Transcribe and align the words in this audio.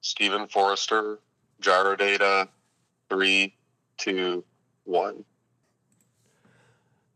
Stephen 0.00 0.46
Forrester, 0.46 1.18
Gyrodata, 1.62 2.48
three, 3.08 3.54
two, 3.98 4.44
one. 4.84 5.24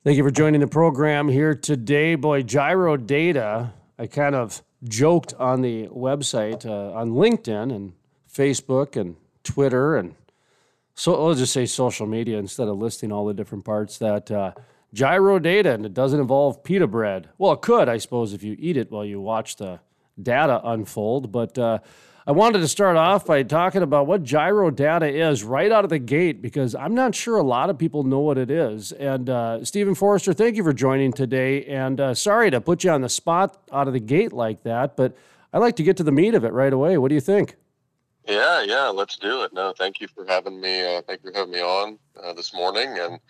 Thank 0.05 0.19
you 0.19 0.23
for 0.23 0.31
joining 0.31 0.61
the 0.61 0.67
program 0.67 1.29
here 1.29 1.55
today. 1.55 2.15
Boy, 2.15 2.43
Gyrodata, 2.43 3.73
I 3.99 4.07
kind 4.07 4.35
of 4.35 4.63
joked 4.83 5.33
on 5.35 5.63
the 5.63 5.89
website, 5.89 6.67
uh, 6.67 6.93
on 6.93 7.13
LinkedIn 7.13 7.75
and 7.75 7.95
Facebook 8.31 9.01
and 9.01 9.17
Twitter 9.43 9.97
and 9.97 10.15
so 10.95 11.27
let's 11.27 11.41
just 11.41 11.53
say 11.53 11.67
social 11.67 12.07
media 12.07 12.39
instead 12.39 12.69
of 12.69 12.79
listing 12.79 13.11
all 13.11 13.27
the 13.27 13.35
different 13.35 13.65
parts 13.65 13.99
that 13.99 14.31
uh, 14.31 14.53
Gyrodata 14.95 15.75
and 15.75 15.85
it 15.85 15.93
doesn't 15.93 16.21
involve 16.21 16.63
pita 16.63 16.87
bread. 16.87 17.29
Well, 17.37 17.53
it 17.53 17.63
could, 17.63 17.89
I 17.89 17.97
suppose, 17.97 18.33
if 18.33 18.45
you 18.45 18.57
eat 18.59 18.77
it 18.77 18.93
while 18.93 19.05
you 19.05 19.21
watch 19.21 19.57
the 19.57 19.81
data 20.23 20.61
unfold. 20.63 21.33
But 21.33 21.59
uh, 21.59 21.81
I 22.27 22.33
wanted 22.33 22.61
to 22.61 22.69
start 22.69 22.97
off 22.97 23.27
by 23.27 23.43
talking 23.43 23.83
about 23.83 24.07
what 24.07 24.23
Gyrodata 24.23 25.13
is 25.13 25.45
right 25.45 25.71
out 25.71 25.85
of 25.85 25.91
the 25.91 25.99
gate 25.99 26.41
because 26.41 26.75
I'm 26.75 26.95
not 26.95 27.15
sure 27.15 27.37
a 27.37 27.43
lot 27.43 27.69
of 27.69 27.77
people 27.77 28.03
know 28.03 28.21
what 28.21 28.39
it 28.39 28.51
is. 28.51 28.93
And 28.93 29.29
uh, 29.29 29.63
Stephen 29.63 29.95
Forrester, 29.95 30.33
thank 30.33 30.57
you 30.57 30.65
for 30.65 30.73
joining 30.73 31.13
today. 31.13 31.67
And 31.67 32.01
uh, 32.01 32.15
sorry 32.15 32.51
to 32.51 32.63
put 32.63 32.83
you 32.83 32.91
on 32.93 33.03
the 33.03 33.11
spot 33.11 33.63
out 33.71 33.89
of 33.89 33.93
the 33.93 34.01
gate 34.01 34.33
like 34.33 34.63
that, 34.63 34.97
but 34.97 35.15
I'd 35.53 35.59
like 35.59 35.77
to 35.77 35.83
get 35.83 35.99
to 35.99 36.03
the 36.03 36.13
meat 36.13 36.35
of 36.35 36.45
it 36.45 36.55
right 36.55 36.73
away. 36.73 36.97
What 36.97 37.11
do 37.11 37.15
you 37.15 37.21
think? 37.21 37.57
Yeah, 38.27 38.63
yeah, 38.63 38.89
let's 38.89 39.19
do 39.19 39.43
it. 39.43 39.53
No, 39.53 39.75
thank 39.77 40.01
you 40.01 40.09
for 40.09 40.25
having 40.27 40.59
me. 40.59 40.97
Uh, 40.97 41.03
thank 41.03 41.23
you 41.23 41.31
for 41.31 41.37
having 41.37 41.53
me 41.53 41.61
on 41.61 41.99
uh, 42.23 42.33
this 42.33 42.55
morning. 42.55 42.97
And 42.99 43.21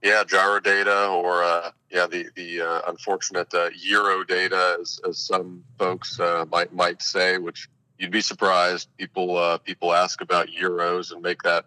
yeah, 0.00 0.22
Gyrodata, 0.22 1.10
or 1.10 1.42
uh, 1.42 1.72
yeah, 1.90 2.06
the 2.06 2.26
the 2.36 2.60
uh, 2.60 2.82
unfortunate 2.86 3.52
uh, 3.52 3.70
Euro 3.74 4.22
data, 4.22 4.76
as, 4.80 5.00
as 5.08 5.18
some 5.18 5.64
folks 5.76 6.20
uh, 6.20 6.44
might 6.52 6.72
might 6.72 7.02
say, 7.02 7.38
which 7.38 7.68
you'd 7.98 8.10
be 8.10 8.20
surprised. 8.20 8.88
People 8.96 9.58
people 9.64 9.92
ask 9.92 10.20
about 10.20 10.48
euros 10.48 11.12
and 11.12 11.22
make 11.22 11.42
that 11.42 11.66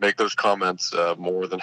make 0.00 0.16
those 0.16 0.34
comments 0.34 0.92
more 1.18 1.46
than 1.46 1.60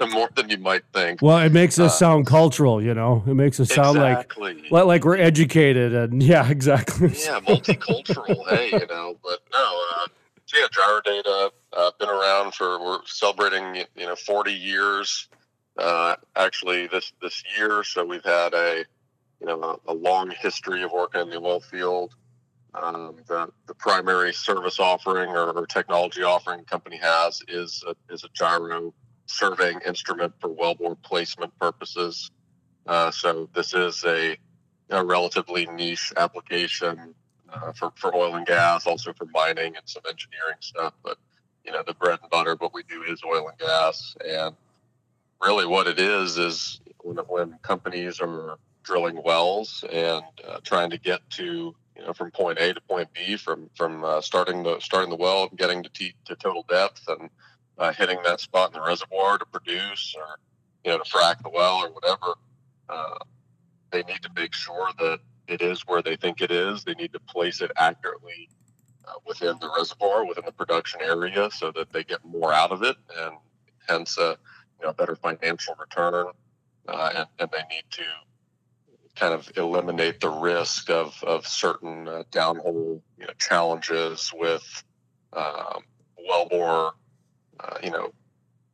more 0.10 0.28
than 0.34 0.48
you 0.48 0.58
might 0.58 0.82
think. 0.92 1.22
Well, 1.22 1.38
it 1.38 1.52
makes 1.52 1.78
us 1.78 1.98
sound 1.98 2.26
cultural, 2.26 2.82
you 2.82 2.94
know. 2.94 3.22
It 3.26 3.34
makes 3.34 3.60
us 3.60 3.72
sound 3.72 3.96
exactly. 3.98 4.62
like 4.70 4.86
like 4.86 5.04
we're 5.04 5.16
educated, 5.16 5.94
and 5.94 6.22
yeah, 6.22 6.48
exactly. 6.48 7.08
Yeah, 7.08 7.40
multicultural. 7.40 8.48
hey, 8.48 8.70
you 8.72 8.86
know, 8.86 9.16
but 9.22 9.40
no 9.52 9.82
so 10.46 10.58
yeah, 10.58 10.66
Gyrodata 10.68 11.50
uh, 11.72 11.90
been 11.98 12.08
around 12.08 12.54
for 12.54 12.80
we're 12.80 13.00
celebrating 13.04 13.84
you 13.96 14.06
know 14.06 14.14
40 14.14 14.52
years 14.52 15.28
uh, 15.76 16.14
actually 16.36 16.86
this 16.86 17.12
this 17.20 17.42
year. 17.58 17.82
So 17.82 18.04
we've 18.04 18.24
had 18.24 18.54
a 18.54 18.84
you 19.40 19.46
know 19.46 19.60
a, 19.86 19.92
a 19.92 19.94
long 19.94 20.30
history 20.30 20.82
of 20.82 20.92
working 20.92 21.22
in 21.22 21.30
the 21.30 21.40
oil 21.40 21.60
field. 21.60 22.14
Um, 22.76 23.16
the 23.26 23.48
the 23.66 23.74
primary 23.74 24.32
service 24.32 24.78
offering 24.78 25.30
or, 25.30 25.50
or, 25.50 25.66
technology 25.66 26.22
offering 26.22 26.62
company 26.64 26.98
has 26.98 27.42
is 27.48 27.82
a, 27.88 28.12
is 28.12 28.22
a 28.24 28.28
gyro 28.34 28.92
surveying 29.26 29.80
instrument 29.86 30.34
for 30.40 30.50
wellbore 30.50 31.00
placement 31.02 31.58
purposes. 31.58 32.30
Uh, 32.86 33.10
so 33.10 33.48
this 33.54 33.74
is 33.74 34.04
a, 34.04 34.36
a 34.90 35.04
relatively 35.04 35.66
niche 35.66 36.12
application 36.16 37.14
uh, 37.52 37.72
for, 37.72 37.92
for 37.96 38.14
oil 38.14 38.36
and 38.36 38.46
gas, 38.46 38.86
also 38.86 39.12
for 39.12 39.26
mining 39.26 39.76
and 39.76 39.82
some 39.86 40.02
engineering 40.08 40.56
stuff. 40.60 40.94
But, 41.02 41.18
you 41.64 41.72
know, 41.72 41.82
the 41.84 41.94
bread 41.94 42.18
and 42.22 42.30
butter 42.30 42.52
of 42.52 42.60
what 42.60 42.72
we 42.72 42.82
do 42.84 43.02
is 43.02 43.20
oil 43.24 43.48
and 43.48 43.58
gas. 43.58 44.16
And 44.26 44.54
really 45.42 45.66
what 45.66 45.86
it 45.86 45.98
is 45.98 46.38
is 46.38 46.80
when, 46.98 47.16
when 47.28 47.58
companies 47.62 48.20
are 48.20 48.58
drilling 48.82 49.20
wells 49.24 49.84
and 49.92 50.24
uh, 50.46 50.58
trying 50.62 50.90
to 50.90 50.98
get 50.98 51.28
to, 51.30 51.74
you 51.96 52.04
know, 52.04 52.12
from 52.12 52.30
point 52.30 52.58
A 52.58 52.74
to 52.74 52.80
point 52.82 53.08
B, 53.14 53.36
from 53.36 53.70
from 53.74 54.04
uh, 54.04 54.20
starting 54.20 54.62
the 54.62 54.78
starting 54.80 55.10
the 55.10 55.16
well 55.16 55.48
and 55.48 55.58
getting 55.58 55.82
to 55.82 55.88
t- 55.90 56.14
to 56.26 56.36
total 56.36 56.64
depth 56.68 57.02
and 57.08 57.30
uh, 57.78 57.92
hitting 57.92 58.18
that 58.24 58.40
spot 58.40 58.70
in 58.74 58.80
the 58.80 58.86
reservoir 58.86 59.38
to 59.38 59.46
produce 59.46 60.14
or 60.16 60.38
you 60.84 60.90
know 60.90 60.98
to 60.98 61.04
frack 61.04 61.42
the 61.42 61.50
well 61.50 61.76
or 61.76 61.90
whatever, 61.90 62.34
uh, 62.88 63.18
they 63.90 64.02
need 64.02 64.22
to 64.22 64.30
make 64.36 64.54
sure 64.54 64.90
that 64.98 65.20
it 65.48 65.62
is 65.62 65.82
where 65.86 66.02
they 66.02 66.16
think 66.16 66.40
it 66.40 66.50
is. 66.50 66.84
They 66.84 66.94
need 66.94 67.12
to 67.12 67.20
place 67.20 67.60
it 67.60 67.70
accurately 67.76 68.48
uh, 69.06 69.12
within 69.26 69.56
the 69.60 69.70
reservoir, 69.76 70.26
within 70.26 70.44
the 70.44 70.52
production 70.52 71.00
area, 71.02 71.50
so 71.50 71.72
that 71.72 71.92
they 71.92 72.04
get 72.04 72.24
more 72.24 72.52
out 72.52 72.72
of 72.72 72.82
it, 72.82 72.96
and 73.18 73.36
hence 73.88 74.18
a 74.18 74.36
you 74.80 74.86
know, 74.86 74.92
better 74.92 75.16
financial 75.16 75.74
return. 75.78 76.26
Uh, 76.88 77.10
and, 77.16 77.26
and, 77.40 77.50
they 77.50 77.74
need 77.74 77.82
to 77.90 78.04
kind 79.16 79.34
of 79.34 79.50
eliminate 79.56 80.20
the 80.20 80.28
risk 80.28 80.90
of, 80.90 81.22
of 81.24 81.46
certain 81.46 82.06
uh, 82.06 82.22
downhole 82.30 83.00
you 83.18 83.26
know, 83.26 83.32
challenges 83.38 84.32
with 84.34 84.84
um, 85.32 85.82
wellbore, 86.30 86.92
uh, 87.60 87.78
you 87.82 87.90
know, 87.90 88.12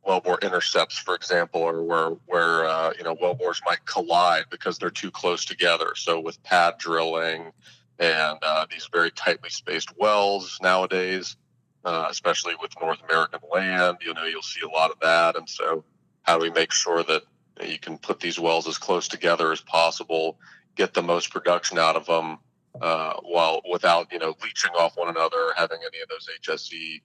wellbore 0.07 0.41
intercepts, 0.43 0.97
for 0.97 1.15
example, 1.15 1.61
or 1.61 1.83
where 1.83 2.09
where 2.25 2.65
uh, 2.65 2.93
you 2.97 3.03
know 3.03 3.15
wellbores 3.15 3.61
might 3.65 3.85
collide 3.85 4.45
because 4.49 4.77
they're 4.77 4.89
too 4.89 5.11
close 5.11 5.45
together. 5.45 5.93
So 5.95 6.19
with 6.19 6.41
pad 6.43 6.75
drilling 6.77 7.51
and 7.99 8.37
uh, 8.41 8.65
these 8.69 8.89
very 8.91 9.11
tightly 9.11 9.49
spaced 9.49 9.97
wells 9.97 10.59
nowadays, 10.61 11.37
uh, 11.85 12.07
especially 12.09 12.55
with 12.61 12.71
North 12.81 12.99
American 13.09 13.39
land, 13.51 13.97
you 14.01 14.13
know 14.13 14.25
you'll 14.25 14.41
see 14.41 14.61
a 14.61 14.69
lot 14.69 14.91
of 14.91 14.99
that. 15.01 15.35
And 15.35 15.49
so 15.49 15.83
how 16.23 16.37
do 16.37 16.43
we 16.43 16.51
make 16.51 16.71
sure 16.71 17.03
that 17.03 17.23
you 17.61 17.79
can 17.79 17.97
put 17.97 18.19
these 18.19 18.39
wells 18.39 18.67
as 18.67 18.77
close 18.77 19.07
together 19.07 19.51
as 19.51 19.61
possible, 19.61 20.37
get 20.75 20.93
the 20.93 21.03
most 21.03 21.31
production 21.31 21.77
out 21.77 21.95
of 21.95 22.05
them, 22.05 22.37
uh, 22.81 23.13
while 23.21 23.61
without 23.71 24.11
you 24.11 24.19
know 24.19 24.35
leaching 24.43 24.71
off 24.71 24.97
one 24.97 25.09
another, 25.09 25.37
or 25.37 25.53
having 25.55 25.79
any 25.85 26.01
of 26.01 26.09
those 26.09 26.27
HSE 26.41 27.01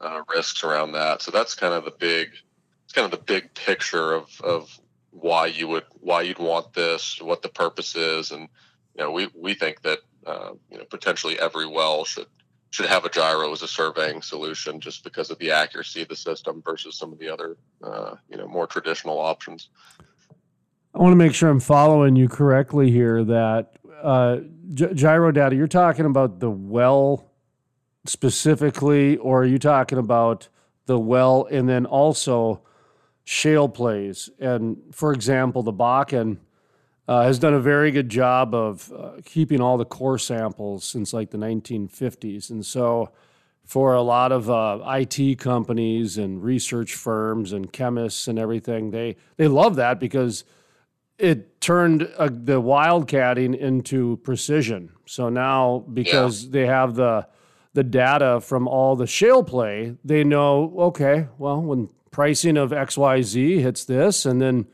uh, 0.00 0.22
risks 0.34 0.64
around 0.64 0.92
that. 0.92 1.22
So 1.22 1.30
that's 1.30 1.54
kind 1.54 1.74
of 1.74 1.84
the 1.84 1.90
big, 1.90 2.30
it's 2.84 2.92
kind 2.92 3.04
of 3.04 3.10
the 3.10 3.24
big 3.24 3.52
picture 3.54 4.12
of, 4.12 4.40
of 4.42 4.78
why 5.10 5.46
you 5.46 5.68
would, 5.68 5.84
why 6.00 6.22
you'd 6.22 6.38
want 6.38 6.72
this, 6.72 7.20
what 7.20 7.42
the 7.42 7.48
purpose 7.48 7.96
is. 7.96 8.30
And, 8.30 8.48
you 8.96 9.04
know, 9.04 9.10
we, 9.10 9.28
we 9.34 9.54
think 9.54 9.82
that, 9.82 9.98
uh, 10.26 10.50
you 10.70 10.78
know, 10.78 10.84
potentially 10.84 11.38
every 11.38 11.66
well 11.66 12.04
should, 12.04 12.26
should 12.70 12.86
have 12.86 13.04
a 13.04 13.08
gyro 13.08 13.50
as 13.52 13.62
a 13.62 13.68
surveying 13.68 14.20
solution 14.20 14.80
just 14.80 15.02
because 15.04 15.30
of 15.30 15.38
the 15.38 15.50
accuracy 15.50 16.02
of 16.02 16.08
the 16.08 16.16
system 16.16 16.62
versus 16.64 16.98
some 16.98 17.12
of 17.12 17.18
the 17.18 17.28
other, 17.28 17.56
uh, 17.82 18.14
you 18.28 18.36
know, 18.36 18.46
more 18.46 18.66
traditional 18.66 19.18
options. 19.18 19.70
I 20.94 20.98
want 20.98 21.12
to 21.12 21.16
make 21.16 21.34
sure 21.34 21.48
I'm 21.48 21.60
following 21.60 22.16
you 22.16 22.28
correctly 22.28 22.90
here 22.90 23.24
that 23.24 23.72
uh, 24.02 24.38
Gyrodata, 24.72 25.56
you're 25.56 25.66
talking 25.66 26.04
about 26.04 26.40
the 26.40 26.50
well 26.50 27.30
specifically, 28.04 29.16
or 29.18 29.42
are 29.42 29.46
you 29.46 29.58
talking 29.58 29.98
about 29.98 30.48
the 30.86 30.98
well 30.98 31.46
and 31.50 31.68
then 31.68 31.86
also 31.86 32.62
shale 33.24 33.68
plays? 33.68 34.30
And 34.38 34.78
for 34.92 35.12
example, 35.12 35.62
the 35.62 35.72
Bakken 35.72 36.38
uh, 37.08 37.22
has 37.22 37.38
done 37.38 37.54
a 37.54 37.60
very 37.60 37.90
good 37.90 38.10
job 38.10 38.54
of 38.54 38.92
uh, 38.92 39.12
keeping 39.24 39.60
all 39.60 39.78
the 39.78 39.84
core 39.86 40.18
samples 40.18 40.84
since 40.84 41.14
like 41.14 41.30
the 41.30 41.38
1950s. 41.38 42.50
And 42.50 42.64
so, 42.64 43.10
for 43.64 43.94
a 43.94 44.02
lot 44.02 44.32
of 44.32 44.48
uh, 44.48 44.78
IT 44.86 45.38
companies 45.38 46.16
and 46.16 46.42
research 46.42 46.94
firms 46.94 47.52
and 47.52 47.70
chemists 47.72 48.28
and 48.28 48.38
everything, 48.38 48.90
they 48.90 49.16
they 49.36 49.48
love 49.48 49.76
that 49.76 49.98
because 49.98 50.44
it 51.18 51.60
turned 51.60 52.02
uh, 52.16 52.28
the 52.30 52.62
wildcatting 52.62 53.56
into 53.56 54.18
precision. 54.18 54.90
So 55.06 55.28
now, 55.28 55.84
because 55.92 56.44
yeah. 56.44 56.50
they 56.52 56.66
have 56.66 56.94
the 56.94 57.26
the 57.74 57.84
data 57.84 58.40
from 58.40 58.68
all 58.68 58.96
the 58.96 59.06
shale 59.06 59.42
play, 59.42 59.96
they 60.04 60.24
know, 60.24 60.74
okay, 60.78 61.28
well, 61.38 61.60
when 61.60 61.88
pricing 62.10 62.56
of 62.56 62.70
XYZ 62.70 63.60
hits 63.60 63.84
this 63.84 64.26
and 64.26 64.40
then 64.40 64.66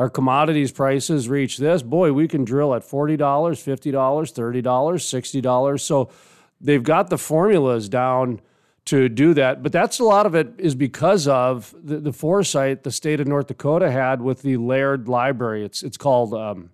our 0.00 0.08
commodities 0.08 0.72
prices 0.72 1.28
reach 1.28 1.58
this, 1.58 1.82
boy, 1.82 2.10
we 2.10 2.26
can 2.26 2.42
drill 2.42 2.74
at 2.74 2.80
$40, 2.80 3.18
$50, 3.18 3.92
$30, 3.92 4.62
$60. 4.62 5.80
So 5.80 6.10
they've 6.58 6.82
got 6.82 7.10
the 7.10 7.18
formulas 7.18 7.86
down 7.90 8.40
to 8.86 9.10
do 9.10 9.34
that. 9.34 9.62
But 9.62 9.72
that's 9.72 9.98
a 9.98 10.04
lot 10.04 10.24
of 10.24 10.34
it 10.34 10.54
is 10.56 10.74
because 10.74 11.28
of 11.28 11.74
the, 11.78 11.98
the 11.98 12.14
foresight 12.14 12.82
the 12.82 12.90
state 12.90 13.20
of 13.20 13.26
North 13.26 13.48
Dakota 13.48 13.90
had 13.90 14.22
with 14.22 14.40
the 14.40 14.56
Laird 14.56 15.06
Library. 15.06 15.66
It's 15.66 15.82
it's 15.82 15.98
called 15.98 16.32
um, 16.32 16.70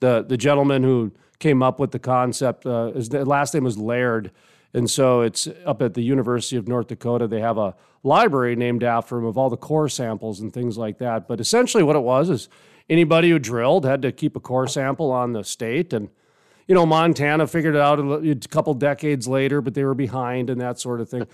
the 0.00 0.24
the 0.28 0.36
gentleman 0.36 0.82
who 0.82 1.12
came 1.38 1.62
up 1.62 1.78
with 1.78 1.92
the 1.92 2.00
concept. 2.00 2.66
Uh, 2.66 2.90
his 2.90 3.12
last 3.12 3.54
name 3.54 3.62
was 3.62 3.78
Laird 3.78 4.32
and 4.76 4.90
so 4.90 5.22
it's 5.22 5.48
up 5.64 5.80
at 5.80 5.94
the 5.94 6.02
University 6.02 6.56
of 6.56 6.68
North 6.68 6.88
Dakota. 6.88 7.26
They 7.26 7.40
have 7.40 7.56
a 7.56 7.74
library 8.02 8.56
named 8.56 8.84
after 8.84 9.16
him 9.16 9.24
of 9.24 9.38
all 9.38 9.48
the 9.48 9.56
core 9.56 9.88
samples 9.88 10.38
and 10.38 10.52
things 10.52 10.76
like 10.76 10.98
that. 10.98 11.26
But 11.26 11.40
essentially, 11.40 11.82
what 11.82 11.96
it 11.96 12.02
was 12.02 12.28
is 12.28 12.50
anybody 12.90 13.30
who 13.30 13.38
drilled 13.38 13.86
had 13.86 14.02
to 14.02 14.12
keep 14.12 14.36
a 14.36 14.40
core 14.40 14.68
sample 14.68 15.10
on 15.10 15.32
the 15.32 15.44
state. 15.44 15.94
And, 15.94 16.10
you 16.68 16.74
know, 16.74 16.84
Montana 16.84 17.46
figured 17.46 17.74
it 17.74 17.80
out 17.80 17.98
a 18.00 18.36
couple 18.50 18.74
decades 18.74 19.26
later, 19.26 19.62
but 19.62 19.72
they 19.72 19.82
were 19.82 19.94
behind 19.94 20.50
and 20.50 20.60
that 20.60 20.78
sort 20.78 21.00
of 21.00 21.08
thing. 21.08 21.26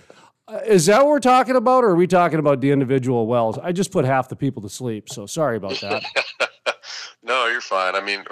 Uh, 0.47 0.59
is 0.65 0.85
that 0.85 0.99
what 0.99 1.07
we're 1.07 1.19
talking 1.19 1.57
about, 1.57 1.83
or 1.83 1.89
are 1.89 1.95
we 1.95 2.07
talking 2.07 2.39
about 2.39 2.61
the 2.61 2.71
individual 2.71 3.27
wells? 3.27 3.57
I 3.57 3.73
just 3.73 3.91
put 3.91 4.05
half 4.05 4.29
the 4.29 4.37
people 4.37 4.61
to 4.61 4.69
sleep, 4.69 5.09
so 5.09 5.25
sorry 5.25 5.57
about 5.57 5.81
that. 5.81 6.03
no, 7.23 7.47
you're 7.47 7.59
fine. 7.59 7.95
I 7.95 8.01
mean, 8.01 8.23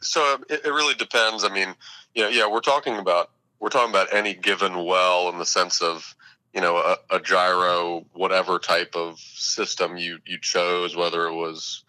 so 0.00 0.38
it, 0.48 0.62
it 0.64 0.70
really 0.70 0.94
depends. 0.94 1.44
I 1.44 1.48
mean, 1.50 1.74
yeah, 2.14 2.28
yeah, 2.28 2.50
we're 2.50 2.60
talking 2.60 2.96
about 2.96 3.30
we're 3.58 3.68
talking 3.68 3.90
about 3.90 4.12
any 4.12 4.34
given 4.34 4.84
well 4.84 5.28
in 5.28 5.38
the 5.38 5.46
sense 5.46 5.80
of 5.80 6.14
you 6.54 6.60
know 6.60 6.76
a, 6.76 6.96
a 7.10 7.20
gyro 7.20 8.04
whatever 8.12 8.58
type 8.58 8.94
of 8.94 9.18
system 9.18 9.96
you 9.96 10.18
you 10.26 10.38
chose 10.40 10.96
whether 10.96 11.26
it 11.26 11.34
was 11.34 11.84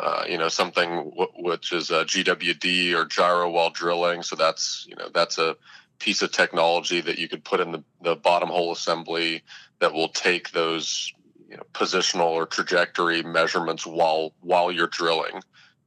uh, 0.00 0.24
you 0.28 0.38
know 0.38 0.48
something 0.48 0.88
w- 0.90 1.32
which 1.38 1.72
is 1.72 1.90
a 1.90 2.04
GWD 2.04 2.94
or 2.94 3.04
gyro 3.04 3.50
while 3.50 3.70
drilling. 3.70 4.22
So 4.22 4.36
that's 4.36 4.86
you 4.88 4.96
know 4.96 5.08
that's 5.12 5.38
a 5.38 5.56
piece 5.98 6.22
of 6.22 6.30
technology 6.30 7.00
that 7.00 7.18
you 7.18 7.28
could 7.28 7.42
put 7.42 7.58
in 7.60 7.72
the, 7.72 7.82
the 8.02 8.14
bottom 8.14 8.48
hole 8.48 8.70
assembly 8.70 9.42
that 9.80 9.92
will 9.92 10.08
take 10.10 10.52
those 10.52 11.12
you 11.50 11.56
know, 11.56 11.64
positional 11.72 12.30
or 12.30 12.46
trajectory 12.46 13.22
measurements 13.22 13.84
while 13.84 14.32
while 14.40 14.70
you're 14.70 14.86
drilling 14.86 15.40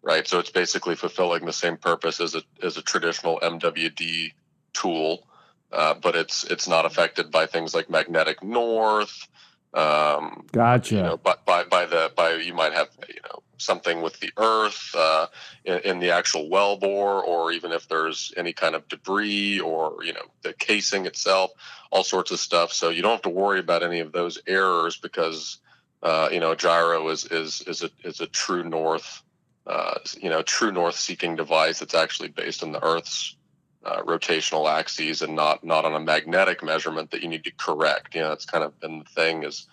right? 0.03 0.27
So 0.27 0.39
it's 0.39 0.49
basically 0.49 0.95
fulfilling 0.95 1.45
the 1.45 1.53
same 1.53 1.77
purpose 1.77 2.19
as 2.19 2.35
a 2.35 2.41
as 2.63 2.77
a 2.77 2.81
traditional 2.81 3.39
MWD 3.41 4.31
tool 4.73 5.25
uh, 5.71 5.93
but 5.93 6.15
it's 6.15 6.43
it's 6.45 6.67
not 6.67 6.85
affected 6.85 7.31
by 7.31 7.45
things 7.45 7.73
like 7.73 7.89
magnetic 7.89 8.43
north. 8.43 9.27
Um, 9.73 10.45
gotcha. 10.51 10.95
You 10.95 11.01
know, 11.01 11.17
but 11.17 11.45
by 11.45 11.63
by 11.63 11.85
the 11.85 12.11
by, 12.15 12.33
you 12.35 12.53
might 12.53 12.73
have 12.73 12.89
you 13.07 13.21
know 13.23 13.41
something 13.57 14.01
with 14.01 14.19
the 14.19 14.31
earth 14.37 14.93
uh, 14.97 15.27
in, 15.63 15.79
in, 15.79 15.99
the 15.99 16.11
actual 16.11 16.49
well 16.49 16.75
bore, 16.75 17.23
or 17.23 17.51
even 17.51 17.71
if 17.71 17.87
there's 17.87 18.33
any 18.35 18.51
kind 18.51 18.75
of 18.75 18.87
debris 18.89 19.61
or 19.61 20.03
you 20.03 20.11
know 20.11 20.25
the 20.41 20.53
casing 20.53 21.05
itself, 21.05 21.51
all 21.89 22.03
sorts 22.03 22.31
of 22.31 22.39
stuff. 22.39 22.73
So 22.73 22.89
you 22.89 23.01
don't 23.01 23.11
have 23.11 23.21
to 23.21 23.29
worry 23.29 23.59
about 23.59 23.83
any 23.83 24.01
of 24.01 24.11
those 24.11 24.41
errors 24.47 24.97
because 24.97 25.59
uh, 26.03 26.27
you 26.33 26.41
know 26.41 26.53
gyro 26.53 27.07
is 27.07 27.23
is 27.25 27.61
is 27.61 27.83
a 27.83 27.89
is 28.03 28.19
a 28.19 28.27
true 28.27 28.63
north. 28.63 29.23
Uh, 29.67 29.99
you 30.19 30.27
know, 30.27 30.41
true 30.41 30.71
north 30.71 30.95
seeking 30.95 31.35
device 31.35 31.79
that's 31.79 31.93
actually 31.93 32.29
based 32.29 32.63
on 32.63 32.71
the 32.71 32.83
Earth's 32.83 33.35
uh, 33.83 34.01
rotational 34.03 34.69
axes 34.71 35.21
and 35.21 35.35
not 35.35 35.63
not 35.63 35.85
on 35.85 35.93
a 35.93 35.99
magnetic 35.99 36.63
measurement 36.63 37.11
that 37.11 37.21
you 37.21 37.27
need 37.27 37.43
to 37.43 37.51
correct. 37.51 38.15
You 38.15 38.21
know, 38.21 38.29
that's 38.29 38.45
kind 38.45 38.63
of 38.63 38.79
been 38.79 38.99
the 38.99 39.05
thing 39.05 39.43
is 39.43 39.67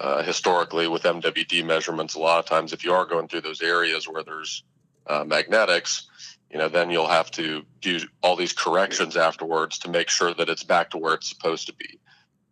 uh, 0.00 0.22
historically 0.22 0.88
with 0.88 1.02
MWD 1.02 1.64
measurements. 1.64 2.14
A 2.14 2.18
lot 2.18 2.38
of 2.38 2.46
times, 2.46 2.72
if 2.72 2.84
you 2.84 2.92
are 2.92 3.04
going 3.04 3.28
through 3.28 3.42
those 3.42 3.60
areas 3.60 4.08
where 4.08 4.22
there's 4.22 4.64
uh, 5.06 5.24
magnetics, 5.24 6.08
you 6.50 6.58
know, 6.58 6.68
then 6.68 6.90
you'll 6.90 7.08
have 7.08 7.30
to 7.32 7.62
do 7.80 8.00
all 8.22 8.36
these 8.36 8.52
corrections 8.52 9.16
afterwards 9.16 9.78
to 9.80 9.90
make 9.90 10.08
sure 10.08 10.32
that 10.34 10.48
it's 10.48 10.62
back 10.62 10.90
to 10.90 10.98
where 10.98 11.14
it's 11.14 11.28
supposed 11.28 11.66
to 11.66 11.74
be. 11.74 11.98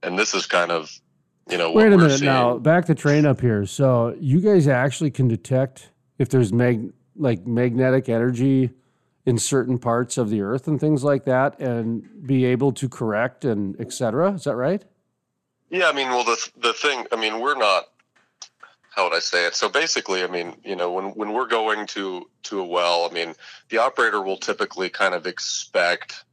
And 0.02 0.18
this 0.18 0.34
is 0.34 0.46
kind 0.46 0.70
of, 0.70 0.90
you 1.50 1.58
know, 1.58 1.72
wait 1.72 1.92
a 1.92 1.96
minute 1.96 2.18
seeing. 2.18 2.30
now. 2.30 2.58
Back 2.58 2.86
the 2.86 2.94
train 2.94 3.26
up 3.26 3.40
here. 3.40 3.66
So 3.66 4.16
you 4.18 4.40
guys 4.40 4.68
actually 4.68 5.10
can 5.10 5.28
detect 5.28 5.90
if 6.18 6.28
there's 6.28 6.52
mag 6.52 6.92
like 7.16 7.46
magnetic 7.46 8.08
energy 8.08 8.70
in 9.30 9.38
certain 9.38 9.78
parts 9.78 10.18
of 10.18 10.28
the 10.28 10.42
earth 10.42 10.66
and 10.66 10.80
things 10.80 11.04
like 11.04 11.24
that 11.24 11.60
and 11.60 12.26
be 12.26 12.44
able 12.44 12.72
to 12.72 12.88
correct 12.88 13.44
and 13.44 13.80
etc 13.80 14.32
is 14.32 14.42
that 14.42 14.56
right? 14.56 14.84
Yeah 15.70 15.88
i 15.88 15.92
mean 15.92 16.08
well 16.08 16.24
the 16.24 16.50
the 16.56 16.72
thing 16.72 17.06
i 17.12 17.16
mean 17.16 17.40
we're 17.40 17.56
not 17.56 17.84
how 18.90 19.04
would 19.04 19.14
i 19.14 19.20
say 19.20 19.46
it? 19.46 19.54
So 19.54 19.68
basically 19.68 20.24
i 20.24 20.26
mean 20.26 20.56
you 20.64 20.74
know 20.74 20.90
when 20.90 21.06
when 21.10 21.32
we're 21.32 21.46
going 21.46 21.86
to 21.88 22.28
to 22.42 22.60
a 22.60 22.64
well 22.64 23.08
i 23.08 23.14
mean 23.14 23.34
the 23.68 23.78
operator 23.78 24.20
will 24.20 24.36
typically 24.36 24.90
kind 24.90 25.14
of 25.14 25.28
expect 25.28 26.24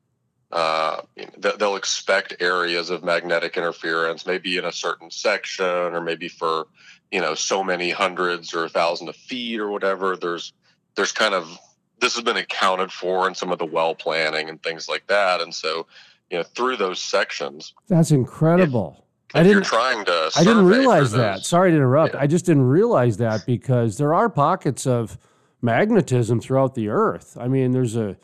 uh, 0.50 1.02
they'll 1.38 1.76
expect 1.76 2.38
areas 2.40 2.90
of 2.90 3.04
magnetic 3.04 3.58
interference, 3.58 4.26
maybe 4.26 4.58
in 4.58 4.64
a 4.64 4.72
certain 4.72 5.12
section, 5.12 5.66
or 5.66 6.00
maybe 6.00 6.30
for 6.30 6.68
you 7.12 7.20
know 7.20 7.36
so 7.36 7.62
many 7.62 7.90
hundreds 7.90 8.54
or 8.54 8.70
thousands 8.70 9.10
of 9.10 9.16
feet 9.18 9.60
or 9.60 9.70
whatever. 9.70 10.16
There's 10.16 10.54
there's 10.96 11.12
kind 11.12 11.34
of 11.34 11.60
this 12.00 12.16
has 12.16 12.24
been 12.24 12.38
accounted 12.38 12.92
for 12.92 13.28
in 13.28 13.36
some 13.36 13.52
of 13.52 13.60
the 13.60 13.66
well 13.66 13.96
planning 13.96 14.50
and 14.50 14.62
things 14.62 14.88
like 14.88 15.08
that. 15.08 15.42
And 15.42 15.54
so, 15.54 15.88
you 16.30 16.38
know, 16.38 16.44
through 16.44 16.78
those 16.78 17.00
sections, 17.00 17.74
that's 17.88 18.12
incredible. 18.12 19.06
If, 19.30 19.36
if 19.36 19.36
I 19.36 19.44
didn't 19.44 19.64
trying 19.64 20.06
to. 20.06 20.32
I 20.36 20.44
didn't 20.44 20.66
realize 20.66 21.12
that. 21.12 21.46
Sorry 21.46 21.72
to 21.72 21.76
interrupt. 21.76 22.14
Yeah. 22.14 22.22
I 22.22 22.28
just 22.28 22.46
didn't 22.46 22.68
realize 22.68 23.18
that 23.18 23.46
because 23.46 23.98
there 23.98 24.14
are 24.14 24.30
pockets 24.30 24.88
of 24.88 25.18
magnetism 25.62 26.40
throughout 26.40 26.76
the 26.76 26.90
Earth. 26.90 27.38
I 27.40 27.48
mean, 27.48 27.72
there's 27.72 27.96
a 27.96 28.18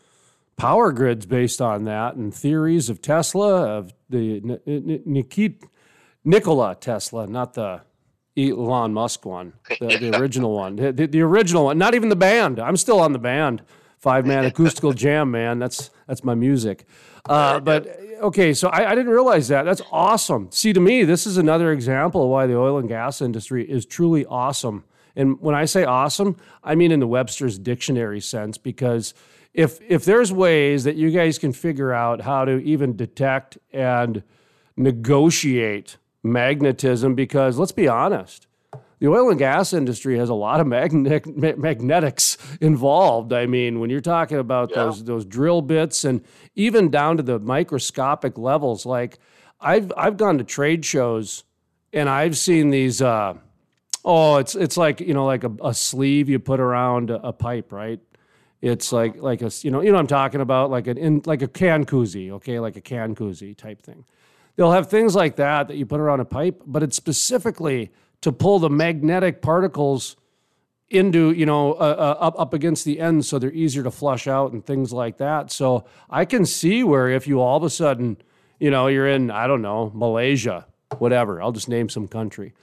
power 0.56 0.92
grids 0.92 1.26
based 1.26 1.62
on 1.62 1.86
that, 1.86 2.16
and 2.16 2.34
theories 2.34 2.90
of 2.90 3.02
Tesla 3.02 3.78
of 3.78 3.94
the 4.10 4.40
Nikit 4.66 5.64
Nikola 6.24 6.76
Tesla, 6.76 7.28
not 7.28 7.54
the 7.54 7.82
Elon 8.38 8.94
Musk 8.94 9.26
one, 9.26 9.54
the, 9.80 9.98
the 9.98 10.18
original 10.18 10.54
one, 10.54 10.76
the, 10.76 10.92
the, 10.92 11.22
original 11.22 11.66
one. 11.66 11.78
Not 11.78 11.94
even 11.94 12.10
the 12.10 12.16
band. 12.16 12.60
I'm 12.60 12.78
still 12.78 13.00
on 13.00 13.14
the 13.14 13.20
band. 13.20 13.62
Five 14.00 14.26
man 14.26 14.46
acoustical 14.46 14.92
jam, 14.94 15.32
man. 15.32 15.60
That's 15.60 15.90
that's 16.08 16.24
my 16.24 16.36
music. 16.36 16.86
Uh, 17.26 17.60
but 17.60 17.88
okay, 18.22 18.54
so 18.54 18.68
I, 18.68 18.92
I, 18.92 18.96
didn't 18.96 19.14
realize 19.14 19.48
that. 19.48 19.64
That's 19.64 19.82
awesome. 19.94 20.52
See, 20.52 20.74
to 20.74 20.82
me, 20.82 21.06
this 21.06 21.26
is 21.26 21.38
another 21.38 21.72
example 21.72 22.24
of 22.24 22.30
why 22.30 22.48
the 22.48 22.58
oil 22.58 22.78
and 22.78 22.90
gas 22.90 23.22
industry 23.22 23.64
is 23.70 23.86
truly 23.86 24.26
awesome. 24.26 24.84
And 25.16 25.40
when 25.40 25.56
I 25.56 25.64
say 25.64 25.86
awesome, 25.86 26.36
I 26.64 26.76
mean 26.76 26.92
in 26.92 27.00
the 27.00 27.08
Webster's 27.08 27.58
dictionary 27.58 28.20
sense, 28.20 28.58
because 28.58 29.14
if 29.54 29.80
if 29.88 30.04
there's 30.04 30.34
ways 30.34 30.84
that 30.84 30.96
you 30.96 31.12
guys 31.12 31.38
can 31.38 31.54
figure 31.54 31.94
out 31.94 32.22
how 32.22 32.44
to 32.44 32.60
even 32.60 32.98
detect 32.98 33.58
and 33.72 34.24
negotiate 34.76 35.98
magnetism 36.24 37.16
because 37.16 37.60
let's 37.60 37.72
be 37.72 37.88
honest, 37.88 38.48
the 39.00 39.10
oil 39.10 39.30
and 39.30 39.38
gas 39.38 39.74
industry 39.74 40.18
has 40.18 40.30
a 40.30 40.34
lot 40.34 40.62
of 40.62 40.68
magnetic, 40.68 41.28
magnetics 41.58 42.38
involved. 42.62 43.34
I 43.34 43.46
mean, 43.46 43.82
when 43.82 43.90
you're 43.90 44.00
talking 44.00 44.38
about 44.38 44.70
yeah. 44.70 44.86
those 44.86 45.04
those 45.04 45.26
drill 45.26 45.62
bits 45.62 46.06
and 46.06 46.22
even 46.56 46.90
down 46.90 47.18
to 47.18 47.24
the 47.24 47.38
microscopic 47.40 48.38
levels, 48.38 48.86
like 48.86 49.20
I've 49.60 49.92
I've 49.98 50.18
gone 50.18 50.38
to 50.38 50.44
trade 50.44 50.86
shows 50.86 51.44
and 51.92 52.10
I've 52.10 52.38
seen 52.38 52.70
these. 52.70 53.02
Uh, 53.02 53.36
oh, 54.06 54.38
it's 54.38 54.56
it's 54.56 54.78
like 54.78 55.00
you 55.00 55.14
know 55.14 55.26
like 55.26 55.44
a, 55.44 55.52
a 55.64 55.74
sleeve 55.74 56.30
you 56.30 56.40
put 56.40 56.60
around 56.60 57.10
a, 57.10 57.28
a, 57.28 57.34
pipe, 57.34 57.72
right? 57.72 58.00
It's 58.62 58.92
like 58.92 59.22
like 59.22 59.42
a 59.42 59.52
you 59.62 59.72
know 59.72 59.82
you 59.82 59.92
know 59.92 59.98
I'm 59.98 60.08
talking 60.08 60.42
about 60.42 60.72
like 60.72 60.88
an 60.88 60.98
in 60.98 61.22
like 61.26 61.42
a 61.42 61.48
can 61.48 61.86
koozie, 61.86 62.32
okay, 62.32 62.60
like 62.60 62.76
a 62.76 62.82
can 62.82 63.16
koozie 63.16 63.56
type 63.56 63.82
thing. 63.82 64.06
They'll 64.56 64.72
have 64.72 64.90
things 64.90 65.16
like 65.16 65.38
that 65.38 65.68
that 65.68 65.78
you 65.78 65.86
put 65.86 66.00
around 66.00 66.20
a 66.20 66.26
pipe, 66.26 66.62
but 66.66 66.84
it's 66.84 66.96
specifically 66.96 67.92
to 68.22 68.32
pull 68.32 68.60
the 68.60 68.70
magnetic 68.70 69.42
particles 69.42 70.16
into 70.90 71.32
you 71.32 71.46
know 71.46 71.74
uh, 71.74 71.78
uh, 72.20 72.26
up 72.26 72.40
up 72.40 72.54
against 72.54 72.86
the 72.86 73.00
end 73.00 73.26
so 73.26 73.40
they're 73.40 73.52
easier 73.52 73.82
to 73.84 73.90
flush 73.90 74.28
out 74.28 74.54
and 74.54 74.66
things 74.66 74.94
like 74.94 75.18
that. 75.18 75.52
So 75.52 75.86
i 76.10 76.24
can 76.24 76.46
see 76.46 76.84
where 76.84 77.10
if 77.10 77.28
you 77.28 77.42
all 77.42 77.58
of 77.58 77.64
a 77.64 77.70
sudden 77.70 78.18
you 78.60 78.70
know 78.70 78.88
you're 78.88 79.08
in 79.08 79.32
i 79.32 79.48
don't 79.48 79.62
know 79.62 79.92
malaysia 79.96 80.68
whatever 81.00 81.42
i'll 81.42 81.52
just 81.52 81.68
name 81.68 81.90
some 81.90 82.08
country 82.08 82.54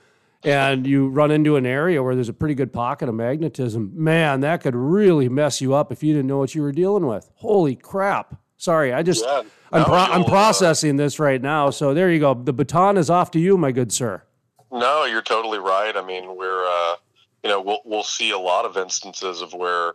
and 0.45 0.87
you 0.87 1.09
run 1.09 1.31
into 1.31 1.57
an 1.57 1.67
area 1.67 2.03
where 2.03 2.15
there's 2.15 2.29
a 2.29 2.35
pretty 2.35 2.55
good 2.55 2.73
pocket 2.73 3.09
of 3.09 3.15
magnetism 3.15 3.93
man 3.95 4.41
that 4.41 4.63
could 4.63 4.77
really 4.77 5.29
mess 5.29 5.61
you 5.61 5.75
up 5.75 5.91
if 5.93 6.03
you 6.03 6.15
didn't 6.15 6.29
know 6.29 6.39
what 6.39 6.55
you 6.55 6.63
were 6.63 6.73
dealing 6.73 7.07
with. 7.07 7.31
Holy 7.35 7.75
crap 7.75 8.41
sorry 8.61 8.93
i 8.93 9.03
just 9.03 9.25
yeah. 9.25 9.43
I'm, 9.73 9.85
pro- 9.85 9.97
I'm 9.97 10.25
processing 10.25 10.97
this 10.97 11.19
right 11.19 11.41
now. 11.41 11.71
So 11.71 11.95
there 11.95 12.11
you 12.11 12.19
go. 12.19 12.35
The 12.35 12.53
baton 12.53 12.97
is 12.97 13.11
off 13.11 13.31
to 13.33 13.39
you, 13.39 13.57
my 13.57 13.73
good 13.73 13.93
sir. 13.93 14.23
No, 14.73 15.05
you're 15.05 15.23
totally 15.23 15.59
right. 15.59 15.97
I 15.97 16.05
mean, 16.05 16.37
we're, 16.37 16.65
uh, 16.65 16.97
you 17.43 17.51
know, 17.51 17.61
we'll, 17.61 17.81
we'll 17.85 18.03
see 18.03 18.31
a 18.31 18.39
lot 18.39 18.65
of 18.65 18.77
instances 18.77 19.43
of 19.43 19.53
where, 19.53 19.95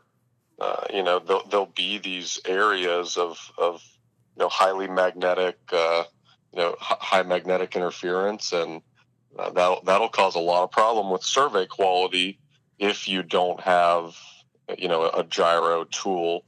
uh, 0.60 0.84
you 0.94 1.04
know, 1.04 1.20
there'll, 1.20 1.48
there'll, 1.48 1.66
be 1.66 1.98
these 1.98 2.40
areas 2.46 3.18
of, 3.18 3.38
of, 3.58 3.82
you 4.36 4.44
know, 4.44 4.50
highly 4.50 4.88
magnetic, 4.88 5.58
uh, 5.72 6.04
you 6.54 6.60
know, 6.60 6.76
high 6.80 7.24
magnetic 7.24 7.76
interference. 7.76 8.52
And 8.54 8.82
uh, 9.38 9.50
that'll, 9.52 9.82
that'll 9.84 10.10
cause 10.10 10.36
a 10.36 10.40
lot 10.40 10.64
of 10.64 10.72
problem 10.72 11.10
with 11.10 11.24
survey 11.24 11.66
quality 11.66 12.40
if 12.80 13.08
you 13.08 13.24
don't 13.24 13.60
have, 13.62 14.16
you 14.78 14.88
know, 14.88 15.10
a 15.10 15.24
gyro 15.24 15.86
tool 15.86 16.44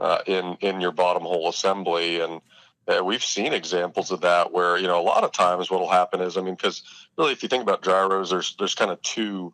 uh, 0.00 0.18
in, 0.26 0.56
in 0.60 0.80
your 0.80 0.92
bottom 0.92 1.22
hole 1.22 1.48
assembly. 1.48 2.20
And, 2.20 2.40
uh, 2.88 3.02
we've 3.02 3.24
seen 3.24 3.52
examples 3.52 4.12
of 4.12 4.20
that 4.20 4.52
where 4.52 4.78
you 4.78 4.86
know 4.86 5.00
a 5.00 5.02
lot 5.02 5.24
of 5.24 5.32
times 5.32 5.70
what 5.70 5.80
will 5.80 5.90
happen 5.90 6.20
is 6.20 6.36
I 6.36 6.40
mean 6.40 6.54
because 6.54 6.82
really 7.18 7.32
if 7.32 7.42
you 7.42 7.48
think 7.48 7.64
about 7.64 7.82
gyros 7.82 8.30
there's 8.30 8.54
there's 8.60 8.76
kind 8.76 8.92
of 8.92 9.02
two 9.02 9.52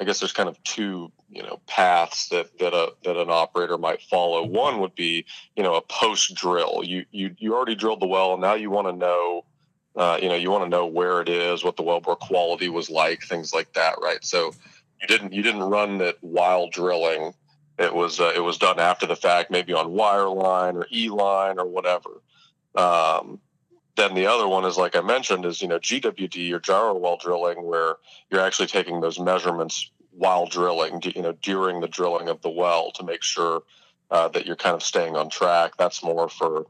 I 0.00 0.04
guess 0.04 0.20
there's 0.20 0.32
kind 0.32 0.48
of 0.48 0.62
two 0.64 1.10
you 1.30 1.42
know 1.42 1.60
paths 1.66 2.28
that 2.28 2.58
that 2.58 2.74
a 2.74 2.92
that 3.04 3.16
an 3.16 3.30
operator 3.30 3.78
might 3.78 4.02
follow. 4.02 4.44
One 4.44 4.80
would 4.80 4.94
be 4.94 5.24
you 5.56 5.62
know 5.62 5.74
a 5.74 5.80
post 5.80 6.34
drill. 6.34 6.82
You 6.84 7.04
you 7.10 7.34
you 7.38 7.54
already 7.54 7.74
drilled 7.74 8.00
the 8.00 8.06
well 8.06 8.32
and 8.32 8.42
now 8.42 8.54
you 8.54 8.70
want 8.70 8.88
to 8.88 8.92
know 8.92 9.44
uh, 9.96 10.18
you 10.20 10.28
know 10.28 10.34
you 10.34 10.50
want 10.50 10.64
to 10.64 10.70
know 10.70 10.86
where 10.86 11.20
it 11.20 11.28
is, 11.28 11.64
what 11.64 11.76
the 11.76 11.82
wellbore 11.82 12.18
quality 12.18 12.68
was 12.68 12.90
like, 12.90 13.22
things 13.22 13.54
like 13.54 13.72
that, 13.74 13.94
right? 14.02 14.22
So 14.24 14.52
you 15.00 15.06
didn't 15.06 15.32
you 15.32 15.42
didn't 15.42 15.62
run 15.62 16.00
it 16.00 16.18
while 16.20 16.68
drilling. 16.68 17.32
It 17.78 17.94
was 17.94 18.20
uh, 18.20 18.32
it 18.34 18.40
was 18.40 18.58
done 18.58 18.78
after 18.78 19.06
the 19.06 19.16
fact, 19.16 19.50
maybe 19.50 19.72
on 19.72 19.88
wireline 19.88 20.74
or 20.74 20.86
E 20.92 21.08
line 21.08 21.58
or 21.58 21.66
whatever. 21.66 22.20
Um, 22.74 23.40
then 23.96 24.14
the 24.14 24.26
other 24.26 24.48
one 24.48 24.64
is 24.64 24.76
like 24.76 24.96
I 24.96 25.00
mentioned 25.00 25.44
is 25.44 25.60
you 25.60 25.68
know 25.68 25.78
GWD 25.78 26.52
or 26.52 26.60
gyro 26.60 26.94
while 26.94 27.16
drilling 27.16 27.64
where 27.64 27.96
you're 28.30 28.40
actually 28.40 28.68
taking 28.68 29.00
those 29.00 29.18
measurements 29.18 29.90
while 30.10 30.46
drilling 30.46 31.00
you 31.02 31.22
know 31.22 31.32
during 31.42 31.80
the 31.80 31.88
drilling 31.88 32.28
of 32.28 32.40
the 32.42 32.50
well 32.50 32.92
to 32.92 33.04
make 33.04 33.22
sure 33.22 33.62
uh, 34.10 34.28
that 34.28 34.46
you're 34.46 34.56
kind 34.56 34.74
of 34.74 34.82
staying 34.82 35.16
on 35.16 35.28
track. 35.28 35.72
That's 35.76 36.02
more 36.02 36.28
for 36.28 36.66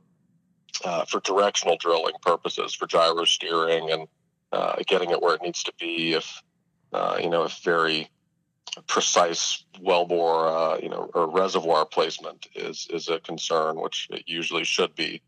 uh, 0.84 1.04
for 1.04 1.20
directional 1.20 1.76
drilling 1.76 2.14
purposes, 2.22 2.74
for 2.74 2.86
gyro 2.86 3.24
steering 3.24 3.90
and 3.90 4.08
uh, 4.52 4.76
getting 4.86 5.10
it 5.10 5.20
where 5.20 5.34
it 5.34 5.42
needs 5.42 5.62
to 5.64 5.72
be. 5.78 6.14
If 6.14 6.42
uh, 6.92 7.18
you 7.20 7.28
know, 7.28 7.44
if 7.44 7.58
very 7.64 8.10
precise 8.86 9.64
wellbore, 9.80 10.74
uh, 10.74 10.78
you 10.82 10.88
know, 10.88 11.10
or 11.14 11.28
reservoir 11.28 11.84
placement 11.86 12.48
is 12.54 12.86
is 12.90 13.08
a 13.08 13.20
concern, 13.20 13.80
which 13.80 14.08
it 14.10 14.24
usually 14.26 14.64
should 14.64 14.94
be. 14.94 15.22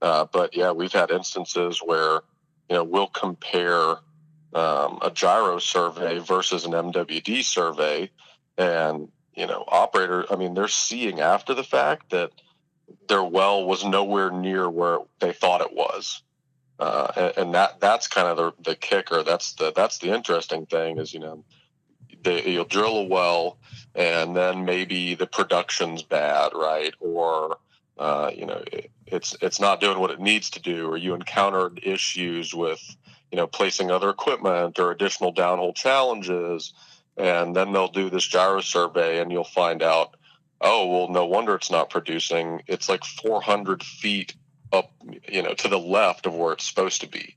Uh, 0.00 0.26
but 0.32 0.56
yeah, 0.56 0.72
we've 0.72 0.92
had 0.92 1.10
instances 1.10 1.80
where 1.84 2.20
you 2.68 2.76
know 2.76 2.84
we'll 2.84 3.06
compare 3.06 3.96
um, 4.54 4.98
a 5.02 5.10
gyro 5.12 5.58
survey 5.58 6.18
versus 6.18 6.64
an 6.64 6.72
MWD 6.72 7.42
survey, 7.44 8.10
and 8.58 9.08
you 9.34 9.46
know, 9.46 9.64
operator. 9.68 10.26
I 10.30 10.36
mean, 10.36 10.54
they're 10.54 10.68
seeing 10.68 11.20
after 11.20 11.54
the 11.54 11.64
fact 11.64 12.10
that 12.10 12.30
their 13.08 13.22
well 13.22 13.64
was 13.64 13.84
nowhere 13.84 14.30
near 14.30 14.68
where 14.68 14.98
they 15.20 15.32
thought 15.32 15.60
it 15.60 15.74
was. 15.74 16.22
Uh, 16.78 17.12
and, 17.16 17.38
and, 17.38 17.54
that 17.54 17.80
that's 17.80 18.08
kind 18.08 18.26
of 18.26 18.36
the, 18.36 18.70
the 18.70 18.76
kicker. 18.76 19.22
That's 19.22 19.52
the 19.54 19.72
that's 19.74 19.98
the 19.98 20.12
interesting 20.12 20.66
thing 20.66 20.98
is 20.98 21.14
you 21.14 21.20
know 21.20 21.44
you'll 22.26 22.64
drill 22.64 22.98
a 22.98 23.04
well 23.04 23.58
and 23.94 24.36
then 24.36 24.64
maybe 24.64 25.14
the 25.14 25.26
production's 25.26 26.02
bad, 26.02 26.52
right? 26.54 26.94
Or 27.00 27.58
uh, 27.98 28.30
you 28.34 28.46
know 28.46 28.62
it, 28.72 28.90
it's 29.06 29.36
it's 29.40 29.60
not 29.60 29.80
doing 29.80 29.98
what 29.98 30.10
it 30.10 30.20
needs 30.20 30.50
to 30.50 30.60
do, 30.60 30.88
or 30.88 30.96
you 30.96 31.14
encountered 31.14 31.80
issues 31.82 32.54
with 32.54 32.80
you 33.30 33.36
know 33.36 33.46
placing 33.46 33.90
other 33.90 34.10
equipment 34.10 34.78
or 34.78 34.90
additional 34.90 35.34
downhole 35.34 35.74
challenges, 35.74 36.72
and 37.16 37.54
then 37.54 37.72
they'll 37.72 37.88
do 37.88 38.10
this 38.10 38.26
gyro 38.26 38.60
survey, 38.60 39.20
and 39.20 39.30
you'll 39.30 39.44
find 39.44 39.82
out, 39.82 40.16
oh 40.60 40.86
well, 40.86 41.08
no 41.08 41.26
wonder 41.26 41.54
it's 41.54 41.70
not 41.70 41.90
producing. 41.90 42.62
It's 42.66 42.88
like 42.88 43.04
400 43.04 43.82
feet 43.82 44.34
up, 44.72 44.90
you 45.28 45.42
know, 45.42 45.52
to 45.54 45.68
the 45.68 45.78
left 45.78 46.24
of 46.24 46.34
where 46.34 46.54
it's 46.54 46.66
supposed 46.66 47.02
to 47.02 47.08
be 47.08 47.36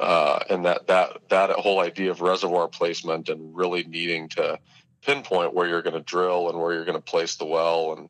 uh, 0.00 0.40
and 0.50 0.64
that 0.64 0.86
that 0.86 1.28
that 1.28 1.50
whole 1.50 1.80
idea 1.80 2.10
of 2.10 2.20
reservoir 2.20 2.68
placement 2.68 3.28
and 3.28 3.56
really 3.56 3.84
needing 3.84 4.28
to 4.28 4.58
pinpoint 5.02 5.54
where 5.54 5.68
you're 5.68 5.82
going 5.82 5.94
to 5.94 6.00
drill 6.00 6.48
and 6.48 6.58
where 6.58 6.72
you're 6.72 6.84
going 6.84 6.98
to 6.98 7.02
place 7.02 7.36
the 7.36 7.44
well 7.44 7.92
and 7.92 8.08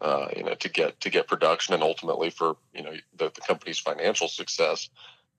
uh, 0.00 0.28
you 0.36 0.42
know 0.42 0.54
to 0.54 0.68
get 0.68 1.00
to 1.00 1.10
get 1.10 1.28
production 1.28 1.74
and 1.74 1.82
ultimately 1.82 2.30
for 2.30 2.56
you 2.74 2.82
know 2.82 2.92
the, 3.16 3.30
the 3.34 3.40
company's 3.40 3.78
financial 3.78 4.28
success 4.28 4.88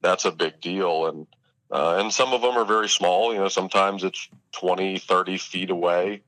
that's 0.02 0.26
a 0.26 0.32
big 0.32 0.62
deal. 0.62 1.08
And 1.08 1.28
uh, 1.72 1.98
and 2.00 2.14
some 2.14 2.34
of 2.34 2.42
them 2.42 2.58
are 2.58 2.66
very 2.66 2.88
small 2.88 3.34
you 3.34 3.40
know 3.40 3.50
sometimes 3.50 4.04
it's 4.04 4.30
20 4.54 5.00
30 5.00 5.38
feet 5.38 5.70
away 5.70 6.22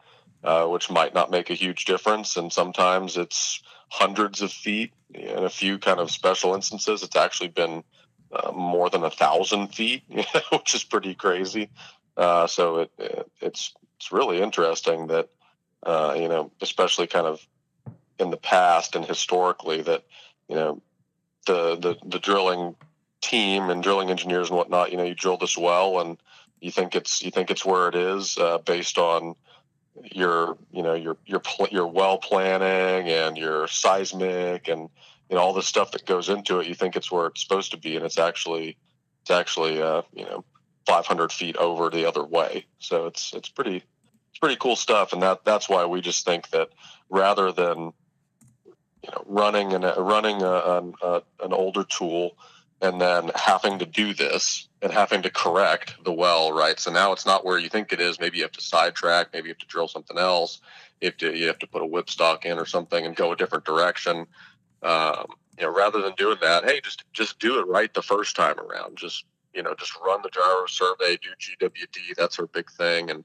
uh, 0.44 0.66
which 0.66 0.90
might 0.90 1.14
not 1.14 1.32
make 1.32 1.50
a 1.50 1.56
huge 1.56 1.86
difference. 1.86 2.38
And 2.38 2.52
sometimes 2.52 3.18
it's 3.18 3.62
hundreds 3.90 4.42
of 4.42 4.52
feet 4.52 4.94
in 5.14 5.44
a 5.44 5.50
few 5.50 5.78
kind 5.80 6.00
of 6.00 6.12
special 6.12 6.56
instances. 6.56 7.04
It's 7.04 7.16
actually 7.16 7.50
been 7.50 7.84
uh, 8.32 8.52
more 8.52 8.90
than 8.90 9.04
a 9.04 9.10
thousand 9.10 9.70
feet, 9.70 10.04
which 10.52 10.76
is 10.76 10.84
pretty 10.84 11.16
crazy. 11.16 11.70
Uh, 12.18 12.48
so 12.48 12.80
it, 12.80 12.92
it, 12.98 13.32
it's 13.42 13.74
it's 13.98 14.12
really 14.12 14.42
interesting 14.42 15.08
that 15.08 15.30
uh, 15.84 16.16
you 16.18 16.28
know, 16.28 16.52
especially 16.62 17.08
kind 17.08 17.26
of 17.26 17.46
in 18.20 18.30
the 18.30 18.38
past 18.38 18.96
and 18.96 19.06
historically, 19.06 19.82
that 19.82 20.04
you 20.48 20.56
know 20.56 20.82
the 21.48 21.76
the 21.76 21.98
the 22.06 22.20
drilling 22.20 22.76
team 23.22 23.70
and 23.70 23.84
drilling 23.84 24.10
engineers 24.10 24.50
and 24.50 24.58
whatnot. 24.58 24.92
You 24.92 24.98
know, 24.98 25.04
you 25.04 25.16
drill 25.16 25.38
this 25.38 25.58
well 25.58 26.00
and 26.00 26.18
you 26.62 26.72
think 26.72 26.96
it's 26.96 27.22
you 27.22 27.32
think 27.32 27.52
it's 27.52 27.66
where 27.66 27.88
it 27.88 27.96
is 27.96 28.38
uh, 28.38 28.58
based 28.60 28.98
on 28.98 29.36
your 30.12 30.58
you 30.72 30.84
know 30.84 30.94
your 30.94 31.18
your 31.26 31.42
your 31.72 31.88
well 31.88 32.18
planning 32.18 33.10
and 33.10 33.38
your 33.38 33.68
seismic 33.68 34.68
and 34.68 34.90
you 35.30 35.36
know 35.36 35.42
all 35.42 35.54
the 35.54 35.62
stuff 35.62 35.92
that 35.92 36.06
goes 36.06 36.30
into 36.30 36.60
it 36.60 36.68
you 36.68 36.74
think 36.74 36.96
it's 36.96 37.12
where 37.12 37.28
it's 37.28 37.42
supposed 37.42 37.72
to 37.72 37.78
be 37.78 37.96
and 37.96 38.06
it's 38.06 38.18
actually 38.18 38.78
it's 39.22 39.32
actually 39.32 39.82
uh, 39.82 40.02
you 40.14 40.26
know 40.26 40.44
500 40.90 41.32
feet 41.32 41.56
over 41.58 41.92
the 41.92 42.06
other 42.06 42.24
way. 42.24 42.66
So 42.80 43.06
it's 43.06 43.34
it's 43.34 43.50
pretty 43.50 43.84
it's 44.30 44.40
pretty 44.40 44.56
cool 44.56 44.76
stuff 44.76 45.14
and 45.14 45.22
that 45.22 45.46
that's 45.46 45.70
why 45.70 45.86
we 45.86 46.02
just 46.02 46.26
think 46.26 46.50
that 46.50 46.70
rather 47.10 47.52
than 47.52 47.92
you 49.04 49.12
know 49.12 49.24
running 49.28 49.74
and 49.74 49.84
running 49.98 50.42
a, 50.42 50.92
a, 51.04 51.22
an 51.44 51.54
older 51.54 51.84
tool 51.84 52.32
and 52.82 53.00
then 53.00 53.30
having 53.36 53.78
to 53.80 53.86
do 53.86 54.14
this 54.14 54.70
and 54.82 54.92
having 54.92 55.22
to 55.22 55.30
correct 55.30 55.96
the 56.06 56.14
well 56.14 56.54
right? 56.54 56.80
So 56.80 56.92
now 56.92 57.12
it's 57.12 57.26
not 57.26 57.46
where 57.46 57.60
you 57.60 57.70
think 57.70 57.94
it 57.94 58.00
is. 58.00 58.20
Maybe 58.20 58.38
you 58.38 58.44
have 58.44 58.52
to 58.54 58.62
sidetrack 58.62 59.32
maybe 59.32 59.50
you 59.50 59.54
have 59.54 59.60
to 59.60 59.68
drill 59.68 59.88
something 59.88 60.18
else. 60.18 60.60
To 61.02 61.38
you 61.38 61.48
have 61.48 61.60
to 61.60 61.68
put 61.68 61.84
a 61.84 61.86
whipstock 61.86 62.46
in 62.46 62.58
or 62.58 62.66
something 62.66 63.06
and 63.06 63.16
go 63.16 63.32
a 63.32 63.36
different 63.36 63.64
direction 63.64 64.26
um, 64.84 65.26
you 65.58 65.66
know, 65.66 65.74
rather 65.76 66.02
than 66.02 66.14
doing 66.16 66.38
that, 66.42 66.64
hey, 66.66 66.80
just 66.82 67.04
just 67.14 67.40
do 67.40 67.60
it 67.60 67.68
right 67.68 67.94
the 67.94 68.02
first 68.02 68.36
time 68.36 68.60
around. 68.60 68.98
Just 68.98 69.26
you 69.54 69.64
know, 69.64 69.74
just 69.76 69.98
run 70.06 70.22
the 70.22 70.30
gyro 70.30 70.66
survey, 70.68 71.18
do 71.18 71.30
GWD. 71.40 72.16
That's 72.16 72.40
our 72.40 72.48
big 72.48 72.70
thing, 72.72 73.10
and 73.10 73.24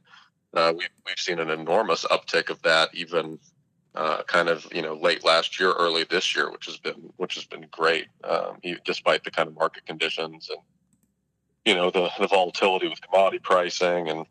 uh, 0.54 0.72
we've 0.76 0.88
we've 1.06 1.18
seen 1.18 1.38
an 1.38 1.50
enormous 1.50 2.04
uptick 2.06 2.50
of 2.50 2.60
that, 2.62 2.88
even 2.94 3.38
uh, 3.94 4.22
kind 4.24 4.48
of 4.48 4.66
you 4.72 4.82
know 4.82 4.94
late 4.94 5.24
last 5.24 5.60
year, 5.60 5.72
early 5.72 6.04
this 6.04 6.34
year, 6.34 6.50
which 6.50 6.66
has 6.66 6.76
been 6.76 7.12
which 7.16 7.34
has 7.34 7.44
been 7.44 7.66
great, 7.70 8.06
um, 8.24 8.58
despite 8.84 9.24
the 9.24 9.30
kind 9.30 9.48
of 9.48 9.54
market 9.54 9.86
conditions 9.86 10.48
and 10.50 10.60
you 11.64 11.74
know 11.74 11.90
the 11.90 12.10
the 12.18 12.26
volatility 12.26 12.88
with 12.88 13.00
commodity 13.00 13.38
pricing 13.38 14.08
and 14.08 14.26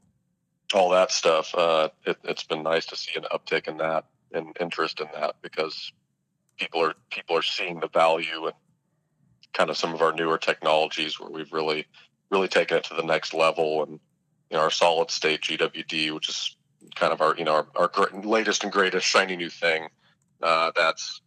all 0.74 0.89
that 0.89 1.12
stuff. 1.12 1.53
Uh, 1.56 1.89
it, 2.06 2.18
has 2.25 2.44
been 2.44 2.63
nice 2.63 2.86
to 2.88 2.96
see 2.96 3.12
an 3.15 3.25
uptick 3.32 3.68
in 3.68 3.77
that 3.77 4.06
and 4.34 4.56
interest 4.60 5.00
in 5.00 5.08
that 5.13 5.36
because 5.42 5.92
people 6.58 6.82
are 6.82 6.94
people 7.10 7.38
are 7.38 7.42
seeing 7.44 7.80
the 7.80 7.90
value 7.90 8.46
and 8.46 8.56
kind 9.54 9.70
of 9.70 9.78
some 9.78 9.94
of 9.94 10.02
our 10.02 10.14
newer 10.14 10.38
technologies 10.38 11.20
where 11.20 11.30
we've 11.30 11.54
really 11.54 11.86
really 12.32 12.48
taken 12.48 12.78
it 12.78 12.84
to 12.86 12.96
the 12.96 13.04
next 13.04 13.34
level 13.34 13.84
and 13.84 14.00
you 14.50 14.58
know 14.58 14.64
our 14.64 14.72
solid 14.72 15.10
state 15.10 15.42
GWD, 15.42 16.14
which 16.14 16.30
is 16.30 16.58
kind 16.96 17.14
of 17.14 17.22
our 17.22 17.36
you 17.38 17.46
know 17.46 17.66
our, 17.76 17.92
our 17.96 18.22
latest 18.22 18.64
and 18.64 18.72
greatest 18.72 19.06
shiny 19.06 19.36
new 19.36 19.50
thing. 19.50 19.88
Uh, 20.42 20.72
that's 20.76 21.22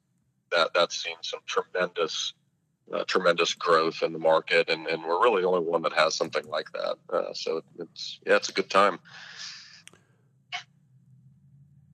that 0.52 0.70
that's 0.74 1.02
seen 1.02 1.16
some 1.22 1.40
tremendous 1.46 2.34
uh, 2.92 3.04
tremendous 3.04 3.54
growth 3.54 4.02
in 4.02 4.12
the 4.12 4.18
market, 4.18 4.68
and, 4.68 4.86
and 4.86 5.02
we're 5.02 5.20
really 5.20 5.42
the 5.42 5.48
only 5.48 5.68
one 5.68 5.82
that 5.82 5.92
has 5.92 6.14
something 6.14 6.46
like 6.46 6.70
that. 6.72 6.96
Uh, 7.12 7.32
so 7.32 7.62
it's 7.78 8.20
yeah, 8.26 8.36
it's 8.36 8.48
a 8.48 8.52
good 8.52 8.70
time. 8.70 8.98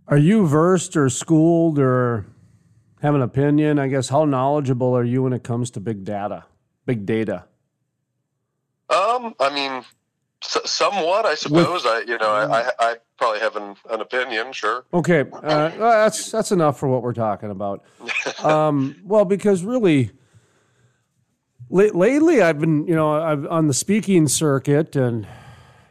Are 0.09 0.19
you 0.19 0.47
versed 0.47 0.97
or 0.97 1.09
schooled 1.09 1.79
or 1.79 2.27
have 3.03 3.15
an 3.15 3.23
opinion? 3.23 3.79
I 3.79 3.89
guess 3.89 4.09
how 4.09 4.25
knowledgeable 4.25 4.97
are 4.97 5.05
you 5.05 5.25
when 5.25 5.33
it 5.33 5.43
comes 5.43 5.71
to 5.73 5.81
big 5.81 6.05
data, 6.05 6.45
big 6.87 7.05
data? 7.05 7.45
Um, 8.89 9.35
I 9.41 9.53
mean, 9.53 9.85
somewhat, 10.41 11.27
I 11.27 11.35
suppose. 11.35 11.85
With, 11.85 11.93
I, 11.93 12.01
you 12.01 12.19
know, 12.19 12.31
I, 12.31 12.71
I, 12.79 12.97
probably 13.17 13.41
have 13.41 13.57
an, 13.57 13.77
an 13.91 14.01
opinion. 14.01 14.53
Sure. 14.53 14.85
Okay, 14.93 15.21
uh, 15.21 15.71
well, 15.79 15.79
that's 15.79 16.31
that's 16.31 16.53
enough 16.53 16.79
for 16.79 16.89
what 16.89 17.03
we're 17.03 17.13
talking 17.13 17.51
about. 17.51 17.85
um, 18.45 18.97
well, 19.05 19.25
because 19.25 19.65
really, 19.65 20.11
lately 21.71 22.43
I've 22.43 22.59
been, 22.59 22.87
you 22.87 22.95
know, 22.95 23.13
I've 23.13 23.47
on 23.47 23.67
the 23.67 23.75
speaking 23.75 24.29
circuit, 24.29 24.95
and 24.95 25.27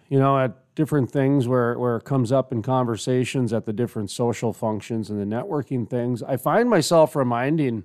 you 0.09 0.19
know, 0.19 0.37
at 0.37 0.60
different 0.75 1.11
things 1.11 1.47
where, 1.47 1.77
where 1.77 1.97
it 1.97 2.03
comes 2.03 2.31
up 2.31 2.51
in 2.51 2.61
conversations 2.61 3.51
at 3.51 3.65
the 3.65 3.73
different 3.73 4.09
social 4.09 4.53
functions 4.53 5.09
and 5.09 5.19
the 5.19 5.35
networking 5.35 5.89
things, 5.89 6.23
I 6.23 6.37
find 6.37 6.69
myself 6.69 7.15
reminding 7.15 7.83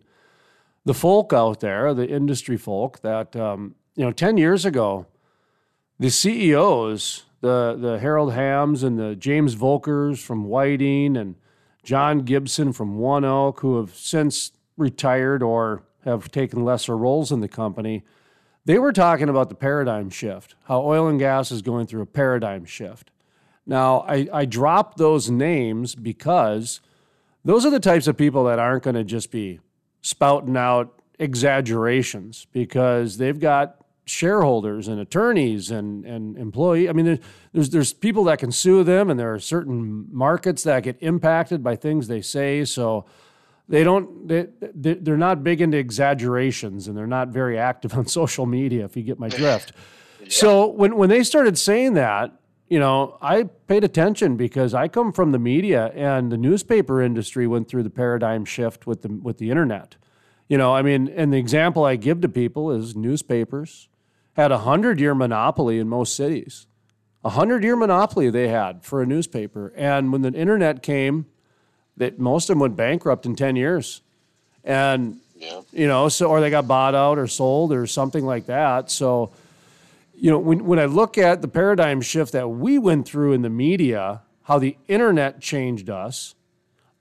the 0.84 0.94
folk 0.94 1.32
out 1.32 1.60
there, 1.60 1.92
the 1.92 2.08
industry 2.08 2.56
folk, 2.56 3.00
that 3.00 3.34
um, 3.34 3.74
you 3.96 4.04
know, 4.04 4.12
ten 4.12 4.36
years 4.36 4.64
ago, 4.64 5.06
the 5.98 6.10
CEOs, 6.10 7.24
the 7.40 7.76
the 7.78 7.98
Harold 7.98 8.32
Hamms 8.32 8.84
and 8.84 8.98
the 8.98 9.16
James 9.16 9.56
Volkers 9.56 10.18
from 10.18 10.44
Whiting 10.44 11.16
and 11.16 11.34
John 11.82 12.20
Gibson 12.20 12.72
from 12.72 12.98
ONEOK, 12.98 13.60
who 13.60 13.78
have 13.78 13.94
since 13.94 14.52
retired 14.76 15.42
or 15.42 15.82
have 16.04 16.30
taken 16.30 16.64
lesser 16.64 16.96
roles 16.96 17.32
in 17.32 17.40
the 17.40 17.48
company, 17.48 18.04
they 18.66 18.78
were 18.78 18.92
talking 18.92 19.28
about 19.28 19.48
the 19.48 19.54
paradigm 19.54 20.10
shift, 20.10 20.56
how 20.64 20.82
oil 20.82 21.06
and 21.06 21.20
gas 21.20 21.50
is 21.52 21.62
going 21.62 21.86
through 21.86 22.02
a 22.02 22.06
paradigm 22.06 22.64
shift. 22.64 23.12
Now, 23.64 24.00
I, 24.08 24.28
I 24.32 24.44
dropped 24.44 24.98
those 24.98 25.30
names 25.30 25.94
because 25.94 26.80
those 27.44 27.64
are 27.64 27.70
the 27.70 27.80
types 27.80 28.08
of 28.08 28.16
people 28.16 28.44
that 28.44 28.58
aren't 28.58 28.82
going 28.82 28.96
to 28.96 29.04
just 29.04 29.30
be 29.30 29.60
spouting 30.02 30.56
out 30.56 31.00
exaggerations 31.18 32.46
because 32.52 33.18
they've 33.18 33.38
got 33.38 33.76
shareholders 34.04 34.88
and 34.88 35.00
attorneys 35.00 35.70
and, 35.70 36.04
and 36.04 36.36
employee. 36.36 36.88
I 36.88 36.92
mean, 36.92 37.20
there's, 37.52 37.70
there's 37.70 37.92
people 37.92 38.24
that 38.24 38.40
can 38.40 38.50
sue 38.50 38.82
them, 38.82 39.10
and 39.10 39.18
there 39.18 39.32
are 39.32 39.38
certain 39.38 40.06
markets 40.10 40.64
that 40.64 40.82
get 40.82 40.96
impacted 41.00 41.62
by 41.62 41.76
things 41.76 42.08
they 42.08 42.20
say. 42.20 42.64
So 42.64 43.04
they 43.68 43.84
don't 43.84 44.28
they, 44.28 44.46
they're 44.74 45.16
not 45.16 45.42
big 45.42 45.60
into 45.60 45.76
exaggerations 45.76 46.88
and 46.88 46.96
they're 46.96 47.06
not 47.06 47.28
very 47.28 47.58
active 47.58 47.94
on 47.94 48.06
social 48.20 48.46
media 48.46 48.84
if 48.84 48.96
you 48.96 49.02
get 49.02 49.18
my 49.18 49.28
drift 49.28 49.72
yeah. 50.20 50.26
so 50.28 50.66
when, 50.66 50.96
when 50.96 51.08
they 51.08 51.22
started 51.22 51.58
saying 51.58 51.94
that 51.94 52.32
you 52.68 52.78
know 52.78 53.18
i 53.20 53.44
paid 53.66 53.84
attention 53.84 54.36
because 54.36 54.74
i 54.74 54.88
come 54.88 55.12
from 55.12 55.32
the 55.32 55.38
media 55.38 55.86
and 55.94 56.30
the 56.30 56.36
newspaper 56.36 57.00
industry 57.02 57.46
went 57.46 57.68
through 57.68 57.82
the 57.82 57.90
paradigm 57.90 58.44
shift 58.44 58.86
with 58.86 59.02
the 59.02 59.08
with 59.08 59.38
the 59.38 59.50
internet 59.50 59.96
You 60.48 60.58
know, 60.58 60.74
I 60.74 60.82
mean, 60.82 61.08
and 61.08 61.32
the 61.32 61.38
example 61.38 61.84
I 61.84 61.96
give 61.96 62.20
to 62.20 62.28
people 62.28 62.70
is 62.70 62.94
newspapers 62.94 63.88
had 64.34 64.52
a 64.52 64.58
hundred 64.58 65.00
year 65.00 65.14
monopoly 65.14 65.80
in 65.80 65.88
most 65.88 66.14
cities. 66.14 66.68
A 67.24 67.30
hundred 67.30 67.64
year 67.64 67.74
monopoly 67.74 68.30
they 68.30 68.48
had 68.48 68.84
for 68.84 69.02
a 69.02 69.06
newspaper. 69.06 69.72
And 69.76 70.12
when 70.12 70.22
the 70.22 70.32
internet 70.32 70.82
came, 70.82 71.26
that 71.96 72.18
most 72.18 72.50
of 72.50 72.54
them 72.54 72.60
went 72.60 72.76
bankrupt 72.76 73.26
in 73.26 73.36
10 73.36 73.56
years. 73.56 74.02
And, 74.64 75.18
yeah. 75.36 75.60
you 75.72 75.86
know, 75.86 76.08
so, 76.08 76.26
or 76.26 76.40
they 76.40 76.50
got 76.50 76.68
bought 76.68 76.94
out 76.94 77.18
or 77.18 77.26
sold 77.26 77.72
or 77.72 77.86
something 77.86 78.24
like 78.24 78.46
that. 78.46 78.90
So, 78.90 79.32
you 80.14 80.30
know, 80.30 80.38
when, 80.38 80.64
when 80.64 80.78
I 80.78 80.86
look 80.86 81.18
at 81.18 81.42
the 81.42 81.48
paradigm 81.48 82.00
shift 82.00 82.32
that 82.32 82.48
we 82.48 82.78
went 82.78 83.06
through 83.06 83.32
in 83.32 83.42
the 83.42 83.50
media, 83.50 84.22
how 84.42 84.58
the 84.58 84.76
internet 84.88 85.40
changed 85.40 85.90
us, 85.90 86.34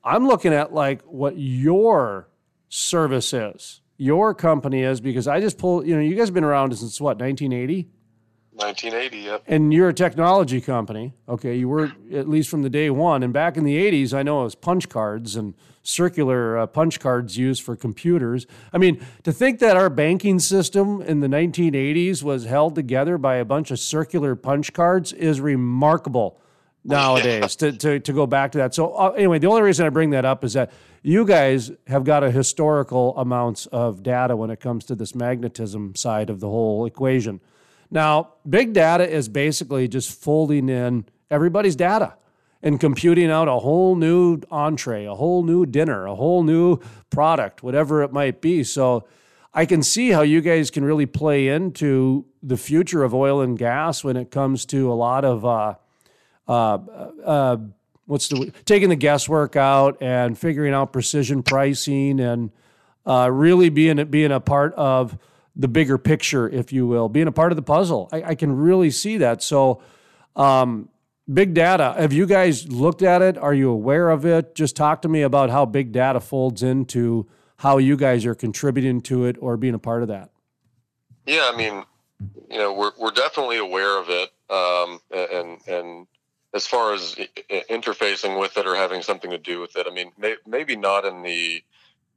I'm 0.04 0.28
looking 0.28 0.54
at 0.54 0.74
like 0.74 1.02
what 1.04 1.38
your 1.38 2.28
service 2.70 3.34
is, 3.34 3.82
your 3.98 4.34
company 4.34 4.84
is, 4.84 5.02
because 5.02 5.28
I 5.28 5.40
just 5.40 5.58
pull, 5.58 5.86
you 5.86 5.96
know, 5.96 6.02
you 6.02 6.16
guys 6.16 6.28
have 6.28 6.34
been 6.34 6.44
around 6.44 6.78
since 6.78 7.00
what, 7.02 7.18
1980? 7.18 7.90
1980, 8.56 9.18
yep. 9.18 9.44
And 9.48 9.74
you're 9.74 9.90
a 9.90 9.94
technology 9.94 10.62
company. 10.62 11.14
Okay. 11.28 11.56
You 11.56 11.68
were 11.68 11.92
at 12.14 12.30
least 12.30 12.50
from 12.50 12.62
the 12.62 12.70
day 12.70 12.90
one. 12.90 13.22
And 13.22 13.34
back 13.34 13.58
in 13.58 13.64
the 13.64 13.76
80s, 13.76 14.14
I 14.14 14.24
know 14.24 14.42
it 14.42 14.46
was 14.46 14.56
punch 14.56 14.88
cards 14.88 15.36
and 15.36 15.54
circular 15.84 16.58
uh, 16.58 16.68
punch 16.68 17.00
cards 17.00 17.38
used 17.38 17.64
for 17.64 17.76
computers. 17.76 18.48
I 18.74 18.78
mean, 18.78 19.06
to 19.24 19.32
think 19.32 19.60
that 19.60 19.78
our 19.78 19.90
banking 19.90 20.40
system 20.40 21.02
in 21.02 21.20
the 21.20 21.28
1980s 21.28 22.24
was 22.24 22.46
held 22.46 22.76
together 22.76 23.18
by 23.18 23.36
a 23.36 23.46
bunch 23.46 23.72
of 23.72 23.80
circular 23.80 24.36
punch 24.36 24.74
cards 24.74 25.14
is 25.14 25.42
remarkable 25.42 26.40
nowadays 26.86 27.56
to, 27.58 27.72
to, 27.72 28.00
to 28.00 28.14
go 28.14 28.28
back 28.28 28.52
to 28.54 28.60
that. 28.60 28.74
So, 28.74 28.94
uh, 28.94 29.10
anyway, 29.12 29.40
the 29.40 29.48
only 29.48 29.64
reason 29.64 29.86
I 29.86 29.90
bring 29.90 30.12
that 30.12 30.24
up 30.24 30.44
is 30.44 30.54
that 30.54 30.72
you 31.02 31.26
guys 31.26 31.72
have 31.88 32.04
got 32.04 32.24
a 32.24 32.32
historical 32.32 33.18
amounts 33.18 33.66
of 33.68 34.02
data 34.02 34.36
when 34.36 34.50
it 34.50 34.60
comes 34.60 34.86
to 34.86 34.96
this 34.96 35.14
magnetism 35.14 35.96
side 35.96 36.30
of 36.30 36.40
the 36.40 36.48
whole 36.48 36.86
equation. 36.86 37.42
Now, 37.96 38.34
big 38.48 38.74
data 38.74 39.10
is 39.10 39.30
basically 39.30 39.88
just 39.88 40.22
folding 40.22 40.68
in 40.68 41.06
everybody's 41.32 41.78
data 41.78 42.16
and 42.62 42.78
computing 42.78 43.32
out 43.32 43.48
a 43.48 43.58
whole 43.60 43.96
new 43.96 44.42
entree, 44.52 45.06
a 45.06 45.16
whole 45.16 45.44
new 45.44 45.66
dinner, 45.66 46.06
a 46.06 46.14
whole 46.14 46.44
new 46.44 46.80
product, 47.10 47.64
whatever 47.64 48.04
it 48.04 48.12
might 48.12 48.42
be. 48.42 48.66
So 48.66 49.08
I 49.54 49.66
can 49.66 49.82
see 49.82 50.10
how 50.10 50.24
you 50.24 50.42
guys 50.42 50.70
can 50.72 50.84
really 50.84 51.06
play 51.06 51.48
into 51.48 52.26
the 52.44 52.58
future 52.58 53.02
of 53.02 53.14
oil 53.14 53.40
and 53.40 53.58
gas 53.58 54.04
when 54.04 54.18
it 54.18 54.30
comes 54.30 54.66
to 54.66 54.92
a 54.92 54.94
lot 54.94 55.24
of 55.24 55.46
uh, 55.46 55.76
uh, 56.50 56.78
uh, 57.24 57.58
what's 58.08 58.28
the 58.28 58.52
taking 58.66 58.90
the 58.90 58.98
guesswork 58.98 59.56
out 59.56 60.02
and 60.02 60.38
figuring 60.38 60.74
out 60.74 60.92
precision 60.92 61.44
pricing 61.44 62.20
and 62.20 62.52
uh, 63.06 63.30
really 63.32 63.70
being 63.70 64.04
being 64.08 64.34
a 64.34 64.42
part 64.42 64.74
of 64.74 65.18
the 65.56 65.68
bigger 65.68 65.98
picture, 65.98 66.50
if 66.50 66.74
you 66.74 66.86
will, 66.86 67.10
being 67.10 67.28
a 67.28 67.32
part 67.32 67.52
of 67.52 67.56
the 67.56 67.62
puzzle. 67.62 68.10
I, 68.12 68.24
I 68.24 68.36
can 68.36 68.56
really 68.56 68.92
see 68.92 69.18
that. 69.18 69.42
So, 69.42 69.82
um, 70.36 70.90
big 71.32 71.54
data. 71.54 71.96
Have 71.98 72.14
you 72.14 72.26
guys 72.26 72.68
looked 72.68 73.02
at 73.02 73.22
it? 73.22 73.38
Are 73.38 73.54
you 73.54 73.70
aware 73.70 74.10
of 74.10 74.26
it? 74.26 74.56
Just 74.56 74.76
talk 74.76 75.02
to 75.04 75.08
me 75.08 75.22
about 75.22 75.50
how 75.50 75.66
big 75.66 75.92
data 75.92 76.20
folds 76.20 76.62
into 76.62 77.28
how 77.58 77.78
you 77.78 77.96
guys 77.96 78.26
are 78.26 78.36
contributing 78.36 79.02
to 79.02 79.26
it 79.26 79.38
or 79.40 79.58
being 79.58 79.74
a 79.74 79.80
part 79.80 80.02
of 80.02 80.10
that. 80.10 80.30
Yeah, 81.26 81.50
I 81.52 81.58
mean, 81.58 81.84
you 82.52 82.58
know, 82.58 82.74
we're 82.74 82.92
we're 83.00 83.12
definitely 83.12 83.58
aware 83.58 84.00
of 84.00 84.10
it, 84.10 84.30
um, 84.50 85.00
and 85.12 85.60
and 85.68 86.08
as 86.54 86.68
far 86.68 86.94
as 86.94 87.16
interfacing 87.70 88.40
with 88.40 88.58
it 88.58 88.68
or 88.68 88.76
having 88.76 89.02
something 89.02 89.32
to 89.32 89.38
do 89.38 89.60
with 89.60 89.76
it, 89.76 89.88
I 89.90 89.94
mean, 89.94 90.12
may, 90.18 90.36
maybe 90.46 90.76
not 90.76 91.06
in 91.06 91.24
the 91.24 91.64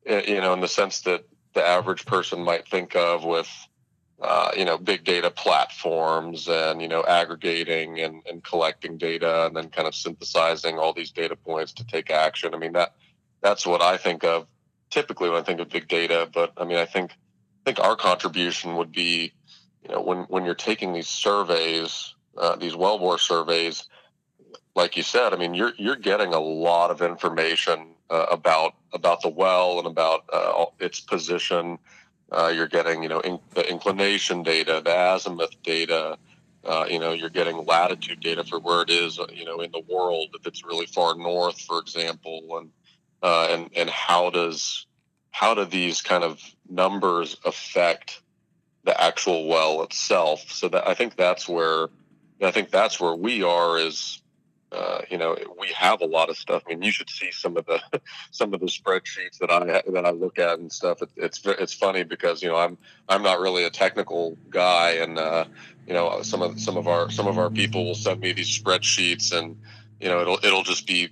you 0.07 0.40
know 0.40 0.52
in 0.52 0.61
the 0.61 0.68
sense 0.68 1.00
that 1.02 1.25
the 1.54 1.64
average 1.64 2.06
person 2.06 2.42
might 2.42 2.68
think 2.68 2.94
of 2.94 3.24
with 3.24 3.48
uh, 4.20 4.50
you 4.56 4.64
know 4.64 4.76
big 4.76 5.04
data 5.04 5.30
platforms 5.30 6.48
and 6.48 6.82
you 6.82 6.88
know 6.88 7.04
aggregating 7.04 8.00
and, 8.00 8.22
and 8.28 8.42
collecting 8.44 8.98
data 8.98 9.46
and 9.46 9.56
then 9.56 9.68
kind 9.70 9.87
of 9.87 9.94
synthesizing 9.94 10.78
all 10.78 10.92
these 10.92 11.11
data 11.11 11.37
points 11.37 11.72
to 11.72 11.87
take 11.87 12.11
action. 12.11 12.54
I 12.54 12.58
mean 12.58 12.72
that 12.72 12.94
that's 13.40 13.66
what 13.66 13.82
i 13.82 13.96
think 13.96 14.24
of 14.24 14.46
typically 14.90 15.28
when 15.28 15.38
i 15.38 15.42
think 15.42 15.61
of 15.61 15.68
big 15.68 15.88
data 15.88 16.28
but 16.32 16.52
i 16.56 16.64
mean 16.64 16.78
i 16.78 16.84
think 16.84 17.12
i 17.12 17.70
think 17.70 17.80
our 17.80 17.96
contribution 17.96 18.76
would 18.76 18.92
be 18.92 19.32
you 19.82 19.90
know 19.90 20.00
when 20.00 20.18
when 20.24 20.44
you're 20.44 20.54
taking 20.54 20.92
these 20.92 21.08
surveys 21.08 22.14
uh, 22.37 22.56
these 22.56 22.74
wellbore 22.74 23.18
surveys 23.18 23.88
like 24.74 24.96
you 24.96 25.02
said 25.02 25.32
i 25.32 25.37
mean 25.37 25.54
you're 25.54 25.72
you're 25.76 25.96
getting 25.96 26.32
a 26.32 26.40
lot 26.40 26.90
of 26.90 27.02
information 27.02 27.94
uh, 28.11 28.27
about 28.31 28.75
about 28.92 29.23
the 29.23 29.29
well 29.29 29.79
and 29.79 29.87
about 29.87 30.25
uh, 30.33 30.64
its 30.81 31.01
position. 31.01 31.79
Uh, 32.31 32.53
you're 32.55 32.68
getting, 32.68 33.03
you 33.03 33.09
know, 33.09 33.21
in, 33.21 33.38
the 33.55 33.68
inclination 33.71 34.42
data, 34.42 34.83
the 34.85 35.14
azimuth 35.14 35.62
data. 35.62 36.18
Uh, 36.64 36.85
you 36.90 36.99
know, 36.99 37.12
you're 37.12 37.31
getting 37.31 37.64
latitude 37.64 38.21
data 38.21 38.44
for 38.44 38.59
where 38.59 38.83
it 38.83 38.90
is, 38.90 39.18
you 39.33 39.44
know, 39.44 39.61
in 39.61 39.71
the 39.71 39.83
world. 39.88 40.29
If 40.35 40.47
it's 40.47 40.64
really 40.64 40.87
far 40.87 41.14
north, 41.14 41.61
for 41.61 41.79
example, 41.79 42.59
and 42.59 42.71
uh, 43.23 43.49
and 43.51 43.71
and 43.77 43.88
how 43.88 44.31
does 44.31 44.87
how 45.31 45.55
do 45.55 45.64
these 45.64 46.03
kind 46.03 46.25
of 46.25 46.42
numbers 46.68 47.37
affect 47.44 48.21
the 48.85 49.01
actual 49.01 49.47
well 49.47 49.83
itself? 49.83 50.51
So 50.51 50.68
that 50.68 50.87
I 50.87 50.94
think 50.94 51.16
that's 51.16 51.49
where 51.49 51.88
I 52.42 52.51
think 52.51 52.71
that's 52.71 53.01
where 53.01 53.14
we 53.14 53.42
are 53.42 53.79
is 53.79 54.21
uh, 54.70 55.00
you 55.11 55.16
know, 55.16 55.37
we 55.59 55.68
have 55.68 56.02
a 56.02 56.07
lot 56.07 56.28
of 56.28 56.37
stuff. 56.37 56.62
I 56.66 56.70
mean, 56.70 56.83
you 56.83 56.92
should 56.92 57.09
see 57.09 57.31
some 57.33 57.57
of 57.57 57.64
the 57.66 57.81
some 58.31 58.52
of 58.52 58.61
the 58.61 58.66
spreadsheets 58.66 59.38
that 59.38 59.50
I 59.50 59.83
that 59.90 60.04
I 60.04 60.11
look 60.11 60.38
at 60.38 60.59
and 60.59 60.70
stuff. 60.70 61.00
It, 61.00 61.11
it's 61.16 61.40
it's 61.44 61.72
funny 61.72 62.04
because 62.04 62.42
you 62.42 62.48
know 62.48 62.57
I'm 62.57 62.76
I'm 63.09 63.22
not 63.22 63.40
really 63.40 63.64
a 63.64 63.70
technical 63.70 64.37
guy, 64.50 64.92
and 64.92 65.18
uh, 65.18 65.46
you 65.87 65.94
know 65.94 66.20
some 66.22 66.42
of 66.42 66.61
some 66.61 66.76
of 66.76 66.87
our 66.87 67.11
some 67.11 67.26
of 67.26 67.38
our 67.38 67.48
people 67.48 67.87
will 67.87 67.94
send 67.94 68.20
me 68.20 68.33
these 68.33 68.59
spreadsheets, 68.59 69.37
and 69.37 69.57
you 70.00 70.09
know 70.09 70.20
it'll 70.20 70.38
it'll 70.44 70.64
just 70.64 70.87
be 70.87 71.09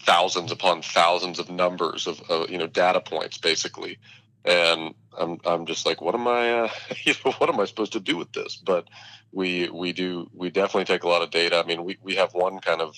thousands 0.00 0.50
upon 0.50 0.82
thousands 0.82 1.38
of 1.38 1.50
numbers 1.50 2.06
of, 2.06 2.20
of 2.28 2.50
you 2.50 2.58
know 2.58 2.66
data 2.66 3.00
points 3.00 3.38
basically, 3.38 3.98
and 4.44 4.94
I'm 5.18 5.38
I'm 5.44 5.66
just 5.66 5.86
like, 5.86 6.00
what 6.00 6.14
am 6.14 6.26
I 6.28 6.50
uh, 6.50 6.68
you 7.04 7.14
know 7.24 7.32
what 7.32 7.48
am 7.48 7.60
I 7.60 7.64
supposed 7.64 7.92
to 7.92 8.00
do 8.00 8.16
with 8.16 8.32
this? 8.32 8.56
But 8.56 8.88
we 9.32 9.68
we 9.68 9.92
do 9.92 10.28
we 10.34 10.50
definitely 10.50 10.84
take 10.84 11.04
a 11.04 11.08
lot 11.08 11.22
of 11.22 11.30
data. 11.30 11.58
I 11.58 11.66
mean, 11.66 11.84
we, 11.84 11.98
we 12.02 12.14
have 12.16 12.34
one 12.34 12.60
kind 12.60 12.80
of 12.80 12.94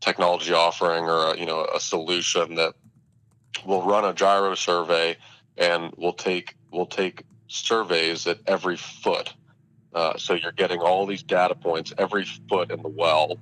technology 0.00 0.52
offering 0.52 1.04
or 1.04 1.32
a, 1.32 1.38
you 1.38 1.46
know 1.46 1.66
a 1.74 1.80
solution 1.80 2.54
that 2.56 2.74
will 3.66 3.82
run 3.82 4.04
a 4.04 4.12
gyro 4.12 4.54
survey 4.54 5.16
and 5.56 5.92
we'll 5.96 6.12
take 6.12 6.54
we'll 6.70 6.86
take 6.86 7.24
surveys 7.48 8.26
at 8.26 8.38
every 8.46 8.76
foot. 8.76 9.34
Uh, 9.94 10.16
so 10.16 10.34
you're 10.34 10.52
getting 10.52 10.80
all 10.80 11.06
these 11.06 11.22
data 11.22 11.54
points 11.54 11.92
every 11.98 12.24
foot 12.48 12.70
in 12.70 12.82
the 12.82 12.88
well, 12.88 13.36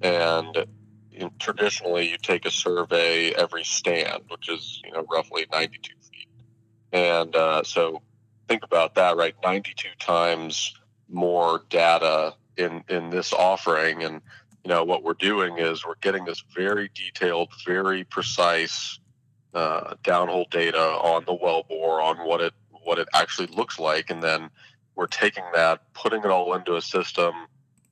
and 0.00 0.66
in, 1.12 1.30
traditionally 1.38 2.08
you 2.08 2.16
take 2.16 2.46
a 2.46 2.50
survey 2.50 3.30
every 3.32 3.62
stand, 3.62 4.22
which 4.28 4.48
is 4.48 4.80
you 4.84 4.92
know 4.92 5.04
roughly 5.10 5.46
92 5.52 5.92
feet. 6.00 6.01
And 6.92 7.34
uh, 7.34 7.62
so 7.64 8.02
think 8.48 8.64
about 8.64 8.94
that, 8.96 9.16
right? 9.16 9.34
92 9.42 9.88
times 9.98 10.74
more 11.08 11.62
data 11.70 12.34
in 12.56 12.84
in 12.88 13.10
this 13.10 13.32
offering. 13.32 14.02
And 14.02 14.20
you 14.64 14.68
know 14.68 14.84
what 14.84 15.02
we're 15.02 15.14
doing 15.14 15.58
is 15.58 15.84
we're 15.86 15.94
getting 16.00 16.24
this 16.24 16.42
very 16.54 16.90
detailed 16.94 17.48
very 17.66 18.04
precise 18.04 18.98
uh, 19.54 19.94
downhole 20.04 20.48
data 20.50 20.78
on 20.78 21.24
the 21.24 21.36
wellbore 21.36 22.02
on 22.02 22.18
what 22.26 22.40
it 22.40 22.52
what 22.84 22.98
it 22.98 23.08
actually 23.14 23.48
looks 23.48 23.78
like. 23.78 24.10
And 24.10 24.22
then 24.22 24.50
we're 24.94 25.06
taking 25.06 25.44
that 25.54 25.92
putting 25.94 26.20
it 26.20 26.30
all 26.30 26.54
into 26.54 26.76
a 26.76 26.82
system 26.82 27.32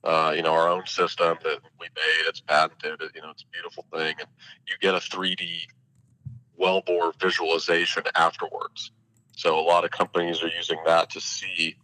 uh, 0.03 0.33
you 0.35 0.41
know 0.41 0.53
our 0.53 0.67
own 0.67 0.85
system 0.85 1.37
that 1.43 1.59
we 1.79 1.87
made. 1.95 2.27
It's 2.27 2.41
patented. 2.41 3.01
You 3.15 3.21
know 3.21 3.29
it's 3.31 3.43
a 3.43 3.51
beautiful 3.51 3.85
thing. 3.91 4.15
And 4.19 4.27
you 4.67 4.75
get 4.79 4.95
a 4.95 4.97
3d 4.97 5.67
wellbore 6.61 7.13
visualization 7.19 8.03
afterwards. 8.15 8.91
So 9.35 9.59
a 9.59 9.61
lot 9.61 9.85
of 9.85 9.91
companies 9.91 10.43
are 10.43 10.49
using 10.49 10.77
that 10.85 11.09
to 11.11 11.21
see 11.21 11.75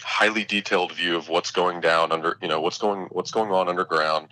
highly 0.00 0.44
detailed 0.44 0.92
view 0.92 1.16
of 1.16 1.28
what's 1.28 1.50
going 1.50 1.80
down 1.80 2.12
under 2.12 2.38
you 2.40 2.48
know 2.48 2.60
what's 2.60 2.78
going 2.78 3.08
what's 3.10 3.30
going 3.30 3.50
on 3.50 3.68
underground 3.68 4.28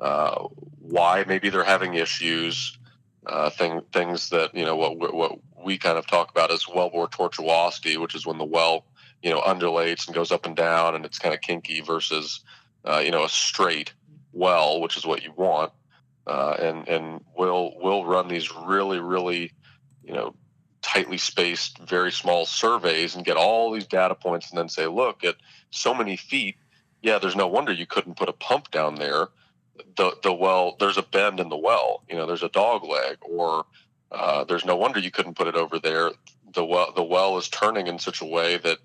uh, 0.00 0.48
why 0.80 1.24
maybe 1.26 1.50
they're 1.50 1.64
having 1.64 1.94
issues 1.94 2.78
uh, 3.26 3.48
thing, 3.50 3.80
things 3.92 4.30
that 4.30 4.54
you 4.54 4.64
know 4.64 4.76
what 4.76 5.14
what 5.14 5.38
we 5.64 5.78
kind 5.78 5.96
of 5.96 6.06
talk 6.06 6.30
about 6.30 6.50
as 6.50 6.64
wellbore 6.64 7.08
tortuosity 7.08 7.96
which 7.96 8.14
is 8.14 8.26
when 8.26 8.38
the 8.38 8.44
well 8.44 8.84
you 9.22 9.30
know 9.30 9.40
undulates 9.42 10.06
and 10.06 10.14
goes 10.14 10.32
up 10.32 10.46
and 10.46 10.56
down 10.56 10.94
and 10.94 11.04
it's 11.04 11.18
kind 11.18 11.34
of 11.34 11.40
kinky 11.40 11.80
versus 11.80 12.40
uh, 12.84 12.98
you 12.98 13.10
know 13.10 13.24
a 13.24 13.28
straight 13.28 13.92
well 14.32 14.80
which 14.80 14.96
is 14.96 15.06
what 15.06 15.22
you 15.22 15.32
want 15.36 15.72
uh, 16.26 16.56
and 16.60 16.88
and 16.88 17.20
we'll 17.36 17.72
we'll 17.80 18.04
run 18.04 18.28
these 18.28 18.52
really 18.54 19.00
really 19.00 19.52
you 20.02 20.12
know 20.12 20.34
tightly 20.84 21.16
spaced, 21.16 21.78
very 21.78 22.12
small 22.12 22.44
surveys 22.44 23.16
and 23.16 23.24
get 23.24 23.38
all 23.38 23.72
these 23.72 23.86
data 23.86 24.14
points 24.14 24.50
and 24.50 24.58
then 24.58 24.68
say, 24.68 24.86
look, 24.86 25.24
at 25.24 25.36
so 25.70 25.94
many 25.94 26.14
feet, 26.14 26.56
yeah, 27.02 27.18
there's 27.18 27.34
no 27.34 27.46
wonder 27.46 27.72
you 27.72 27.86
couldn't 27.86 28.18
put 28.18 28.28
a 28.28 28.34
pump 28.34 28.70
down 28.70 28.94
there. 28.96 29.28
The 29.96 30.12
the 30.22 30.32
well, 30.32 30.76
there's 30.78 30.98
a 30.98 31.02
bend 31.02 31.40
in 31.40 31.48
the 31.48 31.56
well. 31.56 32.04
You 32.08 32.16
know, 32.16 32.26
there's 32.26 32.42
a 32.42 32.48
dog 32.48 32.84
leg, 32.84 33.16
or 33.22 33.64
uh, 34.12 34.44
there's 34.44 34.64
no 34.64 34.76
wonder 34.76 35.00
you 35.00 35.10
couldn't 35.10 35.34
put 35.34 35.48
it 35.48 35.56
over 35.56 35.78
there. 35.78 36.12
the 36.54 36.64
well 36.64 36.92
the 36.94 37.02
well 37.02 37.36
is 37.38 37.48
turning 37.48 37.86
in 37.86 37.98
such 37.98 38.20
a 38.22 38.24
way 38.26 38.56
that 38.58 38.78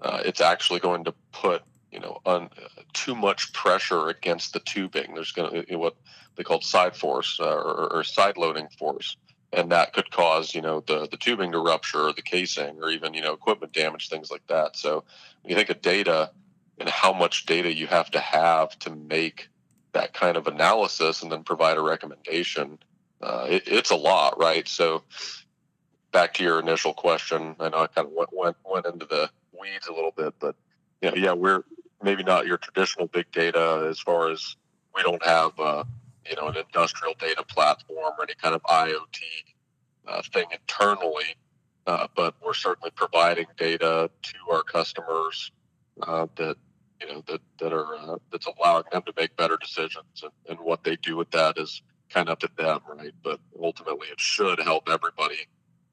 uh, 0.00 0.22
it's 0.24 0.40
actually 0.40 0.80
going 0.80 1.04
to 1.04 1.14
put 1.32 1.62
you 1.92 2.00
know 2.00 2.20
on 2.24 2.44
uh, 2.44 2.82
too 2.92 3.14
much 3.14 3.52
pressure 3.52 4.08
against 4.08 4.52
the 4.52 4.60
tubing. 4.60 5.14
There's 5.14 5.32
going 5.32 5.52
to 5.52 5.70
you 5.70 5.78
what 5.78 5.96
they 6.36 6.42
call 6.42 6.60
side 6.60 6.96
force 6.96 7.38
uh, 7.40 7.44
or, 7.44 7.92
or, 7.92 8.04
side 8.04 8.36
loading 8.36 8.68
force, 8.78 9.16
and 9.52 9.70
that 9.72 9.92
could 9.92 10.10
cause 10.10 10.54
you 10.54 10.62
know 10.62 10.80
the 10.80 11.08
the 11.10 11.16
tubing 11.16 11.52
to 11.52 11.58
rupture, 11.58 12.08
or 12.08 12.12
the 12.12 12.22
casing, 12.22 12.82
or 12.82 12.90
even 12.90 13.14
you 13.14 13.22
know 13.22 13.32
equipment 13.32 13.72
damage, 13.72 14.08
things 14.08 14.30
like 14.30 14.46
that. 14.48 14.76
So 14.76 15.04
when 15.42 15.50
you 15.50 15.56
think 15.56 15.70
of 15.70 15.80
data 15.80 16.30
and 16.78 16.88
how 16.88 17.12
much 17.12 17.46
data 17.46 17.72
you 17.72 17.86
have 17.86 18.10
to 18.12 18.20
have 18.20 18.78
to 18.80 18.90
make 18.94 19.48
that 19.92 20.14
kind 20.14 20.36
of 20.36 20.46
analysis 20.46 21.22
and 21.22 21.30
then 21.30 21.42
provide 21.42 21.76
a 21.76 21.82
recommendation, 21.82 22.78
uh, 23.22 23.46
it, 23.50 23.64
it's 23.66 23.90
a 23.90 23.96
lot, 23.96 24.38
right? 24.38 24.66
So 24.68 25.02
back 26.12 26.34
to 26.34 26.44
your 26.44 26.60
initial 26.60 26.94
question, 26.94 27.56
I 27.60 27.68
know 27.68 27.78
I 27.78 27.86
kind 27.88 28.06
of 28.06 28.12
went 28.12 28.30
went, 28.32 28.56
went 28.64 28.86
into 28.86 29.06
the 29.06 29.30
weeds 29.58 29.88
a 29.88 29.92
little 29.92 30.12
bit, 30.12 30.34
but 30.38 30.54
you 31.02 31.10
know, 31.10 31.16
yeah, 31.16 31.32
we're 31.32 31.64
maybe 32.02 32.22
not 32.22 32.46
your 32.46 32.58
traditional 32.58 33.06
big 33.06 33.30
data 33.32 33.86
as 33.88 34.00
far 34.00 34.30
as 34.30 34.56
we 34.94 35.02
don't 35.02 35.24
have 35.24 35.58
uh, 35.58 35.84
you 36.28 36.36
know 36.36 36.48
an 36.48 36.56
industrial 36.56 37.14
data 37.18 37.44
platform 37.48 38.12
or 38.18 38.22
any 38.22 38.34
kind 38.34 38.54
of 38.54 38.62
IoT 38.64 39.20
uh, 40.08 40.22
thing 40.32 40.46
internally, 40.52 41.36
uh, 41.86 42.06
but 42.16 42.34
we're 42.44 42.54
certainly 42.54 42.90
providing 42.94 43.46
data 43.56 44.10
to 44.22 44.52
our 44.52 44.62
customers 44.62 45.52
uh, 46.02 46.26
that 46.36 46.56
you 47.00 47.08
know 47.08 47.22
that 47.26 47.40
that 47.58 47.72
are 47.72 47.94
uh, 47.96 48.16
that's 48.30 48.46
allowing 48.46 48.84
them 48.92 49.02
to 49.02 49.12
make 49.16 49.36
better 49.36 49.56
decisions, 49.56 50.22
and, 50.22 50.32
and 50.48 50.58
what 50.60 50.84
they 50.84 50.96
do 50.96 51.16
with 51.16 51.30
that 51.30 51.58
is 51.58 51.82
kind 52.10 52.28
of 52.28 52.32
up 52.32 52.40
to 52.40 52.50
them, 52.56 52.80
right? 52.88 53.12
But 53.22 53.40
ultimately, 53.60 54.08
it 54.08 54.20
should 54.20 54.60
help 54.60 54.88
everybody 54.90 55.46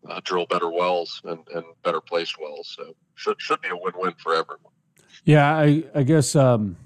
uh, 0.10 0.20
drill 0.24 0.46
better 0.48 0.70
wells 0.70 1.22
and, 1.26 1.40
and 1.54 1.64
better 1.84 2.02
placed 2.02 2.40
wells. 2.40 2.76
So 2.78 2.96
should 3.16 3.40
should 3.40 3.62
be 3.62 3.70
a 3.70 3.76
win 3.76 3.94
win 3.96 4.14
for 4.18 4.34
everyone. 4.34 4.74
Yeah, 5.24 5.56
I 5.56 5.84
I 5.94 6.04
guess 6.04 6.36
um, 6.36 6.78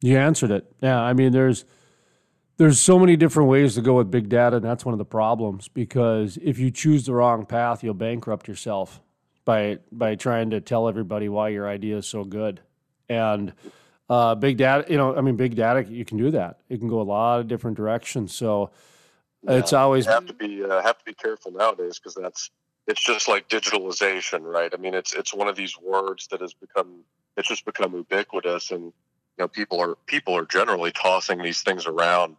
you 0.00 0.16
answered 0.16 0.50
it. 0.50 0.72
Yeah, 0.80 1.00
I 1.00 1.12
mean 1.12 1.32
there's 1.32 1.64
there's 2.56 2.78
so 2.78 2.98
many 2.98 3.16
different 3.16 3.48
ways 3.48 3.74
to 3.76 3.80
go 3.80 3.94
with 3.94 4.10
big 4.10 4.28
data, 4.28 4.56
and 4.56 4.64
that's 4.64 4.84
one 4.84 4.92
of 4.92 4.98
the 4.98 5.04
problems 5.04 5.68
because 5.68 6.38
if 6.42 6.58
you 6.58 6.70
choose 6.70 7.06
the 7.06 7.14
wrong 7.14 7.46
path, 7.46 7.82
you'll 7.82 7.94
bankrupt 7.94 8.46
yourself 8.48 9.00
by 9.44 9.78
by 9.90 10.14
trying 10.14 10.50
to 10.50 10.60
tell 10.60 10.88
everybody 10.88 11.28
why 11.28 11.48
your 11.48 11.68
idea 11.68 11.96
is 11.98 12.06
so 12.06 12.24
good. 12.24 12.60
And 13.08 13.52
uh, 14.10 14.34
big 14.34 14.56
data, 14.56 14.84
you 14.90 14.96
know, 14.96 15.16
I 15.16 15.20
mean, 15.20 15.36
big 15.36 15.54
data, 15.54 15.84
you 15.84 16.04
can 16.04 16.18
do 16.18 16.30
that. 16.32 16.60
It 16.68 16.78
can 16.78 16.88
go 16.88 17.00
a 17.00 17.02
lot 17.02 17.40
of 17.40 17.48
different 17.48 17.76
directions. 17.76 18.34
So 18.34 18.70
yeah, 19.42 19.52
it's 19.52 19.72
always 19.72 20.06
have 20.06 20.26
to 20.26 20.34
be 20.34 20.62
uh, 20.62 20.82
have 20.82 20.98
to 20.98 21.04
be 21.04 21.14
careful 21.14 21.52
nowadays 21.52 21.98
because 21.98 22.14
that's 22.14 22.50
it's 22.90 23.02
just 23.02 23.28
like 23.28 23.48
digitalization, 23.48 24.42
right? 24.42 24.70
I 24.74 24.76
mean, 24.76 24.94
it's 24.94 25.14
it's 25.14 25.32
one 25.32 25.46
of 25.46 25.54
these 25.54 25.78
words 25.78 26.26
that 26.28 26.40
has 26.40 26.52
become 26.52 27.04
it's 27.36 27.48
just 27.48 27.64
become 27.64 27.94
ubiquitous, 27.94 28.72
and 28.72 28.82
you 28.82 28.92
know, 29.38 29.48
people 29.48 29.80
are 29.80 29.94
people 30.06 30.36
are 30.36 30.44
generally 30.44 30.90
tossing 30.90 31.40
these 31.40 31.62
things 31.62 31.86
around. 31.86 32.36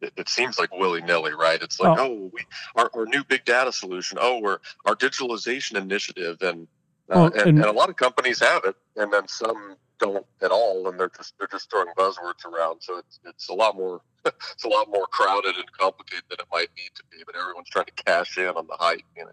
It, 0.00 0.12
it 0.16 0.28
seems 0.28 0.58
like 0.58 0.72
willy 0.72 1.00
nilly, 1.00 1.32
right? 1.32 1.62
It's 1.62 1.78
like, 1.78 1.96
oh, 1.98 2.04
oh 2.04 2.30
we, 2.34 2.40
our, 2.74 2.90
our 2.92 3.06
new 3.06 3.22
big 3.22 3.44
data 3.44 3.72
solution. 3.72 4.18
Oh, 4.20 4.40
we're 4.40 4.58
our 4.84 4.96
digitalization 4.96 5.76
initiative, 5.76 6.42
and, 6.42 6.66
uh, 7.08 7.30
and, 7.32 7.34
and, 7.36 7.58
and 7.58 7.66
a 7.66 7.72
lot 7.72 7.88
of 7.88 7.96
companies 7.96 8.40
have 8.40 8.64
it, 8.64 8.74
and 8.96 9.12
then 9.12 9.28
some 9.28 9.76
don't 10.00 10.26
at 10.42 10.50
all, 10.50 10.88
and 10.88 10.98
they're 10.98 11.12
just 11.16 11.34
they're 11.38 11.46
just 11.46 11.70
throwing 11.70 11.88
buzzwords 11.96 12.44
around. 12.44 12.80
So 12.80 12.98
it's 12.98 13.20
it's 13.24 13.48
a 13.48 13.54
lot 13.54 13.76
more 13.76 14.00
it's 14.24 14.64
a 14.64 14.68
lot 14.68 14.88
more 14.88 15.06
crowded 15.06 15.54
and 15.54 15.70
complicated 15.70 16.24
than 16.28 16.38
it 16.40 16.46
might 16.52 16.70
need 16.76 16.90
to 16.96 17.04
be. 17.12 17.18
But 17.24 17.36
everyone's 17.36 17.68
trying 17.68 17.86
to 17.86 18.04
cash 18.04 18.36
in 18.38 18.48
on 18.48 18.66
the 18.66 18.76
hype. 18.76 19.02
You 19.16 19.26
know? 19.26 19.30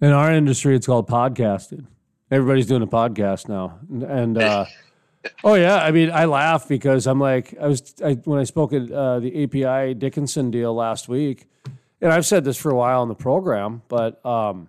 In 0.00 0.12
our 0.12 0.32
industry, 0.32 0.76
it's 0.76 0.86
called 0.86 1.08
podcasting. 1.08 1.86
Everybody's 2.30 2.66
doing 2.66 2.82
a 2.82 2.86
podcast 2.86 3.48
now, 3.48 3.80
and 3.90 4.38
uh, 4.38 4.64
oh 5.44 5.54
yeah, 5.54 5.82
I 5.82 5.90
mean, 5.90 6.12
I 6.12 6.26
laugh 6.26 6.68
because 6.68 7.08
I'm 7.08 7.18
like, 7.18 7.52
I 7.60 7.66
was 7.66 7.94
I, 8.04 8.12
when 8.12 8.38
I 8.38 8.44
spoke 8.44 8.72
at 8.72 8.92
uh, 8.92 9.18
the 9.18 9.42
API 9.42 9.94
Dickinson 9.94 10.52
deal 10.52 10.72
last 10.72 11.08
week, 11.08 11.48
and 12.00 12.12
I've 12.12 12.26
said 12.26 12.44
this 12.44 12.56
for 12.56 12.70
a 12.70 12.76
while 12.76 13.02
in 13.02 13.08
the 13.08 13.16
program, 13.16 13.82
but 13.88 14.24
um, 14.24 14.68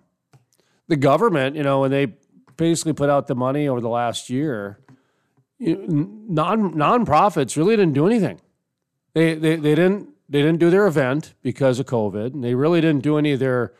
the 0.88 0.96
government, 0.96 1.54
you 1.54 1.62
know, 1.62 1.80
when 1.82 1.92
they 1.92 2.14
basically 2.56 2.94
put 2.94 3.08
out 3.08 3.28
the 3.28 3.36
money 3.36 3.68
over 3.68 3.80
the 3.80 3.88
last 3.88 4.30
year, 4.30 4.80
you 5.58 5.76
know, 5.76 6.10
non 6.28 6.74
nonprofits 6.74 7.56
really 7.56 7.76
didn't 7.76 7.94
do 7.94 8.06
anything. 8.06 8.40
They, 9.14 9.34
they 9.34 9.54
they 9.54 9.76
didn't 9.76 10.08
they 10.28 10.42
didn't 10.42 10.58
do 10.58 10.70
their 10.70 10.88
event 10.88 11.34
because 11.40 11.78
of 11.78 11.86
COVID, 11.86 12.34
and 12.34 12.42
they 12.42 12.56
really 12.56 12.80
didn't 12.80 13.04
do 13.04 13.16
any 13.16 13.30
of 13.30 13.38
their 13.38 13.74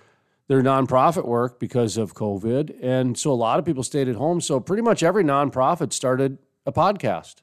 their 0.51 0.63
nonprofit 0.63 1.25
work 1.25 1.61
because 1.61 1.97
of 1.97 2.13
COVID. 2.13 2.77
And 2.83 3.17
so 3.17 3.31
a 3.31 3.39
lot 3.39 3.61
of 3.61 3.65
people 3.65 3.85
stayed 3.85 4.09
at 4.09 4.17
home. 4.17 4.41
So 4.41 4.59
pretty 4.59 4.83
much 4.83 5.01
every 5.01 5.23
nonprofit 5.23 5.93
started 5.93 6.39
a 6.67 6.73
podcast. 6.73 7.37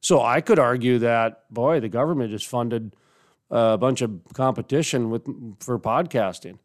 So 0.00 0.22
I 0.22 0.40
could 0.40 0.60
argue 0.60 1.00
that, 1.00 1.52
boy, 1.52 1.80
the 1.80 1.88
government 1.88 2.30
just 2.30 2.46
funded 2.46 2.94
a 3.50 3.76
bunch 3.76 4.02
of 4.02 4.20
competition 4.34 5.10
with 5.10 5.24
for 5.58 5.80
podcasting. 5.80 6.60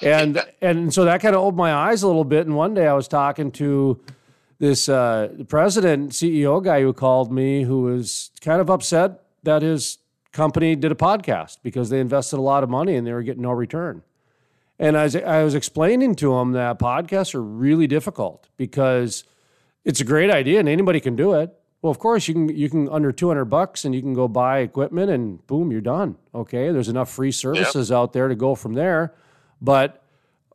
And 0.00 0.40
and 0.62 0.94
so 0.94 1.06
that 1.06 1.20
kind 1.20 1.34
of 1.34 1.42
opened 1.42 1.56
my 1.56 1.74
eyes 1.74 2.04
a 2.04 2.06
little 2.06 2.22
bit. 2.22 2.46
And 2.46 2.54
one 2.54 2.74
day 2.74 2.86
I 2.86 2.94
was 2.94 3.08
talking 3.08 3.50
to 3.50 4.00
this 4.60 4.88
uh, 4.88 5.28
president, 5.48 6.12
CEO 6.12 6.62
guy 6.62 6.82
who 6.82 6.92
called 6.92 7.32
me, 7.32 7.64
who 7.64 7.82
was 7.82 8.30
kind 8.42 8.60
of 8.60 8.70
upset 8.70 9.24
that 9.42 9.62
his 9.62 9.98
company 10.30 10.76
did 10.76 10.92
a 10.92 10.94
podcast 10.94 11.58
because 11.64 11.90
they 11.90 11.98
invested 11.98 12.36
a 12.36 12.40
lot 12.40 12.62
of 12.62 12.70
money 12.70 12.94
and 12.94 13.04
they 13.04 13.12
were 13.12 13.24
getting 13.24 13.42
no 13.42 13.50
return. 13.50 14.04
And 14.78 14.96
I 14.96 15.04
was, 15.04 15.16
I 15.16 15.42
was 15.42 15.54
explaining 15.54 16.14
to 16.16 16.34
him 16.38 16.52
that 16.52 16.78
podcasts 16.78 17.34
are 17.34 17.42
really 17.42 17.86
difficult 17.86 18.48
because 18.56 19.24
it's 19.84 20.00
a 20.00 20.04
great 20.04 20.30
idea 20.30 20.60
and 20.60 20.68
anybody 20.68 21.00
can 21.00 21.16
do 21.16 21.34
it. 21.34 21.56
Well, 21.82 21.90
of 21.90 21.98
course 21.98 22.28
you 22.28 22.34
can 22.34 22.48
you 22.48 22.70
can 22.70 22.88
under 22.88 23.10
200 23.10 23.46
bucks 23.46 23.84
and 23.84 23.94
you 23.94 24.00
can 24.00 24.14
go 24.14 24.28
buy 24.28 24.60
equipment 24.60 25.10
and 25.10 25.44
boom, 25.46 25.72
you're 25.72 25.80
done. 25.80 26.16
Okay? 26.34 26.70
There's 26.70 26.88
enough 26.88 27.10
free 27.10 27.32
services 27.32 27.90
yep. 27.90 27.96
out 27.96 28.12
there 28.12 28.28
to 28.28 28.36
go 28.36 28.54
from 28.54 28.74
there. 28.74 29.14
But 29.60 30.02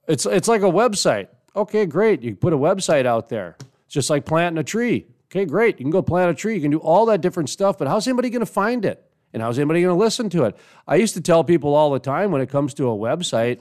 it's 0.08 0.26
it's 0.26 0.48
like 0.48 0.62
a 0.62 0.72
website. 0.72 1.28
Okay, 1.56 1.86
great. 1.86 2.22
You 2.22 2.36
put 2.36 2.54
a 2.54 2.58
website 2.58 3.06
out 3.06 3.30
there. 3.30 3.58
It's 3.86 3.94
just 3.94 4.10
like 4.10 4.26
planting 4.26 4.60
a 4.60 4.64
tree. 4.64 5.08
Okay, 5.30 5.46
great. 5.46 5.80
You 5.80 5.86
can 5.86 5.92
go 5.92 6.02
plant 6.02 6.32
a 6.32 6.34
tree. 6.34 6.56
You 6.56 6.62
can 6.62 6.72
do 6.72 6.78
all 6.78 7.06
that 7.08 7.20
different 7.20 7.50
stuff, 7.50 7.78
but 7.78 7.88
how's 7.88 8.08
anybody 8.08 8.30
going 8.30 8.42
to 8.42 8.46
find 8.46 8.86
it? 8.86 9.04
And 9.34 9.44
how's 9.44 9.60
anybody 9.60 9.82
going 9.82 9.96
to 9.96 10.00
listen 10.00 10.30
to 10.32 10.46
it? 10.46 10.56
I 10.88 10.96
used 10.96 11.14
to 11.16 11.22
tell 11.22 11.44
people 11.44 11.76
all 11.76 11.92
the 11.92 12.00
time 12.00 12.32
when 12.32 12.42
it 12.42 12.50
comes 12.50 12.74
to 12.76 12.90
a 12.90 12.96
website, 12.96 13.60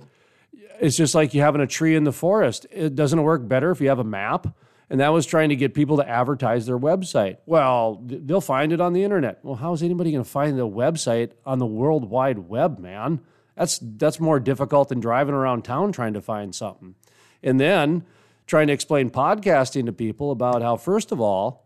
it's 0.80 0.96
just 0.96 1.14
like 1.14 1.34
you 1.34 1.40
having 1.40 1.60
a 1.60 1.66
tree 1.66 1.94
in 1.94 2.04
the 2.04 2.12
forest. 2.12 2.66
It 2.70 2.94
doesn't 2.94 3.22
work 3.22 3.46
better 3.46 3.70
if 3.70 3.80
you 3.80 3.88
have 3.88 3.98
a 3.98 4.04
map. 4.04 4.46
And 4.88 5.00
that 5.00 5.12
was 5.12 5.26
trying 5.26 5.48
to 5.48 5.56
get 5.56 5.74
people 5.74 5.96
to 5.96 6.08
advertise 6.08 6.66
their 6.66 6.78
website. 6.78 7.38
Well, 7.44 8.00
they'll 8.04 8.40
find 8.40 8.72
it 8.72 8.80
on 8.80 8.92
the 8.92 9.02
internet. 9.02 9.40
Well, 9.42 9.56
how 9.56 9.72
is 9.72 9.82
anybody 9.82 10.12
going 10.12 10.22
to 10.22 10.30
find 10.30 10.56
the 10.56 10.68
website 10.68 11.32
on 11.44 11.58
the 11.58 11.66
World 11.66 12.08
Wide 12.08 12.38
Web, 12.38 12.78
man? 12.78 13.20
That's 13.56 13.80
that's 13.82 14.20
more 14.20 14.38
difficult 14.38 14.88
than 14.88 15.00
driving 15.00 15.34
around 15.34 15.62
town 15.64 15.90
trying 15.90 16.12
to 16.12 16.20
find 16.20 16.54
something. 16.54 16.94
And 17.42 17.58
then 17.58 18.04
trying 18.46 18.68
to 18.68 18.72
explain 18.72 19.10
podcasting 19.10 19.86
to 19.86 19.92
people 19.92 20.30
about 20.30 20.62
how 20.62 20.76
first 20.76 21.10
of 21.10 21.20
all, 21.20 21.65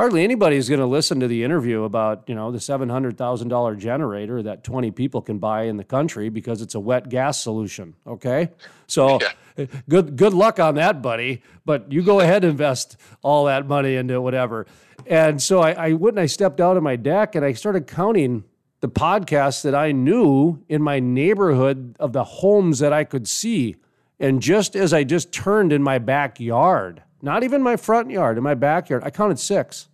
hardly 0.00 0.24
anybody 0.24 0.56
is 0.56 0.66
going 0.66 0.80
to 0.80 0.86
listen 0.86 1.20
to 1.20 1.28
the 1.28 1.44
interview 1.44 1.84
about 1.84 2.26
you 2.26 2.34
know 2.34 2.50
the 2.50 2.58
seven 2.58 2.88
hundred 2.88 3.18
thousand 3.18 3.48
dollar 3.48 3.76
generator 3.76 4.42
that 4.42 4.64
twenty 4.64 4.90
people 4.90 5.20
can 5.20 5.38
buy 5.38 5.64
in 5.64 5.76
the 5.76 5.84
country 5.84 6.30
because 6.30 6.62
it's 6.62 6.74
a 6.74 6.80
wet 6.80 7.10
gas 7.10 7.38
solution. 7.38 7.94
Okay, 8.06 8.48
so 8.86 9.20
yeah. 9.58 9.66
good 9.90 10.16
good 10.16 10.32
luck 10.32 10.58
on 10.58 10.76
that, 10.76 11.02
buddy. 11.02 11.42
But 11.66 11.92
you 11.92 12.02
go 12.02 12.20
ahead 12.20 12.44
and 12.44 12.52
invest 12.52 12.96
all 13.20 13.44
that 13.44 13.68
money 13.68 13.96
into 13.96 14.22
whatever. 14.22 14.66
And 15.06 15.42
so 15.42 15.60
I, 15.60 15.72
I 15.72 15.92
went 15.92 16.16
and 16.16 16.22
I 16.22 16.26
stepped 16.26 16.62
out 16.62 16.78
of 16.78 16.82
my 16.82 16.96
deck 16.96 17.34
and 17.34 17.44
I 17.44 17.52
started 17.52 17.86
counting 17.86 18.44
the 18.80 18.88
podcasts 18.88 19.60
that 19.64 19.74
I 19.74 19.92
knew 19.92 20.64
in 20.70 20.80
my 20.80 20.98
neighborhood 20.98 21.96
of 22.00 22.14
the 22.14 22.24
homes 22.24 22.78
that 22.78 22.94
I 22.94 23.04
could 23.04 23.28
see. 23.28 23.76
And 24.18 24.40
just 24.40 24.76
as 24.76 24.94
I 24.94 25.04
just 25.04 25.30
turned 25.30 25.74
in 25.74 25.82
my 25.82 25.98
backyard, 25.98 27.02
not 27.20 27.42
even 27.42 27.60
my 27.60 27.76
front 27.76 28.10
yard, 28.10 28.38
in 28.38 28.42
my 28.42 28.54
backyard, 28.54 29.02
I 29.04 29.10
counted 29.10 29.38
six. 29.38 29.89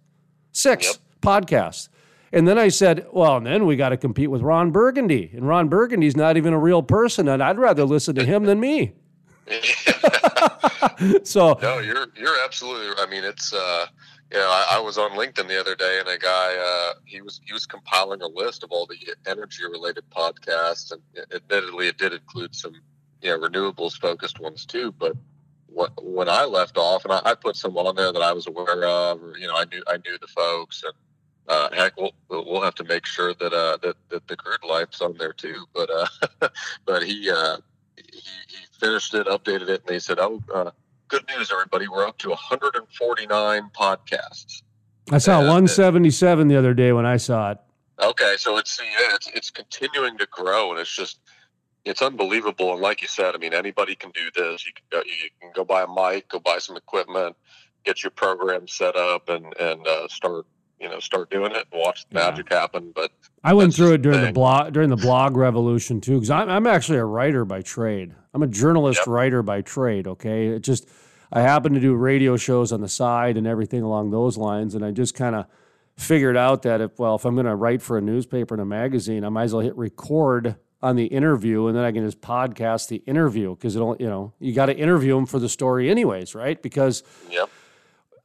Six 0.57 0.87
yep. 0.87 0.97
podcasts. 1.21 1.91
And 2.33 2.49
then 2.49 2.59
I 2.59 2.69
said, 2.69 3.07
well, 3.13 3.37
and 3.37 3.47
then 3.47 3.67
we 3.67 3.77
got 3.77 3.91
to 3.91 3.99
compete 3.99 4.31
with 4.31 4.41
Ron 4.41 4.71
Burgundy. 4.71 5.31
And 5.35 5.47
Ron 5.47 5.69
Burgundy's 5.69 6.17
not 6.17 6.39
even 6.39 6.55
a 6.55 6.59
real 6.59 6.83
person, 6.83 7.29
and 7.29 7.43
I'd 7.43 7.59
rather 7.59 7.85
listen 7.85 8.15
to 8.15 8.25
him 8.25 8.45
than 8.45 8.59
me. 8.59 8.95
so 11.25 11.59
no, 11.61 11.79
you're 11.79 12.07
you're 12.17 12.43
absolutely. 12.43 12.89
I 12.97 13.07
mean, 13.07 13.23
it's 13.23 13.53
uh, 13.53 13.87
you 14.33 14.39
know, 14.39 14.49
I, 14.49 14.77
I, 14.77 14.81
was 14.81 14.97
on 14.97 15.11
LinkedIn 15.11 15.47
the 15.47 15.61
other 15.61 15.77
day, 15.77 16.01
and 16.01 16.09
a 16.09 16.19
guy 16.19 16.57
uh, 16.57 16.95
he 17.05 17.21
was 17.21 17.41
he 17.45 17.53
was 17.53 17.67
compiling 17.67 18.23
a 18.23 18.27
list 18.27 18.65
of 18.65 18.73
all 18.73 18.87
the 18.87 18.97
energy 19.27 19.65
related 19.71 20.05
podcasts, 20.11 20.91
and 20.91 21.03
admittedly, 21.35 21.89
it 21.89 21.99
did 21.99 22.15
include 22.15 22.55
some 22.55 22.73
you 23.21 23.31
know 23.31 23.39
renewables 23.39 24.01
focused 24.01 24.41
ones 24.41 24.65
too. 24.65 24.91
But 24.93 25.13
when 26.01 26.29
I 26.29 26.45
left 26.45 26.79
off, 26.79 27.05
and 27.05 27.13
I, 27.13 27.21
I, 27.25 27.35
put 27.35 27.57
some 27.57 27.77
on 27.77 27.95
there 27.95 28.13
that 28.13 28.23
I 28.23 28.33
was 28.33 28.47
aware 28.47 28.85
of, 28.85 29.23
or 29.23 29.37
you 29.39 29.47
know, 29.47 29.57
I 29.57 29.65
knew 29.65 29.83
I 29.87 29.97
knew 29.99 30.17
the 30.21 30.27
folks, 30.29 30.83
and 30.83 30.95
uh, 31.49 31.69
heck, 31.75 31.97
we'll 31.97 32.15
we'll 32.29 32.63
have 32.63 32.75
to 32.77 32.85
make 32.85 33.07
sure 33.07 33.35
that 33.35 33.53
uh, 33.53 33.77
that 33.83 33.97
that 34.11 34.27
the 34.27 34.37
crude 34.37 34.65
life's 34.69 35.01
on 35.01 35.17
there 35.19 35.33
too. 35.33 35.67
But 35.75 35.91
uh, 35.91 36.49
but 36.87 37.03
he 37.03 37.31
uh, 37.31 37.59
he, 37.97 38.21
he 38.49 38.57
finished 38.81 39.15
it, 39.15 39.27
updated 39.27 39.69
it, 39.69 39.83
and 39.83 39.91
he 39.91 40.01
said, 40.01 40.19
"Oh, 40.19 40.43
uh, 40.55 40.71
good 41.09 41.25
news, 41.37 41.53
everybody! 41.53 41.89
We're 41.89 42.07
up 42.07 42.19
to 42.19 42.31
149 42.31 43.71
podcasts." 43.79 44.63
I 45.13 45.19
saw 45.19 45.39
177 45.39 46.49
the 46.49 46.57
other 46.57 46.75
day 46.75 46.93
when 46.93 47.07
I 47.07 47.17
saw 47.17 47.53
it. 47.53 47.59
Okay, 48.03 48.35
so 48.39 48.57
it's 48.57 48.79
yeah, 48.79 49.15
it's 49.15 49.29
it's 49.29 49.51
continuing 49.51 50.19
to 50.19 50.27
grow, 50.31 50.71
and 50.71 50.81
it's 50.81 50.95
just 50.95 51.21
it's 51.87 52.03
unbelievable. 52.03 52.73
And 52.73 52.83
like 52.83 53.01
you 53.01 53.09
said, 53.09 53.35
I 53.35 53.39
mean, 53.39 53.55
anybody 53.55 53.95
can 53.95 54.11
do 54.11 54.31
this. 54.35 54.67
You 54.67 54.73
can 54.73 54.85
go, 54.91 55.03
you 55.07 55.31
can 55.41 55.53
go 55.55 55.65
buy 55.65 55.83
a 55.83 55.87
mic, 55.87 56.29
go 56.29 56.41
buy 56.41 56.59
some 56.59 56.77
equipment, 56.77 57.37
get 57.85 58.03
your 58.03 58.11
program 58.11 58.69
set 58.69 58.97
up, 58.97 59.29
and 59.29 59.47
and 59.59 59.87
uh, 59.87 60.09
start 60.09 60.47
you 60.81 60.89
know 60.89 60.99
start 60.99 61.31
doing 61.31 61.53
it 61.53 61.67
and 61.73 61.81
watch 61.81 62.07
the 62.11 62.19
yeah. 62.19 62.31
magic 62.31 62.53
happen. 62.53 62.93
But 62.95 63.13
I 63.45 63.55
went 63.55 63.75
through 63.75 63.93
it 63.93 64.03
during 64.03 64.21
the, 64.21 64.27
the 64.27 64.33
blog 64.33 64.73
during 64.73 64.91
the 64.91 64.97
blog 64.97 65.37
revolution 65.37 66.01
too, 66.01 66.15
because 66.15 66.31
I'm 66.31 66.51
I'm 66.51 66.67
actually 66.67 66.99
a 66.99 67.05
writer 67.05 67.45
by 67.45 67.63
trade. 67.63 68.15
I'm 68.35 68.43
a 68.43 68.49
journalist 68.49 69.01
yep. 69.01 69.07
writer 69.07 69.43
by 69.43 69.63
trade. 69.63 70.07
Okay, 70.09 70.49
it 70.49 70.61
just 70.61 70.89
I 71.33 71.41
happen 71.41 71.73
to 71.75 71.81
do 71.81 71.95
radio 71.95 72.37
shows 72.37 72.73
on 72.73 72.81
the 72.81 72.89
side 72.89 73.37
and 73.37 73.47
everything 73.47 73.83
along 73.83 74.11
those 74.11 74.37
lines, 74.37 74.75
and 74.75 74.85
I 74.85 74.91
just 74.91 75.15
kind 75.15 75.37
of 75.37 75.47
figured 75.97 76.37
out 76.37 76.63
that 76.63 76.81
if 76.81 76.99
well 76.99 77.15
if 77.15 77.25
I'm 77.25 77.37
going 77.37 77.47
to 77.47 77.55
write 77.55 77.81
for 77.81 77.97
a 77.97 78.01
newspaper 78.01 78.55
and 78.55 78.63
a 78.63 78.67
magazine, 78.67 79.25
I 79.25 79.29
might 79.29 79.45
as 79.45 79.55
well 79.55 79.63
hit 79.63 79.77
record 79.77 80.57
on 80.83 80.97
the 80.97 81.07
interview 81.07 81.67
and 81.67 81.77
then 81.77 81.85
I 81.85 81.93
can 81.93 82.05
just 82.05 82.21
podcast 82.21 82.89
the 82.89 82.97
interview 83.07 83.55
because 83.55 83.77
it'll 83.77 83.97
you 83.99 84.09
know 84.09 84.33
you 84.39 84.53
got 84.53 84.67
to 84.67 84.77
interview 84.77 85.15
them 85.15 85.27
for 85.27 85.39
the 85.39 85.49
story 85.49 85.91
anyways, 85.91 86.35
right? 86.35 86.61
Because 86.63 87.03
yep. 87.31 87.49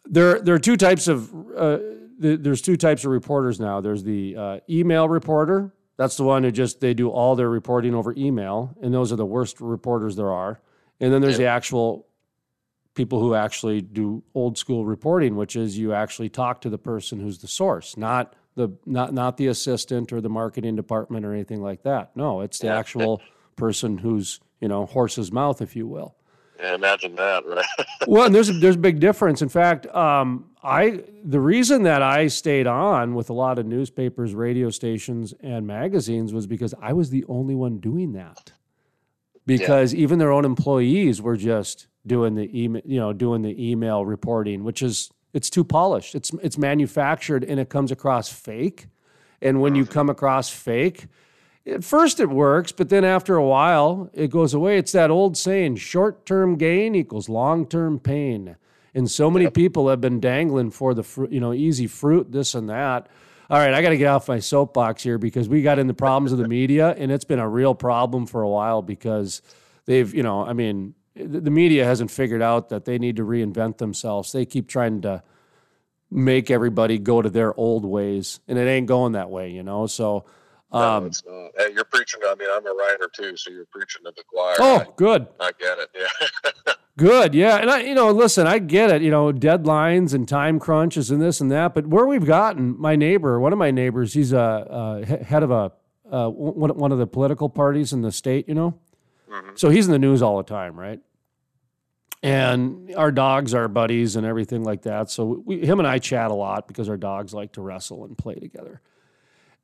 there 0.06 0.40
there 0.42 0.56
are 0.56 0.60
two 0.60 0.78
types 0.78 1.08
of 1.08 1.34
uh, 1.56 1.78
there's 2.20 2.62
two 2.62 2.78
types 2.78 3.04
of 3.04 3.12
reporters 3.12 3.60
now. 3.60 3.82
There's 3.82 4.04
the 4.04 4.36
uh, 4.36 4.60
email 4.70 5.10
reporter. 5.10 5.74
That's 5.98 6.18
the 6.18 6.24
one 6.24 6.44
who 6.44 6.52
just 6.52 6.80
they 6.80 6.94
do 6.94 7.10
all 7.10 7.36
their 7.36 7.50
reporting 7.50 7.96
over 7.96 8.14
email, 8.18 8.76
and 8.82 8.94
those 8.94 9.12
are 9.12 9.16
the 9.16 9.26
worst 9.26 9.60
reporters 9.62 10.16
there 10.16 10.32
are. 10.32 10.60
And 11.00 11.12
then 11.12 11.22
there's 11.22 11.38
the 11.38 11.48
actual 11.48 12.08
people 12.94 13.20
who 13.20 13.34
actually 13.34 13.82
do 13.82 14.24
old 14.36 14.58
school 14.58 14.86
reporting, 14.86 15.36
which 15.36 15.56
is 15.56 15.78
you 15.78 15.94
actually 15.94 16.30
talk 16.30 16.62
to 16.62 16.70
the 16.70 16.78
person 16.78 17.20
who's 17.20 17.40
the 17.40 17.48
source, 17.48 17.98
not 17.98 18.36
the 18.56 18.70
not 18.86 19.14
not 19.14 19.38
the 19.38 19.48
assistant 19.48 20.12
or 20.12 20.22
the 20.22 20.30
marketing 20.30 20.76
department 20.76 21.26
or 21.26 21.34
anything 21.34 21.62
like 21.62 21.84
that. 21.84 22.16
No, 22.16 22.42
it's 22.42 22.60
the 22.60 22.68
yeah. 22.68 22.80
actual 22.80 23.22
person 23.56 23.98
who's 23.98 24.40
you 24.60 24.68
know 24.68 24.86
horse's 24.86 25.32
mouth, 25.32 25.62
if 25.62 25.76
you 25.76 25.88
will. 25.88 26.16
Yeah, 26.60 26.76
imagine 26.76 27.16
that, 27.16 27.46
right? 27.46 27.66
well, 28.08 28.26
and 28.26 28.36
there's 28.36 28.50
a, 28.50 28.54
there's 28.54 28.76
a 28.76 28.80
big 28.80 29.00
difference. 29.00 29.42
In 29.42 29.50
fact, 29.50 29.88
um, 29.88 30.52
I 30.62 31.04
the 31.24 31.40
reason 31.40 31.84
that 31.84 32.02
I 32.04 32.28
stayed 32.28 32.68
on 32.68 33.16
with 33.16 33.30
a 33.30 33.34
lot 33.34 33.58
of 33.58 33.66
newspapers, 33.66 34.36
radio 34.36 34.70
stations, 34.70 35.34
and 35.42 35.66
magazines 35.66 36.34
was 36.34 36.46
because 36.46 36.76
I 36.80 36.94
was 36.94 37.10
the 37.10 37.26
only 37.28 37.56
one 37.56 37.80
doing 37.80 38.14
that. 38.14 38.52
Because 39.48 39.92
yeah. 39.92 40.02
even 40.02 40.20
their 40.20 40.32
own 40.32 40.46
employees 40.46 41.20
were 41.20 41.36
just 41.36 41.88
doing 42.06 42.36
the 42.36 42.64
email, 42.64 42.84
you 42.86 43.00
know, 43.00 43.12
doing 43.12 43.42
the 43.42 43.72
email 43.72 44.06
reporting, 44.06 44.64
which 44.64 44.84
is 44.84 45.10
it's 45.34 45.50
too 45.50 45.63
polished. 45.63 46.15
It's 46.15 46.32
it's 46.41 46.58
manufactured 46.58 47.44
and 47.44 47.60
it 47.60 47.70
comes 47.70 47.91
across 47.91 48.30
fake. 48.30 48.88
And 49.41 49.62
when 49.62 49.76
you 49.76 49.86
come 49.86 50.10
across 50.10 50.50
fake, 50.50 51.08
at 51.65 51.84
first 51.84 52.20
it 52.20 52.30
works, 52.30 52.72
but 52.72 52.89
then 52.89 53.04
after 53.04 53.36
a 53.36 53.46
while 53.46 54.10
it 54.13 54.30
goes 54.30 54.54
away. 54.54 54.78
It's 54.78 54.91
that 54.91 55.10
old 55.10 55.38
saying, 55.38 55.78
short-term 55.78 56.58
gain 56.58 56.96
equals 56.96 57.30
long-term 57.30 58.00
pain. 58.00 58.56
And 58.94 59.10
so 59.10 59.32
many 59.32 59.50
people 59.50 59.88
have 59.89 60.02
been 60.02 60.20
dangling 60.20 60.72
for 60.72 60.94
the 60.94 61.04
fr- 61.04 61.28
you 61.30 61.39
know 61.39 61.54
easy 61.54 61.88
fruit, 61.88 62.32
this 62.32 62.56
and 62.56 62.70
that. 62.70 63.08
All 63.50 63.58
right, 63.58 63.74
I 63.74 63.82
got 63.82 63.89
to 63.89 63.98
get 63.98 64.08
off 64.08 64.30
my 64.30 64.39
soapbox 64.39 65.04
here 65.04 65.17
because 65.17 65.50
we 65.50 65.62
got 65.62 65.78
into 65.78 65.94
problems 65.94 66.32
of 66.32 66.38
the 66.38 66.48
media, 66.48 66.96
and 66.98 67.12
it's 67.12 67.26
been 67.26 67.39
a 67.39 67.50
real 67.50 67.76
problem 67.76 68.26
for 68.26 68.41
a 68.41 68.48
while 68.48 68.82
because 68.82 69.41
they've, 69.86 70.13
you 70.13 70.24
know, 70.24 70.46
I 70.46 70.54
mean, 70.54 70.94
the 71.15 71.52
media 71.52 71.86
hasn't 71.86 72.12
figured 72.12 72.41
out 72.41 72.69
that 72.69 72.86
they 72.86 72.97
need 72.97 73.17
to 73.17 73.24
reinvent 73.24 73.78
themselves. 73.78 74.32
They 74.32 74.45
keep 74.45 74.67
trying 74.67 75.02
to 75.02 75.24
make 76.10 76.52
everybody 76.52 76.97
go 77.00 77.21
to 77.21 77.30
their 77.30 77.58
old 77.58 77.86
ways, 77.86 78.39
and 78.47 78.58
it 78.58 78.67
ain't 78.67 78.88
going 78.88 79.13
that 79.13 79.30
way, 79.30 79.50
you 79.50 79.63
know. 79.63 79.88
So, 79.88 80.26
um, 80.71 81.04
no, 81.04 81.08
it's 81.08 81.24
not. 81.26 81.52
Hey, 81.58 81.74
you're 81.74 81.86
preaching. 81.86 82.21
I 82.26 82.36
mean, 82.36 82.47
I'm 82.52 82.65
a 82.65 82.74
writer 82.74 83.10
too, 83.13 83.36
so 83.36 83.50
you're 83.50 83.65
preaching 83.65 84.04
to 84.06 84.13
the 84.15 84.24
choir. 84.24 84.56
Oh, 84.60 84.80
I, 84.80 84.88
good. 84.95 85.28
I 85.39 85.52
get 85.60 85.80
it. 85.80 85.89
Yeah. 85.95 86.74
good. 86.97 87.34
Yeah, 87.34 87.58
and 87.58 87.69
I, 87.69 87.82
you 87.82 87.95
know, 87.95 88.12
listen, 88.12 88.47
I 88.47 88.60
get 88.60 88.91
it. 88.91 89.02
You 89.02 89.12
know, 89.12 89.34
deadlines 89.34 90.13
and 90.13 90.28
time 90.28 90.60
crunches 90.60 91.12
and 91.12 91.21
this 91.21 91.41
and 91.41 91.52
that. 91.52 91.74
But 91.74 91.88
where 91.88 92.06
we've 92.06 92.26
gotten, 92.26 92.80
my 92.80 92.95
neighbor, 92.95 93.39
one 93.39 93.52
of 93.52 93.60
my 93.60 93.71
neighbors, 93.71 94.13
he's 94.13 94.32
a, 94.32 95.02
a 95.08 95.24
head 95.24 95.43
of 95.43 95.52
a 95.52 95.71
uh, 96.10 96.30
one, 96.30 96.71
one 96.78 96.91
of 96.91 97.00
the 97.00 97.08
political 97.08 97.50
parties 97.50 97.91
in 97.91 98.02
the 98.02 98.12
state. 98.12 98.47
You 98.47 98.56
know. 98.56 98.80
Mm-hmm. 99.32 99.52
So 99.56 99.70
he's 99.70 99.86
in 99.86 99.91
the 99.91 100.00
news 100.00 100.22
all 100.22 100.38
the 100.38 100.44
time, 100.44 100.78
right? 100.78 101.00
And 102.24 102.94
our 102.96 103.12
dogs 103.12 103.54
are 103.54 103.67
buddies 103.67 104.15
and 104.15 104.28
everything 104.28 104.63
like 104.63 104.84
that. 104.84 105.10
So 105.10 105.41
we, 105.44 105.65
him 105.65 105.80
and 105.80 105.88
I 105.88 105.98
chat 105.98 106.30
a 106.30 106.36
lot 106.36 106.67
because 106.67 106.88
our 106.88 106.98
dogs 106.98 107.34
like 107.34 107.54
to 107.54 107.62
wrestle 107.62 108.06
and 108.06 108.17
play 108.17 108.36
together. 108.36 108.82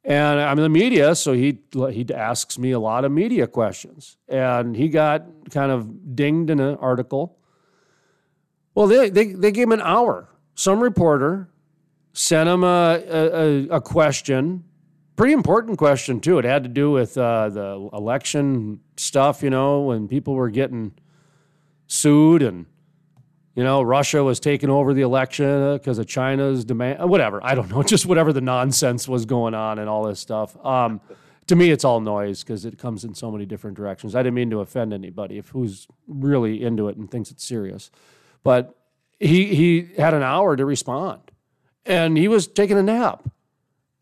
And 0.03 0.39
I'm 0.39 0.57
in 0.57 0.63
the 0.63 0.69
media, 0.69 1.15
so 1.15 1.33
he 1.33 1.59
he 1.91 2.05
asks 2.13 2.57
me 2.57 2.71
a 2.71 2.79
lot 2.79 3.03
of 3.03 3.11
media 3.11 3.45
questions. 3.45 4.17
And 4.29 4.75
he 4.75 4.87
got 4.87 5.25
kind 5.51 5.71
of 5.71 6.15
dinged 6.15 6.49
in 6.49 6.59
an 6.59 6.77
article. 6.77 7.37
Well, 8.73 8.87
they 8.87 9.09
they, 9.09 9.33
they 9.33 9.51
gave 9.51 9.65
him 9.65 9.73
an 9.73 9.81
hour. 9.81 10.29
Some 10.55 10.79
reporter 10.79 11.49
sent 12.13 12.49
him 12.49 12.63
a, 12.63 13.03
a, 13.07 13.67
a 13.67 13.81
question 13.81 14.63
pretty 15.17 15.33
important 15.33 15.77
question 15.77 16.21
too. 16.21 16.39
It 16.39 16.45
had 16.45 16.63
to 16.63 16.69
do 16.69 16.91
with 16.91 17.17
uh, 17.17 17.49
the 17.49 17.89
election 17.91 18.79
stuff, 18.95 19.43
you 19.43 19.49
know, 19.49 19.81
when 19.81 20.07
people 20.07 20.35
were 20.35 20.49
getting 20.49 20.93
sued 21.87 22.43
and 22.43 22.67
you 23.55 23.63
know 23.63 23.81
Russia 23.81 24.23
was 24.23 24.39
taking 24.39 24.69
over 24.69 24.93
the 24.93 25.01
election 25.01 25.73
because 25.73 25.97
of 25.97 26.05
China's 26.05 26.63
demand, 26.63 27.01
uh, 27.01 27.07
whatever. 27.07 27.43
I 27.43 27.55
don't 27.55 27.69
know, 27.69 27.83
just 27.95 28.05
whatever 28.05 28.31
the 28.31 28.41
nonsense 28.41 29.07
was 29.07 29.25
going 29.25 29.53
on 29.53 29.79
and 29.79 29.89
all 29.89 30.03
this 30.05 30.19
stuff. 30.19 30.55
Um, 30.65 31.01
to 31.47 31.55
me, 31.55 31.71
it's 31.71 31.83
all 31.83 31.99
noise 31.99 32.43
because 32.43 32.65
it 32.65 32.77
comes 32.77 33.03
in 33.03 33.15
so 33.15 33.31
many 33.31 33.45
different 33.45 33.75
directions. 33.75 34.15
I 34.15 34.19
didn't 34.21 34.35
mean 34.35 34.49
to 34.51 34.59
offend 34.59 34.93
anybody 34.93 35.37
if 35.37 35.49
who's 35.49 35.87
really 36.07 36.63
into 36.63 36.89
it 36.89 36.97
and 36.97 37.09
thinks 37.09 37.31
it's 37.31 37.43
serious, 37.43 37.89
but 38.43 38.77
he 39.19 39.55
he 39.55 39.89
had 39.97 40.13
an 40.13 40.21
hour 40.21 40.55
to 40.55 40.65
respond, 40.65 41.21
and 41.85 42.15
he 42.17 42.27
was 42.27 42.47
taking 42.47 42.77
a 42.77 42.83
nap. 42.83 43.27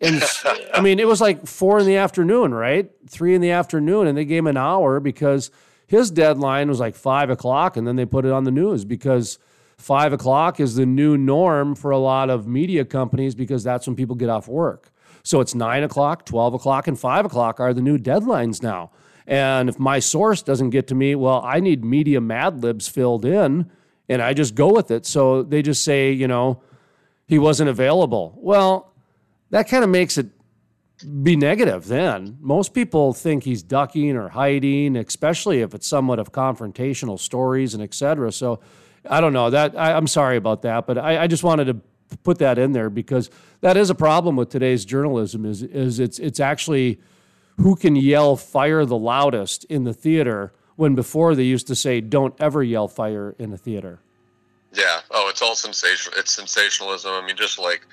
And 0.01 0.23
I 0.73 0.81
mean, 0.81 0.99
it 0.99 1.07
was 1.07 1.21
like 1.21 1.45
four 1.47 1.79
in 1.79 1.85
the 1.85 1.97
afternoon, 1.97 2.53
right? 2.53 2.89
Three 3.09 3.35
in 3.35 3.41
the 3.41 3.51
afternoon, 3.51 4.07
and 4.07 4.17
they 4.17 4.25
gave 4.25 4.39
him 4.39 4.47
an 4.47 4.57
hour 4.57 4.99
because 4.99 5.51
his 5.87 6.11
deadline 6.11 6.67
was 6.69 6.79
like 6.79 6.95
five 6.95 7.29
o'clock, 7.29 7.77
and 7.77 7.87
then 7.87 7.95
they 7.95 8.05
put 8.05 8.25
it 8.25 8.31
on 8.31 8.43
the 8.43 8.51
news 8.51 8.85
because 8.85 9.39
five 9.77 10.13
o'clock 10.13 10.59
is 10.59 10.75
the 10.75 10.85
new 10.85 11.17
norm 11.17 11.75
for 11.75 11.91
a 11.91 11.97
lot 11.97 12.29
of 12.29 12.47
media 12.47 12.85
companies 12.85 13.35
because 13.35 13.63
that's 13.63 13.87
when 13.87 13.95
people 13.95 14.15
get 14.15 14.29
off 14.29 14.47
work. 14.47 14.91
So 15.23 15.41
it's 15.41 15.55
nine 15.55 15.83
o'clock, 15.83 16.25
12 16.25 16.53
o'clock, 16.53 16.87
and 16.87 16.99
five 16.99 17.25
o'clock 17.25 17.59
are 17.59 17.73
the 17.73 17.81
new 17.81 17.97
deadlines 17.97 18.61
now. 18.61 18.91
And 19.27 19.69
if 19.69 19.79
my 19.79 19.99
source 19.99 20.43
doesn't 20.43 20.69
get 20.69 20.87
to 20.87 20.95
me, 20.95 21.15
well, 21.15 21.41
I 21.43 21.59
need 21.59 21.83
media 21.83 22.21
mad 22.21 22.61
libs 22.61 22.87
filled 22.87 23.25
in, 23.25 23.71
and 24.07 24.21
I 24.21 24.33
just 24.33 24.53
go 24.53 24.71
with 24.71 24.91
it. 24.91 25.05
So 25.05 25.41
they 25.41 25.63
just 25.63 25.83
say, 25.83 26.11
you 26.11 26.27
know, 26.27 26.61
he 27.27 27.39
wasn't 27.39 27.69
available. 27.69 28.37
Well, 28.37 28.93
that 29.49 29.67
kind 29.69 29.83
of 29.83 29.89
makes 29.89 30.17
it 30.17 30.27
be 31.23 31.35
negative 31.35 31.87
then. 31.87 32.37
Most 32.39 32.73
people 32.73 33.13
think 33.13 33.43
he's 33.43 33.61
ducking 33.61 34.15
or 34.15 34.29
hiding, 34.29 34.95
especially 34.95 35.61
if 35.61 35.73
it's 35.73 35.87
somewhat 35.87 36.19
of 36.19 36.31
confrontational 36.31 37.19
stories 37.19 37.73
and 37.73 37.83
etc. 37.83 38.31
So 38.31 38.59
I 39.09 39.21
don't 39.21 39.33
know 39.33 39.49
that 39.49 39.77
I, 39.77 39.91
am 39.97 40.07
sorry 40.07 40.37
about 40.37 40.61
that, 40.63 40.87
but 40.87 40.97
I, 40.97 41.23
I, 41.23 41.27
just 41.27 41.43
wanted 41.43 41.65
to 41.65 42.17
put 42.23 42.39
that 42.39 42.57
in 42.57 42.71
there 42.71 42.89
because 42.89 43.29
that 43.61 43.77
is 43.77 43.89
a 43.89 43.95
problem 43.95 44.35
with 44.35 44.49
today's 44.49 44.85
journalism 44.85 45.45
is 45.45 45.63
is 45.63 45.99
it's 45.99 46.19
it's 46.19 46.39
actually 46.39 46.99
who 47.57 47.75
can 47.75 47.95
yell 47.95 48.35
fire 48.35 48.85
the 48.85 48.97
loudest 48.97 49.63
in 49.65 49.83
the 49.83 49.93
theater 49.93 50.53
when 50.75 50.95
before 50.95 51.35
they 51.35 51.43
used 51.43 51.67
to 51.67 51.75
say 51.75 52.01
don't 52.01 52.33
ever 52.39 52.63
yell 52.63 52.87
fire 52.87 53.35
in 53.37 53.51
a 53.53 53.57
theater. 53.57 53.99
Yeah. 54.73 55.01
Oh, 55.11 55.27
it's 55.29 55.41
all 55.41 55.55
sensational. 55.55 56.17
It's 56.19 56.33
sensationalism. 56.33 57.11
I 57.11 57.25
mean, 57.25 57.37
just 57.37 57.59
like 57.59 57.85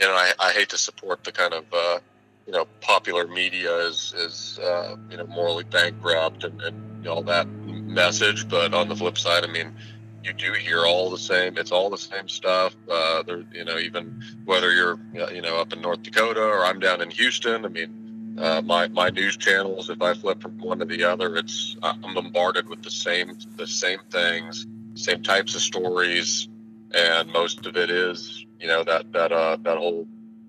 you 0.00 0.06
know, 0.06 0.12
I, 0.12 0.32
I 0.38 0.52
hate 0.52 0.68
to 0.70 0.78
support 0.78 1.24
the 1.24 1.32
kind 1.32 1.54
of 1.54 1.64
uh, 1.72 1.98
you 2.46 2.52
know 2.52 2.66
popular 2.80 3.26
media 3.26 3.76
is 3.86 4.14
is 4.16 4.58
uh, 4.60 4.96
you 5.10 5.16
know 5.16 5.26
morally 5.26 5.64
bankrupt 5.64 6.44
and, 6.44 6.60
and 6.62 7.06
all 7.06 7.22
that 7.22 7.48
message, 7.48 8.48
but 8.48 8.74
on 8.74 8.88
the 8.88 8.96
flip 8.96 9.18
side, 9.18 9.44
I 9.44 9.48
mean, 9.48 9.74
you 10.22 10.32
do 10.32 10.52
hear 10.52 10.84
all 10.84 11.10
the 11.10 11.18
same. 11.18 11.58
It's 11.58 11.72
all 11.72 11.90
the 11.90 11.98
same 11.98 12.28
stuff. 12.28 12.76
Uh, 12.90 13.22
there, 13.22 13.44
you 13.52 13.64
know, 13.64 13.78
even 13.78 14.22
whether 14.44 14.72
you're 14.72 14.98
you 15.32 15.42
know 15.42 15.56
up 15.56 15.72
in 15.72 15.80
North 15.80 16.02
Dakota 16.02 16.42
or 16.42 16.64
I'm 16.64 16.78
down 16.80 17.00
in 17.00 17.10
Houston. 17.10 17.64
I 17.64 17.68
mean, 17.68 18.36
uh, 18.40 18.62
my 18.62 18.88
my 18.88 19.10
news 19.10 19.36
channels. 19.36 19.90
If 19.90 20.00
I 20.00 20.14
flip 20.14 20.40
from 20.40 20.58
one 20.58 20.78
to 20.78 20.84
the 20.84 21.04
other, 21.04 21.36
it's 21.36 21.76
I'm 21.82 22.14
bombarded 22.14 22.68
with 22.68 22.82
the 22.82 22.90
same 22.90 23.36
the 23.56 23.66
same 23.66 24.00
things, 24.10 24.66
same 24.94 25.22
types 25.22 25.54
of 25.54 25.60
stories, 25.60 26.48
and 26.94 27.32
most 27.32 27.66
of 27.66 27.76
it 27.76 27.90
is 27.90 28.46
you 28.60 28.66
know 28.66 28.84
that 28.84 29.12
that 29.12 29.32
uh, 29.32 29.56
that 29.62 29.78
whole 29.78 30.06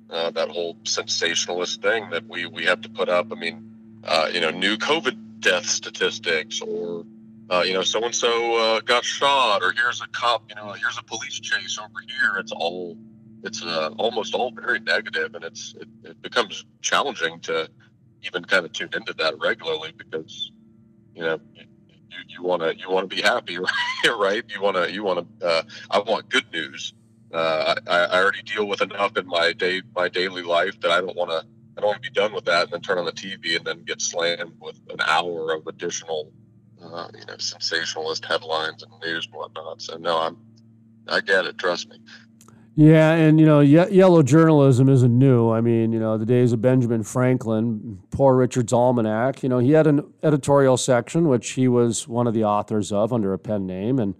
uh, 0.10 0.32
that 0.32 0.50
whole 0.50 0.78
sensationalist 0.84 1.82
thing 1.82 2.10
that 2.10 2.28
we 2.28 2.45
we 2.45 2.65
have 2.65 2.82
to 2.82 2.89
put 2.89 3.10
up. 3.10 3.32
I 3.32 3.36
mean, 3.36 3.72
uh, 4.04 4.30
you 4.34 4.41
know, 4.41 4.50
new 4.50 4.78
COVID 4.78 5.17
death 5.39 5.65
statistics 5.65 6.62
or 6.62 7.06
uh, 7.50 7.63
you 7.65 7.74
know, 7.74 7.82
so 7.82 8.04
and 8.04 8.13
so 8.13 8.80
got 8.82 9.04
shot, 9.04 9.63
or 9.63 9.72
here's 9.72 10.02
a 10.02 10.08
cop, 10.10 10.43
you 10.50 10.56
know, 10.56 10.72
here's 10.74 11.00
a 11.00 11.04
police 11.04 11.39
chase 11.39 11.80
over 11.80 12.00
here. 12.08 12.38
It's 12.38 12.52
all, 12.52 12.95
it's 13.43 13.63
uh, 13.63 13.89
almost 13.98 14.36
all 14.36 14.52
very 14.52 14.80
negative, 14.80 15.34
and 15.34 15.43
it's 15.43 15.74
it, 15.80 15.88
it 16.04 16.22
becomes 16.22 16.65
challenging 16.82 17.39
to 17.41 17.67
even 18.24 18.45
kind 18.45 18.65
of 18.65 18.74
tune 18.74 18.89
into 18.93 19.13
that 19.13 19.39
regularly 19.39 19.91
because, 19.98 20.52
you 21.15 21.24
know, 21.24 21.39
you 22.28 22.43
want 22.43 22.62
to 22.62 22.76
you 22.78 22.89
want 22.89 23.10
to 23.10 23.15
be 23.15 23.22
happy, 23.22 23.58
right? 24.06 24.43
You 24.54 24.62
want 24.62 24.78
to 24.78 24.91
you 24.91 25.04
want 25.04 25.39
to. 25.39 25.48
Uh, 25.48 25.63
I 25.89 26.00
want 26.00 26.30
good 26.30 26.45
news. 26.52 26.93
Uh, 27.32 27.76
I, 27.88 27.98
I 27.98 28.22
already 28.22 28.42
deal 28.42 28.68
with 28.68 28.82
enough 28.82 29.15
in 29.18 29.28
my 29.28 29.54
day 29.54 29.82
my 29.96 30.10
daily 30.10 30.42
life 30.42 30.80
that 30.82 30.92
I 30.92 31.00
don't 31.02 31.15
want 31.15 31.30
to 31.32 31.46
I 31.78 31.82
don't 31.82 31.88
want 31.88 32.04
to 32.04 32.10
be 32.10 32.13
done 32.13 32.34
with 32.34 32.46
that 32.46 32.63
and 32.63 32.74
then 32.74 32.82
turn 32.82 32.98
on 32.98 33.06
the 33.06 33.12
TV 33.12 33.56
and 33.56 33.65
then 33.65 33.84
get 33.84 34.02
slammed 34.02 34.54
with 34.60 34.80
an 34.89 35.00
hour 35.08 35.54
of 35.54 35.68
additional 35.68 36.32
uh, 36.82 37.08
you 37.13 37.26
know 37.26 37.38
sensationalist 37.38 38.26
headlines 38.26 38.84
and 38.84 38.92
news 39.04 39.26
and 39.26 39.36
whatnot. 39.36 39.82
So 39.82 39.98
no, 39.98 40.18
I'm 40.18 40.38
I 41.08 41.22
get 41.22 41.46
it. 41.46 41.58
Trust 41.58 41.89
me. 41.89 41.98
Yeah, 42.76 43.12
and 43.12 43.39
you 43.39 43.46
know, 43.46 43.60
ye- 43.60 43.89
yellow 43.89 44.24
journalism 44.24 44.88
isn't 44.88 45.18
new. 45.18 45.50
I 45.52 45.60
mean, 45.60 45.92
you 45.92 46.00
know, 46.00 46.18
the 46.18 46.26
days 46.26 46.54
of 46.54 46.62
Benjamin 46.62 47.04
Franklin, 47.04 48.00
Poor 48.12 48.36
Richard's 48.36 48.72
Almanac. 48.72 49.44
You 49.44 49.50
know, 49.50 49.60
he 49.60 49.72
had 49.72 49.86
an 49.86 50.13
editorial 50.24 50.78
section 50.78 51.28
which 51.28 51.52
he 51.52 51.68
was 51.68 52.08
one 52.08 52.26
of 52.26 52.34
the 52.34 52.46
authors 52.46 52.94
of 52.94 53.12
under 53.12 53.34
a 53.34 53.38
pen 53.38 53.68
name, 53.68 54.00
and 54.00 54.15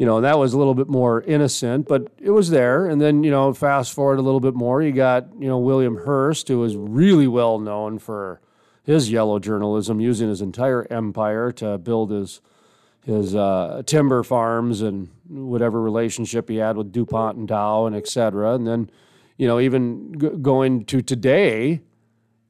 you 0.00 0.06
know, 0.06 0.22
that 0.22 0.38
was 0.38 0.54
a 0.54 0.58
little 0.58 0.74
bit 0.74 0.88
more 0.88 1.20
innocent, 1.24 1.86
but 1.86 2.10
it 2.18 2.30
was 2.30 2.48
there. 2.48 2.86
And 2.86 3.02
then, 3.02 3.22
you 3.22 3.30
know, 3.30 3.52
fast 3.52 3.92
forward 3.92 4.18
a 4.18 4.22
little 4.22 4.40
bit 4.40 4.54
more, 4.54 4.80
you 4.80 4.92
got 4.92 5.28
you 5.38 5.46
know 5.46 5.58
William 5.58 5.98
Hearst, 6.06 6.48
who 6.48 6.58
was 6.58 6.74
really 6.74 7.26
well 7.26 7.58
known 7.58 7.98
for 7.98 8.40
his 8.82 9.10
yellow 9.10 9.38
journalism, 9.38 10.00
using 10.00 10.30
his 10.30 10.40
entire 10.40 10.90
empire 10.90 11.52
to 11.52 11.76
build 11.76 12.12
his 12.12 12.40
his 13.04 13.34
uh, 13.34 13.82
timber 13.84 14.22
farms 14.22 14.80
and 14.80 15.10
whatever 15.28 15.82
relationship 15.82 16.48
he 16.48 16.56
had 16.56 16.78
with 16.78 16.92
DuPont 16.92 17.36
and 17.36 17.46
Dow 17.46 17.84
and 17.84 17.94
et 17.94 18.08
cetera. 18.08 18.54
And 18.54 18.66
then, 18.66 18.90
you 19.36 19.46
know, 19.46 19.60
even 19.60 20.18
g- 20.18 20.30
going 20.40 20.86
to 20.86 21.02
today, 21.02 21.82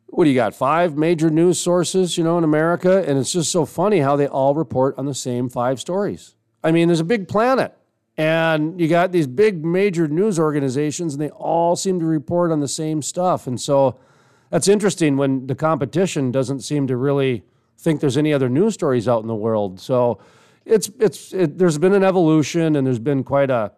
what 0.06 0.22
do 0.22 0.30
you 0.30 0.36
got? 0.36 0.54
Five 0.54 0.96
major 0.96 1.30
news 1.30 1.58
sources, 1.58 2.16
you 2.16 2.22
know, 2.22 2.38
in 2.38 2.44
America. 2.44 3.04
And 3.04 3.18
it's 3.18 3.32
just 3.32 3.50
so 3.50 3.64
funny 3.64 3.98
how 3.98 4.14
they 4.14 4.28
all 4.28 4.54
report 4.54 4.96
on 4.98 5.06
the 5.06 5.14
same 5.14 5.48
five 5.48 5.80
stories. 5.80 6.36
I 6.62 6.72
mean, 6.72 6.88
there's 6.88 7.00
a 7.00 7.04
big 7.04 7.28
planet. 7.28 7.76
And 8.16 8.78
you 8.80 8.88
got 8.88 9.12
these 9.12 9.26
big 9.26 9.64
major 9.64 10.06
news 10.06 10.38
organizations, 10.38 11.14
and 11.14 11.22
they 11.22 11.30
all 11.30 11.74
seem 11.74 12.00
to 12.00 12.06
report 12.06 12.52
on 12.52 12.60
the 12.60 12.68
same 12.68 13.00
stuff. 13.00 13.46
And 13.46 13.58
so 13.58 13.98
that's 14.50 14.68
interesting 14.68 15.16
when 15.16 15.46
the 15.46 15.54
competition 15.54 16.30
doesn't 16.30 16.60
seem 16.60 16.86
to 16.88 16.96
really 16.96 17.44
think 17.78 18.00
there's 18.00 18.18
any 18.18 18.32
other 18.32 18.48
news 18.48 18.74
stories 18.74 19.08
out 19.08 19.22
in 19.22 19.28
the 19.28 19.34
world. 19.34 19.80
So 19.80 20.18
it's 20.66 20.90
it's 20.98 21.32
it, 21.32 21.58
there's 21.58 21.78
been 21.78 21.94
an 21.94 22.04
evolution 22.04 22.76
and 22.76 22.86
there's 22.86 22.98
been 22.98 23.24
quite 23.24 23.50
a 23.50 23.72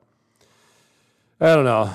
I 1.40 1.54
don't 1.54 1.64
know. 1.64 1.92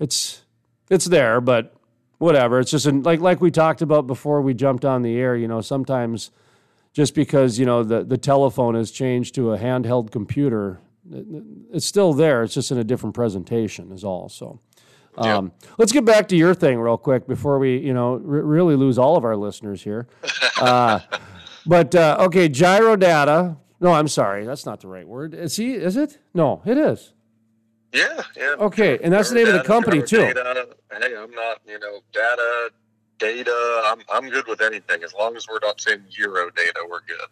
It's 0.00 0.42
it's 0.90 1.04
there, 1.04 1.40
but 1.40 1.74
whatever. 2.18 2.60
It's 2.60 2.70
just 2.70 2.86
an, 2.86 3.02
like 3.02 3.20
like 3.20 3.40
we 3.40 3.50
talked 3.50 3.82
about 3.82 4.06
before 4.06 4.40
we 4.40 4.54
jumped 4.54 4.84
on 4.84 5.02
the 5.02 5.16
air. 5.16 5.36
You 5.36 5.48
know, 5.48 5.60
sometimes 5.60 6.30
just 6.94 7.14
because 7.14 7.58
you 7.58 7.66
know 7.66 7.82
the 7.84 8.02
the 8.02 8.16
telephone 8.16 8.74
has 8.74 8.90
changed 8.90 9.34
to 9.34 9.52
a 9.52 9.58
handheld 9.58 10.10
computer, 10.10 10.80
it's 11.72 11.84
still 11.84 12.14
there. 12.14 12.42
It's 12.42 12.54
just 12.54 12.70
in 12.70 12.78
a 12.78 12.84
different 12.84 13.14
presentation, 13.14 13.92
is 13.92 14.04
all. 14.04 14.28
So. 14.30 14.60
Um, 15.16 15.52
Let's 15.78 15.92
get 15.92 16.04
back 16.04 16.26
to 16.30 16.36
your 16.36 16.54
thing 16.54 16.80
real 16.80 16.96
quick 16.96 17.28
before 17.28 17.60
we, 17.60 17.78
you 17.78 17.94
know, 17.94 18.14
r- 18.14 18.18
really 18.18 18.74
lose 18.74 18.98
all 18.98 19.16
of 19.16 19.24
our 19.24 19.36
listeners 19.36 19.82
here. 19.82 20.08
Uh, 20.60 21.00
but 21.66 21.92
uh, 21.96 22.16
okay, 22.20 22.48
Gyrodata 22.48 23.56
no, 23.84 23.92
I'm 23.92 24.08
sorry. 24.08 24.46
That's 24.46 24.64
not 24.64 24.80
the 24.80 24.88
right 24.88 25.06
word. 25.06 25.34
Is 25.34 25.56
he? 25.56 25.74
Is 25.74 25.98
it? 25.98 26.18
No, 26.32 26.62
it 26.64 26.78
is. 26.78 27.12
Yeah, 27.92 28.22
yeah. 28.34 28.54
Okay, 28.58 28.98
and 29.02 29.12
that's 29.12 29.28
the 29.28 29.34
name 29.34 29.46
of 29.46 29.52
the 29.52 29.62
company 29.62 30.02
too. 30.02 30.18
Data. 30.18 30.68
Hey, 30.90 31.14
I'm 31.14 31.30
not, 31.32 31.60
you 31.66 31.78
know, 31.78 32.00
data, 32.10 32.70
data. 33.18 33.82
I'm 33.86 34.00
I'm 34.12 34.30
good 34.30 34.46
with 34.46 34.60
anything 34.60 35.02
as 35.02 35.14
long 35.14 35.36
as 35.36 35.46
we're 35.48 35.60
not 35.62 35.80
saying 35.80 36.04
Euro 36.10 36.50
data. 36.50 36.86
We're 36.88 37.00
good. 37.00 37.28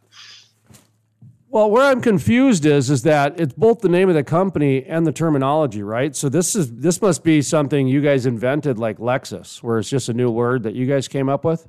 Well, 1.49 1.71
where 1.71 1.85
I'm 1.85 2.01
confused 2.01 2.65
is 2.65 2.89
is 2.89 3.03
that 3.03 3.39
it's 3.39 3.53
both 3.53 3.81
the 3.81 3.89
name 3.89 4.09
of 4.09 4.15
the 4.15 4.25
company 4.25 4.85
and 4.85 5.07
the 5.07 5.13
terminology, 5.13 5.83
right? 5.83 6.17
So 6.17 6.29
this 6.29 6.57
is 6.57 6.73
this 6.73 7.03
must 7.03 7.23
be 7.23 7.43
something 7.43 7.87
you 7.87 8.01
guys 8.01 8.25
invented, 8.25 8.79
like 8.79 8.99
Lexus, 8.99 9.63
where 9.63 9.79
it's 9.79 9.91
just 9.91 10.09
a 10.09 10.15
new 10.15 10.31
word 10.31 10.63
that 10.63 10.75
you 10.75 10.87
guys 10.87 11.09
came 11.09 11.29
up 11.29 11.45
with. 11.45 11.69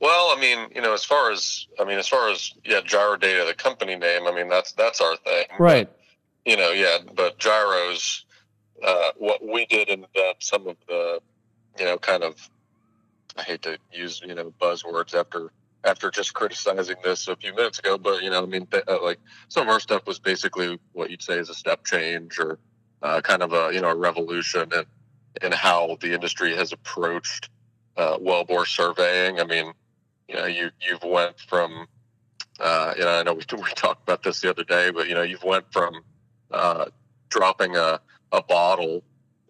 Well, 0.00 0.34
I 0.36 0.38
mean, 0.38 0.68
you 0.74 0.82
know, 0.82 0.92
as 0.92 1.02
far 1.02 1.30
as 1.32 1.66
I 1.80 1.84
mean, 1.84 1.98
as 1.98 2.08
far 2.08 2.30
as 2.30 2.52
yeah, 2.64 2.80
Gyrodata, 2.82 3.46
the 3.46 3.54
company 3.54 3.96
name. 3.96 4.26
I 4.26 4.32
mean, 4.34 4.50
that's 4.50 4.72
that's 4.72 5.00
our 5.00 5.16
thing, 5.16 5.46
right? 5.58 5.88
But, 5.88 6.00
you 6.44 6.58
know, 6.58 6.72
yeah, 6.72 6.98
but 7.14 7.38
Gyros, 7.38 8.26
uh, 8.84 9.12
what 9.16 9.40
we 9.46 9.64
did 9.64 9.88
invent 9.88 10.36
some 10.40 10.66
of 10.66 10.76
the, 10.88 11.20
you 11.78 11.86
know, 11.86 11.96
kind 11.96 12.22
of, 12.22 12.50
I 13.36 13.42
hate 13.42 13.62
to 13.62 13.78
use 13.92 14.20
you 14.24 14.34
know 14.34 14.52
buzzwords 14.60 15.14
after 15.14 15.50
after 15.84 16.10
just 16.10 16.32
criticizing 16.34 16.96
this 17.04 17.28
a 17.28 17.36
few 17.36 17.54
minutes 17.54 17.78
ago, 17.78 17.98
but 17.98 18.22
you 18.22 18.30
know, 18.30 18.42
I 18.42 18.46
mean, 18.46 18.66
th- 18.66 18.84
uh, 18.88 19.02
like 19.02 19.18
some 19.48 19.64
of 19.64 19.68
our 19.68 19.80
stuff 19.80 20.06
was 20.06 20.18
basically 20.18 20.78
what 20.92 21.10
you'd 21.10 21.22
say 21.22 21.38
is 21.38 21.50
a 21.50 21.54
step 21.54 21.84
change 21.84 22.38
or 22.38 22.58
uh, 23.02 23.20
kind 23.20 23.42
of 23.42 23.52
a 23.52 23.70
you 23.72 23.80
know 23.80 23.90
a 23.90 23.96
revolution 23.96 24.70
in 24.72 24.84
in 25.42 25.52
how 25.52 25.96
the 26.00 26.12
industry 26.12 26.54
has 26.56 26.72
approached 26.72 27.50
uh, 27.96 28.16
wellbore 28.18 28.66
surveying. 28.66 29.40
I 29.40 29.44
mean 29.44 29.72
you 30.28 30.36
know 30.36 30.46
you 30.46 30.70
you've 30.80 31.04
went 31.04 31.38
from 31.40 31.86
uh, 32.60 32.94
you 32.96 33.04
know 33.04 33.20
I 33.20 33.22
know 33.22 33.34
we 33.34 33.42
we 33.62 33.70
talked 33.74 34.02
about 34.02 34.22
this 34.22 34.40
the 34.40 34.50
other 34.50 34.64
day, 34.64 34.90
but 34.90 35.08
you 35.08 35.14
know 35.14 35.22
you've 35.22 35.44
went 35.44 35.70
from 35.72 35.94
uh, 36.50 36.86
dropping 37.28 37.76
a 37.76 38.00
a 38.32 38.42
bottle 38.42 39.02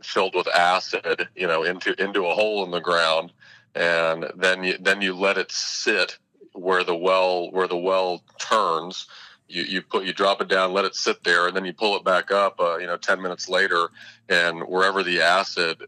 filled 0.04 0.34
with 0.34 0.46
acid, 0.48 1.28
you 1.34 1.46
know, 1.46 1.62
into 1.62 2.00
into 2.02 2.26
a 2.26 2.34
hole 2.34 2.64
in 2.64 2.70
the 2.70 2.80
ground, 2.80 3.32
and 3.74 4.26
then 4.36 4.64
you 4.64 4.78
then 4.78 5.00
you 5.02 5.14
let 5.14 5.38
it 5.38 5.50
sit 5.52 6.18
where 6.52 6.84
the 6.84 6.96
well 6.96 7.50
where 7.50 7.68
the 7.68 7.76
well 7.76 8.22
turns. 8.38 9.06
You, 9.46 9.62
you 9.64 9.82
put 9.82 10.04
you 10.04 10.14
drop 10.14 10.40
it 10.40 10.48
down, 10.48 10.72
let 10.72 10.86
it 10.86 10.94
sit 10.94 11.22
there, 11.22 11.46
and 11.46 11.56
then 11.56 11.66
you 11.66 11.74
pull 11.74 11.96
it 11.96 12.04
back 12.04 12.30
up. 12.30 12.58
Uh, 12.58 12.78
you 12.78 12.86
know, 12.86 12.96
ten 12.96 13.20
minutes 13.20 13.48
later, 13.48 13.90
and 14.28 14.62
wherever 14.62 15.02
the 15.02 15.20
acid 15.20 15.82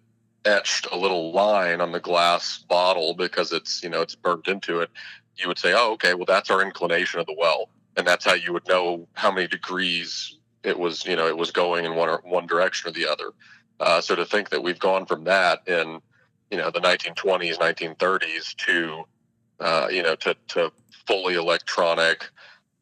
etched 0.46 0.86
a 0.92 0.96
little 0.96 1.32
line 1.32 1.80
on 1.80 1.92
the 1.92 2.00
glass 2.00 2.58
bottle 2.68 3.14
because 3.14 3.52
it's 3.52 3.82
you 3.82 3.90
know 3.90 4.00
it's 4.00 4.14
burnt 4.14 4.46
into 4.46 4.80
it 4.80 4.88
you 5.36 5.48
would 5.48 5.58
say 5.58 5.74
oh 5.74 5.92
okay 5.92 6.14
well 6.14 6.24
that's 6.24 6.50
our 6.50 6.62
inclination 6.62 7.18
of 7.18 7.26
the 7.26 7.34
well 7.36 7.68
and 7.96 8.06
that's 8.06 8.24
how 8.24 8.34
you 8.34 8.52
would 8.52 8.66
know 8.68 9.06
how 9.14 9.30
many 9.30 9.48
degrees 9.48 10.36
it 10.62 10.78
was 10.78 11.04
you 11.04 11.16
know 11.16 11.26
it 11.26 11.36
was 11.36 11.50
going 11.50 11.84
in 11.84 11.96
one 11.96 12.08
one 12.22 12.46
direction 12.46 12.88
or 12.88 12.92
the 12.92 13.06
other 13.06 13.32
uh, 13.80 14.00
so 14.00 14.14
to 14.14 14.24
think 14.24 14.48
that 14.48 14.62
we've 14.62 14.78
gone 14.78 15.04
from 15.04 15.24
that 15.24 15.66
in 15.66 16.00
you 16.50 16.58
know 16.58 16.70
the 16.70 16.80
1920s 16.80 17.58
1930s 17.58 18.54
to 18.56 19.04
uh, 19.60 19.88
you 19.90 20.02
know 20.02 20.14
to, 20.16 20.36
to 20.48 20.72
fully 21.06 21.34
electronic 21.34 22.26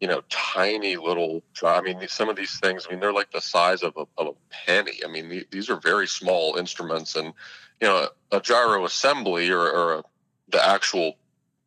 you 0.05 0.09
know, 0.09 0.23
tiny 0.29 0.97
little. 0.97 1.43
I 1.63 1.81
mean, 1.81 2.07
some 2.09 2.29
of 2.29 2.37
these 2.37 2.59
things. 2.61 2.87
I 2.87 2.93
mean, 2.93 3.01
they're 3.01 3.11
like 3.11 3.31
the 3.31 3.41
size 3.41 3.83
of 3.83 3.95
a, 3.97 4.05
of 4.19 4.27
a 4.27 4.33
penny. 4.67 5.01
I 5.03 5.09
mean, 5.09 5.47
these 5.51 5.71
are 5.71 5.77
very 5.77 6.07
small 6.07 6.57
instruments, 6.57 7.17
and 7.17 7.33
you 7.81 7.89
know, 7.89 8.09
a 8.31 8.39
gyro 8.39 8.85
assembly 8.85 9.51
or, 9.51 9.61
or 9.61 9.95
a, 9.95 10.03
the 10.49 10.63
actual 10.63 11.15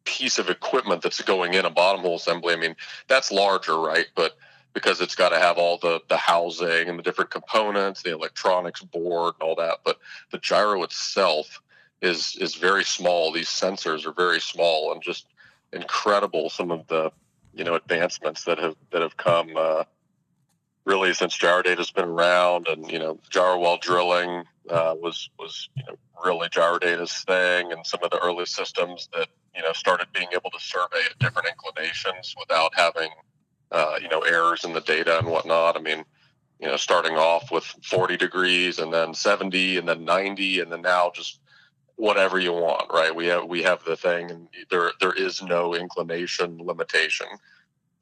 piece 0.04 0.38
of 0.38 0.52
equipment 0.52 1.02
that's 1.02 1.20
going 1.22 1.56
in 1.56 1.66
a 1.66 1.70
bottom 1.72 2.02
hole 2.02 2.18
assembly. 2.18 2.54
I 2.54 2.58
mean, 2.58 2.76
that's 3.08 3.32
larger, 3.32 3.80
right? 3.80 4.06
But 4.16 4.38
because 4.74 5.02
it's 5.02 5.16
got 5.16 5.30
to 5.30 5.40
have 5.40 5.58
all 5.58 5.80
the 5.80 6.02
the 6.08 6.18
housing 6.18 6.90
and 6.90 7.00
the 7.00 7.04
different 7.04 7.32
components, 7.32 8.04
the 8.04 8.14
electronics 8.14 8.84
board, 8.84 9.34
and 9.40 9.50
all 9.50 9.56
that. 9.56 9.80
But 9.84 9.98
the 10.32 10.38
gyro 10.38 10.84
itself 10.84 11.60
is 12.02 12.38
is 12.40 12.56
very 12.56 12.84
small. 12.84 13.32
These 13.32 13.50
sensors 13.50 14.06
are 14.06 14.14
very 14.14 14.40
small 14.40 14.92
and 14.94 15.02
just 15.02 15.28
incredible. 15.74 16.50
Some 16.50 16.72
of 16.72 16.88
the 16.88 17.12
you 17.54 17.64
know 17.64 17.76
advancements 17.76 18.44
that 18.46 18.60
have 18.60 18.76
that 18.92 19.02
have 19.02 19.18
come 19.18 19.56
uh, 19.56 19.84
really 20.86 21.14
since 21.14 21.38
Gyrodata's 21.38 21.92
been 21.92 22.06
around, 22.06 22.68
and 22.68 22.90
you 22.92 23.00
know 23.00 23.20
gyro 23.30 23.60
while 23.60 23.78
drilling 23.78 24.44
uh, 24.70 24.96
was 25.00 25.30
was 25.40 25.70
you 25.76 25.84
know 25.88 25.98
really 26.24 26.50
Gyrodata's 26.50 27.24
thing, 27.24 27.72
and 27.72 27.86
some 27.86 28.02
of 28.04 28.12
the 28.12 28.20
early 28.20 28.46
systems 28.46 29.10
that 29.14 29.28
you 29.56 29.64
know 29.64 29.74
started 29.74 30.08
being 30.14 30.30
able 30.34 30.52
to 30.52 30.60
survey 30.60 31.02
at 31.10 31.18
different 31.20 31.48
inclinations 31.48 32.36
without 32.40 32.74
having 32.76 33.10
uh, 33.72 33.96
you 34.02 34.10
know 34.10 34.22
errors 34.22 34.64
in 34.64 34.74
the 34.74 34.82
data 34.82 35.18
and 35.18 35.28
whatnot. 35.28 35.76
I 35.76 35.82
mean, 35.82 36.06
you 36.60 36.68
know, 36.68 36.78
starting 36.78 37.16
off 37.16 37.52
with 37.52 37.64
40 37.64 38.18
degrees 38.18 38.80
and 38.80 38.94
then 38.94 39.14
70 39.14 39.78
and 39.78 39.88
then 39.88 40.06
90 40.06 40.62
and 40.62 40.72
then 40.72 40.82
now 40.82 41.12
just 41.14 41.40
whatever 41.98 42.40
you 42.40 42.54
want, 42.54 42.86
right? 42.92 43.14
We 43.14 43.26
have 43.28 43.46
we 43.46 43.62
have 43.64 43.84
the 43.84 43.98
thing, 43.98 44.32
and 44.32 44.48
there 44.72 44.92
there 45.02 45.14
is 45.14 45.44
no 45.44 45.76
inclination 45.76 46.58
limitation. 46.58 47.28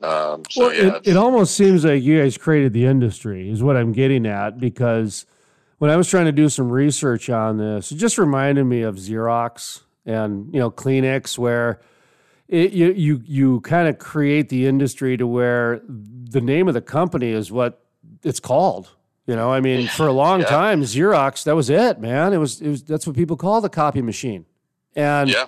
Um, 0.01 0.43
so 0.49 0.67
well, 0.67 0.73
yeah, 0.73 0.95
it, 0.97 1.07
it 1.07 1.17
almost 1.17 1.55
seems 1.55 1.83
like 1.83 2.03
you 2.03 2.21
guys 2.21 2.37
created 2.37 2.73
the 2.73 2.85
industry, 2.85 3.49
is 3.49 3.63
what 3.63 3.75
I'm 3.75 3.91
getting 3.91 4.27
at. 4.27 4.59
Because 4.59 5.25
when 5.79 5.89
I 5.89 5.95
was 5.95 6.09
trying 6.09 6.25
to 6.25 6.31
do 6.31 6.49
some 6.49 6.69
research 6.69 7.29
on 7.29 7.57
this, 7.57 7.91
it 7.91 7.95
just 7.95 8.17
reminded 8.17 8.65
me 8.65 8.81
of 8.81 8.95
Xerox 8.95 9.81
and 10.05 10.53
you 10.53 10.59
know 10.59 10.69
Kleenex, 10.69 11.37
where 11.37 11.79
it, 12.47 12.73
you 12.73 12.91
you 12.91 13.21
you 13.25 13.61
kind 13.61 13.87
of 13.87 13.97
create 13.97 14.49
the 14.49 14.67
industry 14.67 15.17
to 15.17 15.25
where 15.25 15.81
the 15.87 16.41
name 16.41 16.67
of 16.67 16.73
the 16.73 16.81
company 16.81 17.29
is 17.29 17.51
what 17.51 17.81
it's 18.23 18.39
called. 18.39 18.89
You 19.28 19.36
know, 19.36 19.51
I 19.51 19.59
mean, 19.59 19.88
for 19.88 20.07
a 20.07 20.11
long 20.23 20.41
yeah. 20.41 20.47
time, 20.47 20.82
Xerox 20.82 21.43
that 21.45 21.55
was 21.55 21.69
it, 21.69 21.99
man. 21.99 22.34
It 22.34 22.38
was 22.38 22.61
it 22.61 22.69
was 22.69 22.84
that's 22.84 23.07
what 23.07 23.15
people 23.15 23.38
call 23.38 23.61
the 23.61 23.69
copy 23.69 24.01
machine, 24.01 24.45
and. 24.95 25.30
Yeah. 25.30 25.47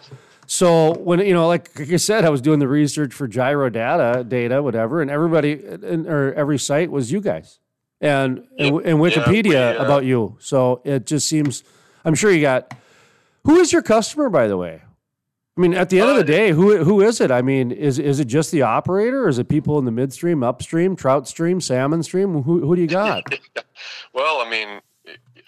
So 0.49 0.93
when 0.99 1.19
you 1.19 1.33
know, 1.33 1.45
like, 1.45 1.77
like 1.77 1.91
I 1.91 1.97
said, 1.97 2.23
I 2.23 2.29
was 2.29 2.39
doing 2.39 2.59
the 2.59 2.69
research 2.69 3.13
for 3.13 3.27
Gyrodata, 3.27 4.27
data, 4.27 4.63
whatever, 4.63 5.01
and 5.01 5.11
everybody 5.11 5.61
or 5.61 6.33
every 6.33 6.57
site 6.57 6.89
was 6.89 7.11
you 7.11 7.19
guys, 7.19 7.59
and 7.99 8.47
and, 8.57 8.77
and 8.85 8.99
Wikipedia 8.99 9.51
yeah, 9.51 9.71
we, 9.73 9.77
uh, 9.77 9.83
about 9.83 10.05
you. 10.05 10.37
So 10.39 10.81
it 10.85 11.05
just 11.05 11.27
seems. 11.27 11.65
I'm 12.05 12.15
sure 12.15 12.31
you 12.31 12.39
got. 12.39 12.73
Who 13.43 13.57
is 13.57 13.73
your 13.73 13.81
customer, 13.81 14.29
by 14.29 14.47
the 14.47 14.55
way? 14.55 14.83
I 15.57 15.59
mean, 15.59 15.73
at 15.73 15.89
the 15.89 15.99
end 15.99 16.09
uh, 16.09 16.11
of 16.11 16.17
the 16.17 16.23
day, 16.23 16.51
who 16.51 16.83
who 16.83 17.01
is 17.01 17.19
it? 17.19 17.31
I 17.31 17.41
mean, 17.41 17.71
is 17.71 17.97
is 17.97 18.19
it 18.19 18.25
just 18.25 18.51
the 18.51 18.61
operator, 18.61 19.23
or 19.23 19.29
is 19.29 19.39
it 19.39 19.49
people 19.49 19.79
in 19.79 19.85
the 19.85 19.91
midstream, 19.91 20.43
upstream, 20.43 20.95
trout 20.95 21.27
stream, 21.27 21.59
salmon 21.59 22.03
stream? 22.03 22.43
Who 22.43 22.59
who 22.61 22.75
do 22.75 22.81
you 22.81 22.87
got? 22.87 23.23
well, 24.13 24.39
I 24.39 24.49
mean, 24.49 24.81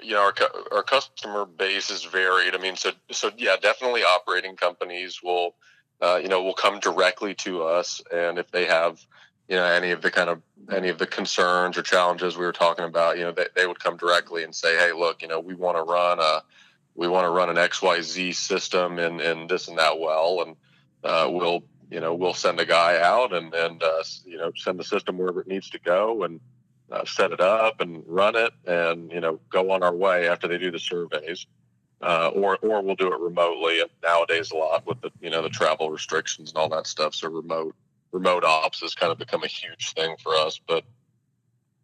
you 0.01 0.13
know, 0.13 0.21
our 0.21 0.33
our 0.71 0.81
customer 0.81 1.45
base 1.45 1.91
is 1.91 2.05
varied. 2.05 2.55
I 2.55 2.57
mean, 2.57 2.75
so 2.75 2.91
so 3.11 3.29
yeah, 3.37 3.55
definitely 3.61 4.01
operating 4.01 4.55
companies 4.55 5.21
will, 5.23 5.55
uh, 6.01 6.19
you 6.21 6.27
know, 6.27 6.41
will 6.41 6.55
come 6.55 6.79
directly 6.79 7.35
to 7.35 7.63
us, 7.63 8.01
and 8.11 8.39
if 8.39 8.49
they 8.49 8.65
have, 8.65 8.99
you 9.47 9.57
know, 9.57 9.65
any 9.65 9.91
of 9.91 10.01
the 10.01 10.09
kind 10.09 10.29
of 10.31 10.41
any 10.71 10.89
of 10.89 10.97
the 10.97 11.05
concerns 11.05 11.77
or 11.77 11.83
challenges 11.83 12.35
we 12.35 12.45
were 12.45 12.51
talking 12.51 12.85
about, 12.85 13.19
you 13.19 13.25
know, 13.25 13.31
they, 13.31 13.45
they 13.55 13.67
would 13.67 13.79
come 13.79 13.95
directly 13.95 14.43
and 14.43 14.55
say, 14.55 14.75
hey, 14.75 14.91
look, 14.91 15.21
you 15.21 15.27
know, 15.27 15.39
we 15.39 15.53
want 15.53 15.77
to 15.77 15.83
run 15.83 16.19
a 16.19 16.41
we 16.99 17.07
want 17.07 17.23
to 17.23 17.29
run 17.29 17.49
an 17.49 17.55
XYZ 17.55 18.35
system 18.35 18.99
in, 18.99 19.21
in 19.21 19.47
this 19.47 19.69
and 19.69 19.77
that 19.79 19.97
well. 19.97 20.43
And 20.45 20.55
uh, 21.01 21.29
we'll, 21.31 21.63
you 21.89 22.01
know, 22.01 22.13
we'll 22.13 22.33
send 22.33 22.59
a 22.59 22.65
guy 22.65 22.99
out 23.01 23.33
and, 23.33 23.53
and 23.53 23.81
uh, 23.81 24.03
you 24.25 24.37
know, 24.37 24.51
send 24.57 24.77
the 24.77 24.83
system 24.83 25.17
wherever 25.17 25.39
it 25.39 25.47
needs 25.47 25.69
to 25.69 25.79
go 25.79 26.23
and 26.23 26.41
uh, 26.91 27.05
set 27.05 27.31
it 27.31 27.39
up 27.39 27.79
and 27.79 28.03
run 28.05 28.35
it 28.35 28.51
and, 28.67 29.09
you 29.13 29.21
know, 29.21 29.39
go 29.49 29.71
on 29.71 29.81
our 29.81 29.95
way 29.95 30.27
after 30.27 30.49
they 30.49 30.57
do 30.57 30.71
the 30.71 30.79
surveys. 30.79 31.47
Uh, 32.01 32.31
or, 32.33 32.57
or 32.57 32.81
we'll 32.81 32.95
do 32.95 33.13
it 33.13 33.19
remotely. 33.19 33.79
And 33.79 33.89
nowadays, 34.03 34.51
a 34.51 34.57
lot 34.57 34.85
with 34.85 34.99
the, 34.99 35.11
you 35.21 35.29
know, 35.29 35.41
the 35.41 35.49
travel 35.49 35.89
restrictions 35.89 36.49
and 36.49 36.57
all 36.57 36.69
that 36.69 36.85
stuff. 36.85 37.15
So 37.15 37.29
remote, 37.29 37.75
remote 38.11 38.43
ops 38.43 38.81
has 38.81 38.93
kind 38.93 39.11
of 39.11 39.17
become 39.17 39.43
a 39.43 39.47
huge 39.47 39.93
thing 39.93 40.17
for 40.21 40.35
us. 40.35 40.59
But, 40.67 40.83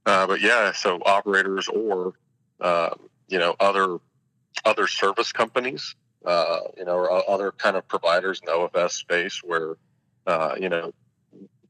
uh, 0.06 0.28
but 0.28 0.42
yeah, 0.42 0.74
so 0.74 1.02
operators 1.06 1.70
or, 1.70 2.16
uh, 2.60 2.90
you 3.30 3.40
know, 3.40 3.56
other 3.62 3.98
other 4.64 4.88
service 4.88 5.32
companies, 5.32 5.96
uh, 6.26 6.60
you 6.78 6.86
know, 6.86 6.96
or 6.96 7.30
other 7.30 7.52
kind 7.52 7.76
of 7.76 7.88
providers 7.88 8.40
in 8.42 8.46
the 8.46 8.52
OFS 8.52 8.92
space 8.92 9.42
where, 9.44 9.76
uh, 10.28 10.56
you 10.60 10.70
know, 10.70 10.94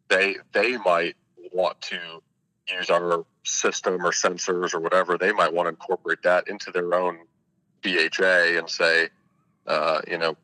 they 0.09 0.35
they 0.53 0.77
might 0.77 1.15
want 1.51 1.79
to 1.81 1.97
use 2.69 2.89
our 2.89 3.25
system 3.43 4.05
or 4.05 4.11
sensors 4.11 4.73
or 4.73 4.79
whatever. 4.79 5.17
They 5.17 5.31
might 5.31 5.53
want 5.53 5.67
to 5.67 5.69
incorporate 5.69 6.21
that 6.23 6.47
into 6.47 6.71
their 6.71 6.93
own 6.93 7.19
BHA 7.81 8.57
and 8.57 8.69
say, 8.69 9.09
uh, 9.67 10.01
you 10.07 10.17
know, 10.17 10.35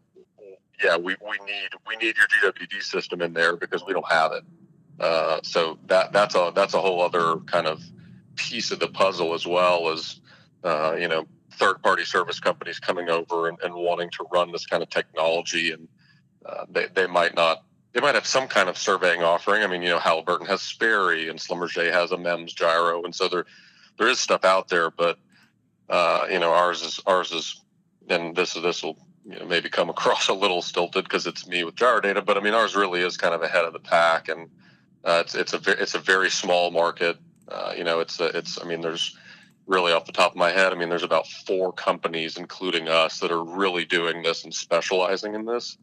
yeah, 0.83 0.97
we, 0.97 1.15
we 1.21 1.37
need 1.45 1.69
we 1.87 1.95
need 1.97 2.15
your 2.17 2.51
GWD 2.51 2.81
system 2.81 3.21
in 3.21 3.33
there 3.33 3.55
because 3.55 3.83
we 3.85 3.93
don't 3.93 4.09
have 4.11 4.31
it. 4.31 4.43
Uh, 4.99 5.39
so 5.43 5.77
that 5.87 6.11
that's 6.11 6.35
a 6.35 6.51
that's 6.55 6.73
a 6.73 6.81
whole 6.81 7.01
other 7.01 7.37
kind 7.45 7.67
of 7.67 7.81
piece 8.35 8.71
of 8.71 8.79
the 8.79 8.87
puzzle 8.87 9.33
as 9.33 9.45
well 9.45 9.89
as 9.89 10.19
uh, 10.63 10.95
you 10.97 11.07
know 11.07 11.25
third 11.51 11.81
party 11.81 12.03
service 12.05 12.39
companies 12.39 12.79
coming 12.79 13.09
over 13.09 13.47
and, 13.49 13.57
and, 13.61 13.73
wanting 13.73 14.09
to 14.09 14.25
run 14.31 14.51
this 14.51 14.65
kind 14.65 14.81
of 14.81 14.89
technology 14.89 15.71
and 15.71 15.87
uh, 16.45 16.65
they, 16.69 16.87
they 16.95 17.07
might 17.07 17.35
not 17.35 17.63
they 17.93 17.99
might 17.99 18.15
have 18.15 18.25
some 18.25 18.47
kind 18.47 18.69
of 18.69 18.77
surveying 18.77 19.21
offering. 19.21 19.63
I 19.63 19.67
mean, 19.67 19.81
you 19.81 19.89
know, 19.89 19.99
Halliburton 19.99 20.47
has 20.47 20.61
Sperry 20.61 21.29
and 21.29 21.37
Schlumberger 21.37 21.91
has 21.91 22.11
a 22.11 22.17
MEMS 22.17 22.53
gyro, 22.53 23.03
and 23.03 23.13
so 23.13 23.27
there 23.27 23.45
there 23.97 24.07
is 24.07 24.19
stuff 24.19 24.45
out 24.45 24.69
there, 24.69 24.89
but 24.89 25.19
uh, 25.89 26.25
you 26.31 26.39
know, 26.39 26.53
ours 26.53 26.81
is 26.81 26.99
ours 27.05 27.31
is, 27.31 27.61
and 28.09 28.35
this 28.35 28.53
this 28.53 28.81
will 28.81 28.97
you 29.25 29.37
know 29.37 29.45
maybe 29.45 29.69
come 29.69 29.89
across 29.95 30.29
a 30.29 30.33
little 30.33 30.61
stilted 30.61 31.03
because 31.03 31.27
it's 31.27 31.47
me 31.47 31.63
with 31.63 31.75
Gyrodata, 31.75 32.25
but 32.25 32.37
I 32.37 32.41
mean, 32.41 32.53
ours 32.53 32.75
really 32.75 33.01
is 33.01 33.17
kind 33.17 33.33
of 33.33 33.41
ahead 33.41 33.65
of 33.65 33.73
the 33.73 33.79
pack, 33.79 34.29
and 34.29 34.49
uh, 35.03 35.23
it's 35.25 35.35
it's 35.35 35.53
a 35.53 35.81
it's 35.81 35.95
a 35.95 35.99
very 35.99 36.29
small 36.29 36.71
market. 36.71 37.17
Uh, 37.47 37.73
you 37.75 37.83
know, 37.83 37.99
it's 37.99 38.19
a, 38.21 38.25
it's 38.37 38.59
I 38.61 38.63
mean, 38.63 38.79
there's 38.79 39.17
really 39.67 39.93
off 39.93 40.05
the 40.05 40.11
top 40.11 40.31
of 40.31 40.37
my 40.37 40.51
head, 40.51 40.73
I 40.73 40.75
mean, 40.75 40.89
there's 40.89 41.03
about 41.03 41.27
four 41.27 41.71
companies, 41.71 42.37
including 42.37 42.89
us, 42.89 43.19
that 43.19 43.31
are 43.31 43.43
really 43.43 43.85
doing 43.85 44.21
this 44.21 44.43
and 44.43 44.53
specializing 44.53 45.35
in 45.35 45.45
this. 45.45 45.77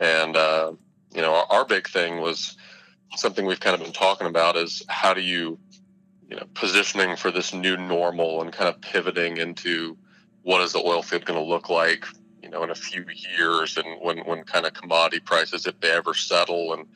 And, 0.00 0.36
uh, 0.36 0.72
you 1.14 1.22
know, 1.22 1.34
our, 1.34 1.46
our, 1.50 1.64
big 1.64 1.88
thing 1.88 2.20
was 2.20 2.56
something 3.16 3.46
we've 3.46 3.60
kind 3.60 3.74
of 3.74 3.82
been 3.82 3.92
talking 3.92 4.26
about 4.26 4.56
is 4.56 4.82
how 4.88 5.14
do 5.14 5.20
you, 5.20 5.58
you 6.28 6.36
know, 6.36 6.44
positioning 6.54 7.16
for 7.16 7.30
this 7.30 7.54
new 7.54 7.76
normal 7.76 8.42
and 8.42 8.52
kind 8.52 8.68
of 8.68 8.80
pivoting 8.80 9.36
into 9.36 9.96
what 10.42 10.60
is 10.60 10.72
the 10.72 10.80
oil 10.80 11.02
field 11.02 11.24
going 11.24 11.38
to 11.38 11.44
look 11.44 11.68
like, 11.68 12.04
you 12.42 12.48
know, 12.48 12.64
in 12.64 12.70
a 12.70 12.74
few 12.74 13.04
years 13.38 13.76
and 13.76 13.86
when, 14.00 14.18
when 14.20 14.42
kind 14.44 14.66
of 14.66 14.74
commodity 14.74 15.20
prices, 15.20 15.66
if 15.66 15.78
they 15.80 15.90
ever 15.90 16.14
settle. 16.14 16.74
And 16.74 16.86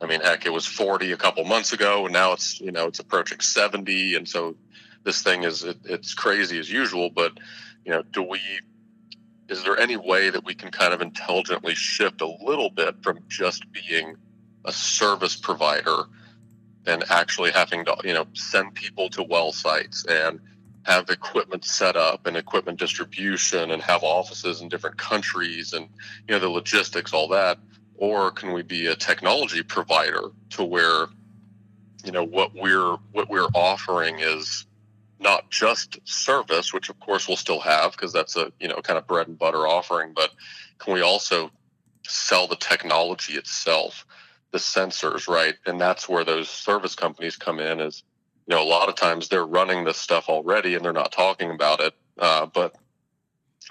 I 0.00 0.06
mean, 0.06 0.20
heck, 0.20 0.46
it 0.46 0.52
was 0.52 0.64
40 0.64 1.12
a 1.12 1.16
couple 1.16 1.44
months 1.44 1.72
ago 1.72 2.04
and 2.04 2.12
now 2.12 2.32
it's, 2.32 2.60
you 2.60 2.72
know, 2.72 2.86
it's 2.86 3.00
approaching 3.00 3.40
70. 3.40 4.14
And 4.14 4.28
so, 4.28 4.56
this 5.04 5.22
thing 5.22 5.44
is 5.44 5.64
it, 5.64 5.78
it's 5.84 6.14
crazy 6.14 6.58
as 6.58 6.70
usual 6.70 7.10
but 7.10 7.32
you 7.84 7.92
know 7.92 8.02
do 8.10 8.22
we 8.22 8.40
is 9.48 9.62
there 9.62 9.78
any 9.78 9.96
way 9.96 10.30
that 10.30 10.44
we 10.44 10.54
can 10.54 10.70
kind 10.70 10.94
of 10.94 11.02
intelligently 11.02 11.74
shift 11.74 12.22
a 12.22 12.36
little 12.42 12.70
bit 12.70 12.96
from 13.02 13.18
just 13.28 13.64
being 13.72 14.16
a 14.64 14.72
service 14.72 15.36
provider 15.36 16.04
and 16.86 17.04
actually 17.10 17.50
having 17.50 17.84
to 17.84 17.96
you 18.04 18.12
know 18.12 18.26
send 18.32 18.74
people 18.74 19.08
to 19.10 19.22
well 19.22 19.52
sites 19.52 20.04
and 20.06 20.40
have 20.84 21.08
equipment 21.08 21.64
set 21.64 21.96
up 21.96 22.26
and 22.26 22.36
equipment 22.36 22.78
distribution 22.78 23.70
and 23.70 23.82
have 23.82 24.02
offices 24.02 24.60
in 24.60 24.68
different 24.68 24.96
countries 24.96 25.72
and 25.72 25.88
you 26.28 26.34
know 26.34 26.38
the 26.38 26.48
logistics 26.48 27.12
all 27.12 27.28
that? 27.28 27.58
Or 27.96 28.30
can 28.30 28.52
we 28.52 28.62
be 28.62 28.88
a 28.88 28.96
technology 28.96 29.62
provider 29.62 30.22
to 30.50 30.64
where 30.64 31.06
you 32.04 32.12
know 32.12 32.24
what 32.24 32.54
we're 32.54 32.96
what 33.12 33.30
we're 33.30 33.48
offering 33.54 34.18
is 34.18 34.66
not 35.20 35.50
just 35.50 35.98
service, 36.04 36.72
which 36.72 36.88
of 36.88 36.98
course 37.00 37.28
we'll 37.28 37.36
still 37.36 37.60
have 37.60 37.92
because 37.92 38.12
that's 38.12 38.36
a 38.36 38.52
you 38.60 38.68
know 38.68 38.76
kind 38.76 38.98
of 38.98 39.06
bread 39.06 39.28
and 39.28 39.38
butter 39.38 39.66
offering, 39.66 40.12
but 40.14 40.30
can 40.78 40.94
we 40.94 41.02
also 41.02 41.50
sell 42.06 42.46
the 42.46 42.56
technology 42.56 43.34
itself, 43.34 44.06
the 44.50 44.58
sensors, 44.58 45.28
right? 45.28 45.54
And 45.66 45.80
that's 45.80 46.08
where 46.08 46.24
those 46.24 46.48
service 46.48 46.94
companies 46.94 47.36
come 47.36 47.60
in. 47.60 47.80
Is 47.80 48.02
you 48.46 48.54
know 48.54 48.62
a 48.62 48.68
lot 48.68 48.88
of 48.88 48.96
times 48.96 49.28
they're 49.28 49.46
running 49.46 49.84
this 49.84 49.98
stuff 49.98 50.28
already 50.28 50.74
and 50.74 50.84
they're 50.84 50.92
not 50.92 51.12
talking 51.12 51.50
about 51.50 51.80
it, 51.80 51.94
uh, 52.18 52.46
but 52.46 52.74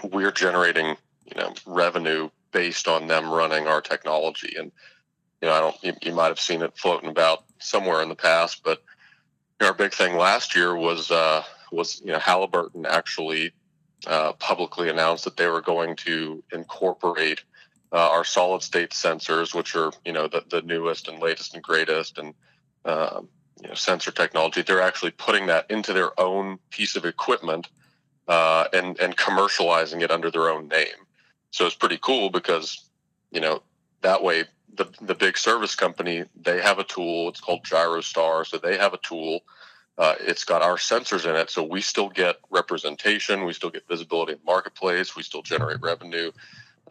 we're 0.02 0.32
generating 0.32 0.96
you 1.26 1.42
know 1.42 1.54
revenue 1.66 2.30
based 2.52 2.88
on 2.88 3.08
them 3.08 3.30
running 3.30 3.68
our 3.68 3.82
technology 3.82 4.56
and 4.58 4.72
you 5.42 5.48
know 5.48 5.54
i 5.54 5.60
don't 5.60 5.84
you, 5.84 5.94
you 6.02 6.14
might 6.14 6.28
have 6.28 6.40
seen 6.40 6.62
it 6.62 6.78
floating 6.78 7.10
about 7.10 7.44
somewhere 7.60 8.02
in 8.02 8.10
the 8.10 8.16
past 8.16 8.62
but 8.64 8.84
our 9.64 9.74
big 9.74 9.94
thing 9.94 10.18
last 10.18 10.56
year 10.56 10.76
was 10.76 11.12
uh, 11.12 11.44
was 11.72 12.02
you 12.06 12.12
know 12.12 12.20
Halliburton 12.20 12.86
actually 12.86 13.52
uh, 14.08 14.34
publicly 14.34 14.90
announced 14.90 15.24
that 15.24 15.38
they 15.38 15.48
were 15.48 15.62
going 15.62 15.96
to 15.98 16.44
incorporate 16.52 17.44
uh, 17.92 18.10
our 18.10 18.24
solid 18.24 18.62
state 18.62 18.92
sensors, 18.92 19.54
which 19.54 19.76
are 19.76 19.92
you 20.06 20.12
know 20.12 20.28
the, 20.28 20.44
the 20.50 20.62
newest 20.62 21.08
and 21.08 21.22
latest 21.22 21.54
and 21.54 21.64
greatest 21.64 22.18
and 22.18 22.34
um, 22.86 23.30
you 23.62 23.70
know, 23.70 23.76
sensor 23.76 24.12
technology. 24.12 24.62
They're 24.62 24.82
actually 24.82 25.12
putting 25.12 25.48
that 25.48 25.70
into 25.70 25.94
their 25.94 26.20
own 26.20 26.60
piece 26.70 26.96
of 26.96 27.06
equipment 27.06 27.70
uh, 28.28 28.66
and 28.74 29.00
and 29.00 29.16
commercializing 29.18 30.02
it 30.02 30.12
under 30.12 30.32
their 30.32 30.50
own 30.50 30.68
name. 30.68 31.08
So 31.52 31.66
it's 31.66 31.76
pretty 31.76 32.00
cool 32.02 32.30
because 32.30 32.90
you 33.32 33.42
know 33.42 33.62
that 34.02 34.24
way 34.24 34.46
the 34.76 34.86
the 35.02 35.16
big 35.16 35.38
service 35.38 35.76
company 35.76 36.26
they 36.36 36.62
have 36.62 36.80
a 36.80 36.84
tool. 36.84 37.30
It's 37.30 37.42
called 37.42 37.64
GyroStar. 37.64 38.46
So 38.46 38.58
they 38.58 38.78
have 38.78 38.94
a 38.94 39.00
tool. 39.00 39.42
Uh, 39.98 40.16
it's 40.20 40.44
got 40.44 40.64
our 40.64 40.76
sensors 40.76 41.30
in 41.30 41.36
it, 41.36 41.52
so 41.52 41.64
we 41.64 41.80
still 41.80 42.10
get 42.10 42.38
representation. 42.50 43.46
We 43.46 43.54
still 43.54 43.70
get 43.70 43.88
visibility 43.88 44.34
in 44.34 44.40
the 44.40 44.52
marketplace. 44.52 45.16
We 45.16 45.22
still 45.22 45.44
generate 45.44 45.82
revenue. 45.82 46.32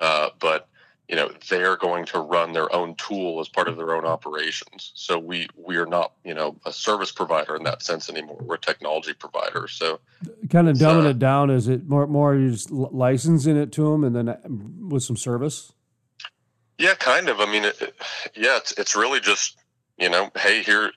Uh, 0.01 0.31
but 0.39 0.69
you 1.09 1.17
know 1.17 1.31
they're 1.51 1.77
going 1.77 2.07
to 2.07 2.21
run 2.21 2.53
their 2.53 2.75
own 2.75 2.95
tool 2.95 3.41
as 3.41 3.49
part 3.49 3.69
of 3.69 3.77
their 3.77 3.95
own 3.95 4.05
operations. 4.05 4.93
So 4.95 5.19
we 5.19 5.49
we 5.57 5.77
are 5.77 5.87
not 5.87 6.13
you 6.25 6.35
know 6.35 6.57
a 6.65 6.73
service 6.73 7.11
provider 7.11 7.57
in 7.57 7.65
that 7.65 7.83
sense 7.83 8.09
anymore. 8.09 8.39
We're 8.41 8.55
a 8.55 8.61
technology 8.61 9.13
provider. 9.13 9.69
So 9.69 10.01
kind 10.49 10.69
of 10.69 10.77
dumbing 10.77 11.07
uh, 11.07 11.11
it 11.11 11.19
down. 11.19 11.51
Is 11.51 11.69
it 11.69 11.89
more 11.89 12.07
more 12.07 12.35
you 12.35 12.53
just 12.53 12.71
licensing 12.71 13.57
it 13.57 13.73
to 13.73 13.91
them 13.91 14.05
and 14.05 14.15
then 14.15 14.29
uh, 14.29 14.39
with 14.89 15.03
some 15.03 15.17
service? 15.17 15.73
Yeah, 16.79 16.95
kind 16.95 17.29
of. 17.29 17.41
I 17.41 17.47
mean, 17.47 17.65
it, 17.65 17.81
yeah, 18.35 18.57
it's 18.57 18.73
it's 18.73 18.97
really 18.97 19.21
just 19.21 19.59
you 19.99 20.09
know, 20.09 20.31
hey, 20.37 20.63
here, 20.63 20.91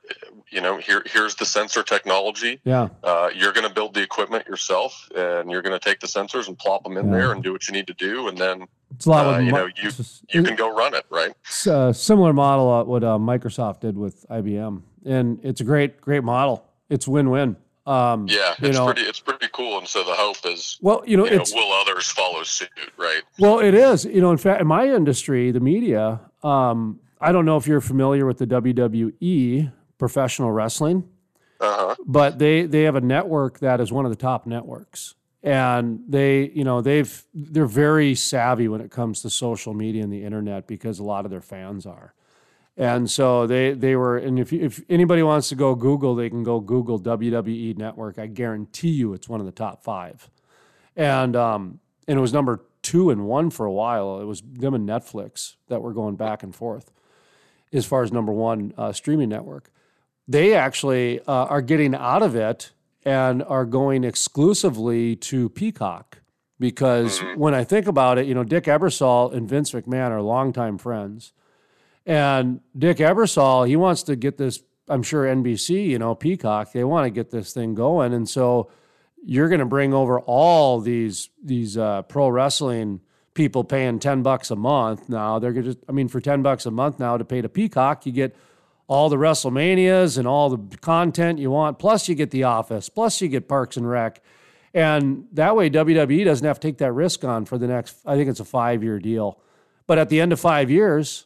you 0.50 0.62
know, 0.62 0.78
here 0.78 1.04
here's 1.06 1.36
the 1.36 1.46
sensor 1.46 1.84
technology. 1.84 2.60
Yeah. 2.64 2.88
Uh, 3.04 3.30
you're 3.36 3.52
going 3.52 3.68
to 3.68 3.74
build 3.74 3.94
the 3.94 4.02
equipment 4.02 4.48
yourself, 4.48 5.10
and 5.16 5.52
you're 5.52 5.62
going 5.62 5.78
to 5.78 5.84
take 5.90 6.00
the 6.00 6.08
sensors 6.08 6.48
and 6.48 6.58
plop 6.58 6.84
them 6.86 6.98
in 6.98 7.06
Yeah. 7.08 7.12
there 7.12 7.32
and 7.34 7.44
do 7.44 7.52
what 7.52 7.68
you 7.68 7.74
need 7.74 7.88
to 7.88 7.94
do, 7.94 8.28
and 8.30 8.38
then 8.38 8.66
It's 8.96 9.06
a 9.06 9.10
lot 9.10 9.26
Uh, 9.28 9.38
with 9.38 9.46
you 9.48 9.52
know, 9.52 9.66
you- 9.76 9.92
you 10.34 10.44
can 10.44 10.56
go 10.56 10.74
run 10.74 10.94
it, 10.96 11.06
right? 11.10 11.34
It's 11.44 11.68
a 11.68 11.94
similar 11.94 12.32
model 12.34 12.72
uh, 12.72 12.84
what 12.86 13.04
uh, 13.04 13.18
Microsoft 13.18 13.82
did 13.82 13.98
with 13.98 14.26
IBM, 14.30 14.82
and 15.06 15.40
it's 15.44 15.60
a 15.60 15.66
great, 15.66 16.00
great 16.00 16.24
model. 16.24 16.66
It's 16.90 17.08
win-win. 17.08 17.58
Um, 17.86 18.28
Yeah, 18.28 18.56
it's 18.60 18.78
know, 18.78 18.86
pretty 18.86 19.02
it's 19.02 19.20
pretty 19.20 19.48
cool, 19.52 19.78
and 19.78 19.88
so 19.88 20.04
the 20.04 20.14
hope 20.14 20.38
is, 20.46 20.78
well, 20.82 21.04
you 21.06 21.18
know, 21.18 21.26
you 21.26 21.38
know, 21.38 21.44
will 21.54 21.72
others 21.74 22.10
follow 22.10 22.44
suit, 22.44 22.70
right? 22.98 23.22
well, 23.38 23.60
it 23.60 23.74
is. 23.74 24.06
You 24.06 24.22
know, 24.22 24.32
in 24.32 24.38
fact, 24.38 24.62
in 24.62 24.68
my 24.68 24.88
industry, 24.88 25.52
the 25.52 25.60
media. 25.60 26.20
Um, 26.44 27.00
I 27.22 27.32
don't 27.32 27.46
know 27.46 27.58
if 27.58 27.66
you're 27.68 27.82
familiar 27.82 28.26
with 28.26 28.38
the 28.38 28.48
WWE 28.48 29.72
professional 29.98 30.52
wrestling. 30.52 31.10
Uh 31.58 31.76
huh. 31.78 31.96
but 32.06 32.38
they 32.38 32.66
they 32.66 32.84
have 32.84 32.96
a 32.96 33.02
network 33.02 33.60
that 33.60 33.80
is 33.80 33.90
one 33.90 34.04
of 34.04 34.12
the 34.12 34.18
top 34.18 34.46
networks 34.46 35.16
and 35.42 36.02
they 36.06 36.50
you 36.50 36.66
know 36.66 36.82
they've 36.82 37.24
they're 37.34 37.66
very 37.66 38.14
savvy 38.14 38.68
when 38.68 38.82
it 38.82 38.92
comes 38.92 39.22
to 39.22 39.30
social 39.30 39.74
media 39.74 40.04
and 40.04 40.12
the 40.12 40.26
internet 40.26 40.68
because 40.68 41.00
a 41.00 41.04
lot 41.04 41.24
of 41.24 41.32
their 41.32 41.40
fans 41.42 41.86
are 41.86 42.14
and 42.78 43.10
so 43.10 43.48
they 43.48 43.74
they 43.74 43.96
were 43.96 44.18
and 44.18 44.40
if 44.40 44.52
if 44.52 44.82
anybody 44.90 45.24
wants 45.24 45.50
to 45.50 45.56
go 45.56 45.76
google 45.76 46.16
they 46.16 46.30
can 46.30 46.44
go 46.44 46.60
google 46.60 47.00
wwe 47.00 47.78
network 47.78 48.20
i 48.20 48.28
guarantee 48.28 48.90
you 48.90 49.14
it's 49.14 49.30
one 49.30 49.40
of 49.40 49.46
the 49.46 49.52
top 49.52 49.84
five 49.84 50.30
and 50.96 51.36
um 51.36 51.80
and 52.08 52.18
it 52.18 52.22
was 52.22 52.34
number 52.34 52.66
two 52.82 53.10
and 53.10 53.26
one 53.26 53.50
for 53.50 53.66
a 53.66 53.72
while 53.72 54.20
it 54.20 54.26
was 54.26 54.42
them 54.42 54.74
and 54.74 54.88
netflix 54.88 55.56
that 55.70 55.82
were 55.82 55.94
going 55.94 56.16
back 56.16 56.44
and 56.44 56.56
forth 56.56 56.92
as 57.74 57.86
far 57.86 58.04
as 58.04 58.12
number 58.12 58.32
one 58.32 58.74
uh, 58.78 58.92
streaming 58.92 59.30
network 59.30 59.72
they 60.28 60.54
actually 60.54 61.20
uh, 61.22 61.46
are 61.46 61.62
getting 61.62 61.94
out 61.94 62.24
of 62.24 62.36
it 62.36 62.72
and 63.06 63.44
are 63.44 63.66
going 63.66 64.04
exclusively 64.04 65.16
to 65.16 65.50
Peacock. 65.50 66.22
Because 66.60 67.20
when 67.36 67.54
I 67.54 67.64
think 67.64 67.86
about 67.86 68.18
it, 68.18 68.26
you 68.26 68.34
know, 68.34 68.44
Dick 68.44 68.64
Ebersol 68.64 69.34
and 69.34 69.48
Vince 69.48 69.72
McMahon 69.72 70.12
are 70.12 70.22
longtime 70.22 70.78
friends. 70.78 71.34
And 72.06 72.62
Dick 72.78 72.98
Ebersol, 72.98 73.68
he 73.68 73.76
wants 73.76 74.04
to 74.04 74.16
get 74.16 74.38
this, 74.38 74.62
I'm 74.88 75.04
sure 75.04 75.24
NBC, 75.26 75.88
you 75.88 75.98
know, 75.98 76.14
Peacock, 76.14 76.72
they 76.72 76.84
want 76.84 77.06
to 77.06 77.10
get 77.10 77.32
this 77.32 77.54
thing 77.54 77.74
going. 77.74 78.14
And 78.14 78.30
so 78.30 78.70
you're 79.24 79.50
going 79.50 79.60
to 79.60 79.66
bring 79.66 79.94
over 79.94 80.20
all 80.20 80.80
these 80.80 81.30
these 81.44 81.78
uh, 81.78 82.04
pro 82.04 82.30
wrestling 82.30 83.02
people 83.34 83.64
paying 83.64 84.00
10 84.00 84.24
bucks 84.24 84.52
a 84.52 84.56
month 84.56 85.10
now. 85.10 85.40
They're 85.40 85.52
going 85.52 85.74
to, 85.74 85.78
I 85.90 85.92
mean, 85.92 86.08
for 86.08 86.22
10 86.22 86.42
bucks 86.42 86.66
a 86.66 86.72
month 86.72 87.00
now 87.00 87.18
to 87.18 87.26
pay 87.26 87.42
to 87.42 87.50
Peacock, 87.50 88.06
you 88.06 88.12
get 88.12 88.36
all 88.88 89.10
the 89.10 89.18
WrestleManias 89.18 90.18
and 90.18 90.28
all 90.28 90.50
the 90.50 90.78
content 90.78 91.40
you 91.40 91.52
want. 91.52 91.80
Plus, 91.80 92.08
you 92.08 92.16
get 92.16 92.32
The 92.32 92.44
Office. 92.44 92.88
Plus, 92.88 93.20
you 93.22 93.28
get 93.28 93.48
Parks 93.48 93.78
and 93.78 93.90
Rec. 93.90 94.22
And 94.74 95.28
that 95.34 95.56
way, 95.56 95.70
WWE 95.70 96.24
doesn't 96.24 96.46
have 96.46 96.60
to 96.60 96.68
take 96.68 96.78
that 96.78 96.92
risk 96.92 97.24
on 97.24 97.46
for 97.46 97.58
the 97.58 97.68
next, 97.68 97.98
I 98.06 98.16
think 98.16 98.30
it's 98.30 98.40
a 98.40 98.46
five 98.46 98.84
year 98.84 99.00
deal. 99.00 99.40
But 99.88 99.98
at 99.98 100.10
the 100.10 100.22
end 100.22 100.34
of 100.34 100.40
five 100.40 100.70
years, 100.70 101.25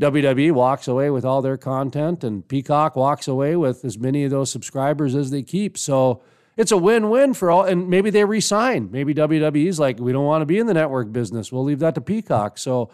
WWE 0.00 0.52
walks 0.52 0.88
away 0.88 1.10
with 1.10 1.24
all 1.24 1.42
their 1.42 1.56
content, 1.58 2.24
and 2.24 2.46
Peacock 2.46 2.96
walks 2.96 3.28
away 3.28 3.54
with 3.56 3.84
as 3.84 3.98
many 3.98 4.24
of 4.24 4.30
those 4.30 4.50
subscribers 4.50 5.14
as 5.14 5.30
they 5.30 5.42
keep. 5.42 5.76
So 5.76 6.22
it's 6.56 6.72
a 6.72 6.76
win 6.76 7.10
win 7.10 7.34
for 7.34 7.50
all. 7.50 7.64
And 7.64 7.88
maybe 7.88 8.10
they 8.10 8.24
resign. 8.24 8.90
Maybe 8.90 9.14
WWE's 9.14 9.78
like, 9.78 9.98
we 9.98 10.12
don't 10.12 10.24
want 10.24 10.42
to 10.42 10.46
be 10.46 10.58
in 10.58 10.66
the 10.66 10.74
network 10.74 11.12
business. 11.12 11.52
We'll 11.52 11.64
leave 11.64 11.80
that 11.80 11.94
to 11.96 12.00
Peacock. 12.00 12.58
So 12.58 12.90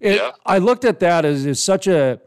it, 0.00 0.16
Yeah. 0.16 0.32
I 0.44 0.58
looked 0.58 0.84
at 0.84 1.00
that 1.00 1.24
as, 1.24 1.46
as 1.46 1.62
such 1.62 1.86
a, 1.86 2.20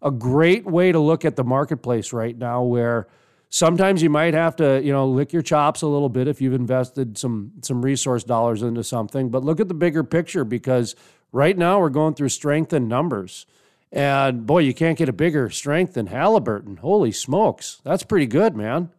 a 0.00 0.10
great 0.10 0.64
way 0.64 0.92
to 0.92 0.98
look 0.98 1.24
at 1.24 1.36
the 1.36 1.44
marketplace 1.44 2.12
right 2.12 2.36
now 2.36 2.62
where 2.62 3.08
sometimes 3.50 4.02
you 4.02 4.10
might 4.10 4.34
have 4.34 4.56
to 4.56 4.82
you 4.82 4.90
know 4.92 5.06
lick 5.06 5.32
your 5.32 5.42
chops 5.42 5.82
a 5.82 5.86
little 5.86 6.08
bit 6.08 6.26
if 6.26 6.40
you've 6.40 6.54
invested 6.54 7.18
some 7.18 7.52
some 7.62 7.84
resource 7.84 8.24
dollars 8.24 8.62
into 8.62 8.82
something 8.82 9.28
but 9.28 9.44
look 9.44 9.60
at 9.60 9.68
the 9.68 9.74
bigger 9.74 10.02
picture 10.02 10.42
because 10.42 10.96
right 11.32 11.58
now 11.58 11.78
we're 11.78 11.90
going 11.90 12.14
through 12.14 12.30
strength 12.30 12.72
in 12.72 12.88
numbers 12.88 13.44
and 13.92 14.46
boy 14.46 14.58
you 14.58 14.74
can't 14.74 14.98
get 14.98 15.08
a 15.08 15.12
bigger 15.12 15.50
strength 15.50 15.94
than 15.94 16.06
halliburton. 16.06 16.78
Holy 16.78 17.12
smokes. 17.12 17.80
That's 17.84 18.02
pretty 18.02 18.26
good 18.26 18.56
man. 18.56 18.90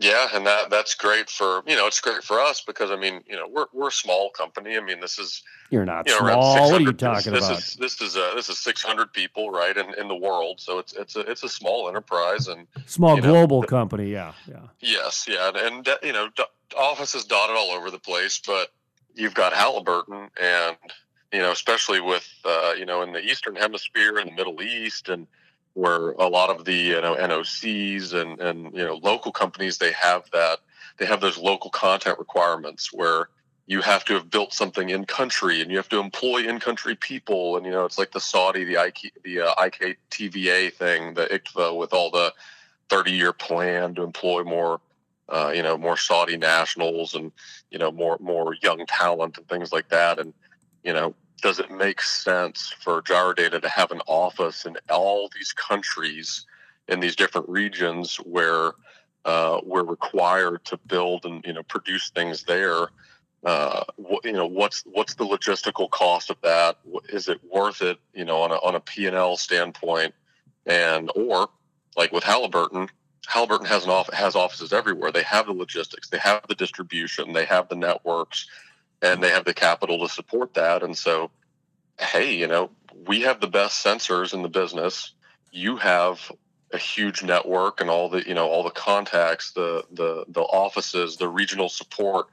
Yeah, 0.00 0.28
and 0.32 0.46
that 0.46 0.70
that's 0.70 0.94
great 0.94 1.28
for 1.28 1.62
you 1.66 1.74
know 1.74 1.88
it's 1.88 2.00
great 2.00 2.22
for 2.22 2.38
us 2.38 2.60
because 2.60 2.92
I 2.92 2.96
mean 2.96 3.20
you 3.26 3.34
know 3.34 3.48
we're 3.48 3.66
we're 3.72 3.88
a 3.88 3.92
small 3.92 4.30
company. 4.30 4.76
I 4.76 4.80
mean 4.80 5.00
this 5.00 5.18
is 5.18 5.42
you're 5.70 5.84
not 5.84 6.06
you 6.06 6.12
know 6.12 6.20
small. 6.20 6.70
What 6.70 6.80
are 6.80 6.84
you 6.84 6.92
talking 6.92 7.32
this, 7.32 7.44
about? 7.44 7.56
This 7.56 7.68
is 7.70 7.74
this 7.74 8.00
is 8.00 8.16
uh, 8.16 8.32
this 8.36 8.48
is 8.48 8.58
six 8.60 8.80
hundred 8.80 9.12
people 9.12 9.50
right 9.50 9.76
in, 9.76 9.92
in 9.94 10.06
the 10.06 10.14
world, 10.14 10.60
so 10.60 10.78
it's 10.78 10.92
it's 10.92 11.16
a 11.16 11.20
it's 11.20 11.42
a 11.42 11.48
small 11.48 11.88
enterprise 11.88 12.46
and 12.46 12.68
small 12.86 13.16
you 13.16 13.22
know, 13.22 13.32
global 13.32 13.62
company. 13.64 14.08
Yeah 14.08 14.34
yeah. 14.46 14.60
Yes, 14.78 15.26
yeah, 15.28 15.48
and, 15.48 15.56
and 15.56 15.88
you 16.04 16.12
know 16.12 16.28
offices 16.76 17.24
dotted 17.24 17.56
all 17.56 17.70
over 17.70 17.90
the 17.90 17.98
place, 17.98 18.40
but 18.46 18.68
you've 19.14 19.34
got 19.34 19.52
Halliburton 19.52 20.28
and 20.40 20.76
you 21.32 21.40
know 21.40 21.52
especially 21.52 22.00
with 22.00 22.28
uh, 22.44 22.72
you 22.76 22.86
know 22.86 23.02
in 23.02 23.12
the 23.12 23.22
Eastern 23.22 23.56
Hemisphere 23.56 24.18
and 24.18 24.30
the 24.30 24.34
Middle 24.34 24.62
East 24.62 25.08
and 25.08 25.26
where 25.74 26.10
a 26.12 26.26
lot 26.26 26.50
of 26.50 26.64
the 26.64 26.74
you 26.74 27.00
know 27.00 27.14
NOCs 27.14 28.14
and 28.14 28.40
and 28.40 28.74
you 28.74 28.84
know 28.84 28.98
local 29.02 29.32
companies 29.32 29.78
they 29.78 29.92
have 29.92 30.24
that 30.32 30.58
they 30.98 31.06
have 31.06 31.20
those 31.20 31.38
local 31.38 31.70
content 31.70 32.18
requirements 32.18 32.92
where 32.92 33.28
you 33.66 33.82
have 33.82 34.02
to 34.06 34.14
have 34.14 34.30
built 34.30 34.54
something 34.54 34.88
in 34.88 35.04
country 35.04 35.60
and 35.60 35.70
you 35.70 35.76
have 35.76 35.90
to 35.90 36.00
employ 36.00 36.38
in 36.38 36.58
country 36.58 36.94
people. 36.96 37.56
And 37.56 37.66
you 37.66 37.72
know 37.72 37.84
it's 37.84 37.98
like 37.98 38.10
the 38.12 38.20
Saudi 38.20 38.64
the 38.64 38.82
IK 38.82 39.12
the 39.22 39.40
uh, 39.40 39.54
IKTVA 39.56 40.72
thing 40.72 41.14
the 41.14 41.26
IKTVA 41.26 41.76
with 41.76 41.92
all 41.92 42.10
the 42.10 42.32
30 42.88 43.12
year 43.12 43.32
plan 43.32 43.94
to 43.94 44.02
employ 44.02 44.42
more 44.42 44.80
uh, 45.28 45.52
you 45.54 45.62
know 45.62 45.76
more 45.76 45.98
Saudi 45.98 46.38
nationals 46.38 47.14
and 47.14 47.30
you 47.70 47.78
know 47.78 47.92
more 47.92 48.16
more 48.20 48.54
young 48.62 48.84
talent 48.86 49.36
and 49.36 49.46
things 49.48 49.70
like 49.70 49.88
that. 49.90 50.18
And 50.18 50.32
you 50.84 50.92
know 50.92 51.14
does 51.40 51.58
it 51.58 51.70
make 51.70 52.00
sense 52.00 52.74
for 52.80 53.02
Gyrodata 53.02 53.60
to 53.62 53.68
have 53.68 53.90
an 53.90 54.00
office 54.06 54.66
in 54.66 54.76
all 54.90 55.30
these 55.34 55.52
countries 55.52 56.46
in 56.88 57.00
these 57.00 57.14
different 57.14 57.48
regions 57.48 58.16
where 58.16 58.72
uh, 59.24 59.60
we're 59.64 59.84
required 59.84 60.64
to 60.64 60.76
build 60.86 61.24
and 61.24 61.44
you 61.44 61.52
know 61.52 61.62
produce 61.64 62.10
things 62.10 62.44
there? 62.44 62.88
Uh, 63.44 63.84
you 64.24 64.32
know 64.32 64.46
what's 64.46 64.82
what's 64.86 65.14
the 65.14 65.24
logistical 65.24 65.88
cost 65.90 66.30
of 66.30 66.36
that? 66.42 66.78
Is 67.10 67.28
it 67.28 67.40
worth 67.52 67.82
it? 67.82 67.98
You 68.14 68.24
know 68.24 68.42
on 68.42 68.50
a 68.50 68.56
on 68.56 68.74
a 68.74 68.80
P 68.80 69.06
and 69.06 69.16
L 69.16 69.36
standpoint, 69.36 70.14
and 70.66 71.10
or 71.14 71.48
like 71.96 72.10
with 72.10 72.24
Halliburton, 72.24 72.88
Halliburton 73.26 73.66
has 73.66 73.84
an 73.84 73.90
off 73.90 74.12
has 74.12 74.34
offices 74.34 74.72
everywhere. 74.72 75.12
They 75.12 75.22
have 75.22 75.46
the 75.46 75.52
logistics, 75.52 76.08
they 76.08 76.18
have 76.18 76.42
the 76.48 76.54
distribution, 76.54 77.32
they 77.32 77.44
have 77.44 77.68
the 77.68 77.76
networks, 77.76 78.48
and 79.02 79.22
they 79.22 79.30
have 79.30 79.44
the 79.44 79.54
capital 79.54 79.98
to 80.00 80.12
support 80.12 80.54
that. 80.54 80.82
And 80.82 80.96
so, 80.96 81.30
hey, 81.98 82.34
you 82.34 82.46
know, 82.46 82.70
we 83.06 83.22
have 83.22 83.40
the 83.40 83.48
best 83.48 83.84
sensors 83.84 84.34
in 84.34 84.42
the 84.42 84.48
business. 84.48 85.12
You 85.52 85.76
have 85.76 86.30
a 86.72 86.78
huge 86.78 87.22
network 87.22 87.80
and 87.80 87.88
all 87.88 88.10
the 88.10 88.26
you 88.26 88.34
know 88.34 88.46
all 88.46 88.62
the 88.62 88.70
contacts, 88.70 89.52
the 89.52 89.84
the 89.92 90.24
the 90.28 90.42
offices, 90.42 91.16
the 91.16 91.28
regional 91.28 91.68
support. 91.68 92.26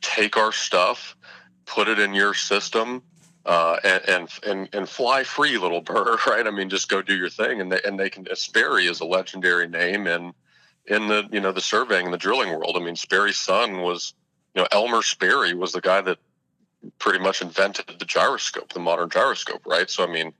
Take 0.00 0.36
our 0.36 0.52
stuff, 0.52 1.16
put 1.66 1.88
it 1.88 1.98
in 1.98 2.14
your 2.14 2.34
system. 2.34 3.02
Uh, 3.46 3.78
and, 3.84 4.08
and 4.08 4.28
and 4.46 4.68
and 4.74 4.88
fly 4.88 5.24
free, 5.24 5.56
little 5.56 5.80
bird, 5.80 6.18
right? 6.26 6.46
I 6.46 6.50
mean, 6.50 6.68
just 6.68 6.90
go 6.90 7.00
do 7.00 7.16
your 7.16 7.30
thing, 7.30 7.60
and 7.60 7.72
they 7.72 7.80
and 7.86 7.98
they 7.98 8.10
can. 8.10 8.26
Sperry 8.34 8.86
is 8.86 9.00
a 9.00 9.06
legendary 9.06 9.66
name 9.66 10.06
in 10.06 10.34
in 10.86 11.08
the 11.08 11.26
you 11.32 11.40
know 11.40 11.50
the 11.50 11.60
surveying 11.60 12.04
and 12.04 12.12
the 12.12 12.18
drilling 12.18 12.50
world. 12.50 12.76
I 12.76 12.84
mean, 12.84 12.96
Sperry's 12.96 13.38
son 13.38 13.80
was 13.80 14.12
you 14.54 14.62
know 14.62 14.68
Elmer 14.72 15.02
Sperry 15.02 15.54
was 15.54 15.72
the 15.72 15.80
guy 15.80 16.00
that 16.00 16.18
pretty 16.98 17.18
much 17.18 17.42
invented 17.42 17.86
the 17.98 18.04
gyroscope, 18.04 18.72
the 18.72 18.80
modern 18.80 19.08
gyroscope, 19.08 19.64
right? 19.66 19.90
So 19.90 20.04
I 20.04 20.06
mean, 20.06 20.32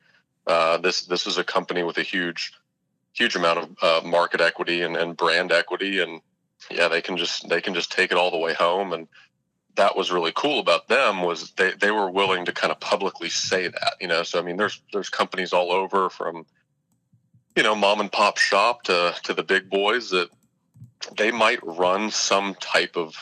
uh, 0.46 0.78
this 0.78 1.02
this 1.02 1.26
is 1.26 1.38
a 1.38 1.44
company 1.44 1.82
with 1.82 1.98
a 1.98 2.02
huge 2.02 2.52
huge 3.12 3.36
amount 3.36 3.58
of 3.58 3.76
uh, 3.82 4.06
market 4.06 4.40
equity 4.40 4.82
and, 4.82 4.96
and 4.96 5.16
brand 5.16 5.52
equity, 5.52 6.00
and 6.00 6.20
yeah, 6.70 6.88
they 6.88 7.02
can 7.02 7.16
just 7.16 7.48
they 7.48 7.60
can 7.60 7.74
just 7.74 7.92
take 7.92 8.12
it 8.12 8.18
all 8.18 8.30
the 8.30 8.38
way 8.38 8.54
home. 8.54 8.92
And 8.92 9.08
that 9.76 9.96
was 9.96 10.10
really 10.10 10.32
cool 10.34 10.58
about 10.58 10.88
them 10.88 11.22
was 11.22 11.52
they, 11.52 11.72
they 11.72 11.90
were 11.90 12.10
willing 12.10 12.44
to 12.44 12.52
kind 12.52 12.70
of 12.70 12.80
publicly 12.80 13.28
say 13.28 13.68
that 13.68 13.94
you 14.00 14.08
know? 14.08 14.22
So 14.22 14.38
i 14.38 14.42
mean 14.42 14.56
there's 14.56 14.82
there's 14.92 15.08
companies 15.08 15.52
all 15.52 15.72
over 15.72 16.10
from 16.10 16.44
you 17.56 17.62
know 17.62 17.74
mom 17.74 18.00
and 18.00 18.12
pop 18.12 18.36
shop 18.36 18.82
to 18.84 19.14
to 19.22 19.34
the 19.34 19.42
big 19.42 19.70
boys 19.70 20.10
that 20.10 20.28
they 21.16 21.30
might 21.30 21.60
run 21.62 22.10
some 22.10 22.54
type 22.56 22.96
of 22.96 23.14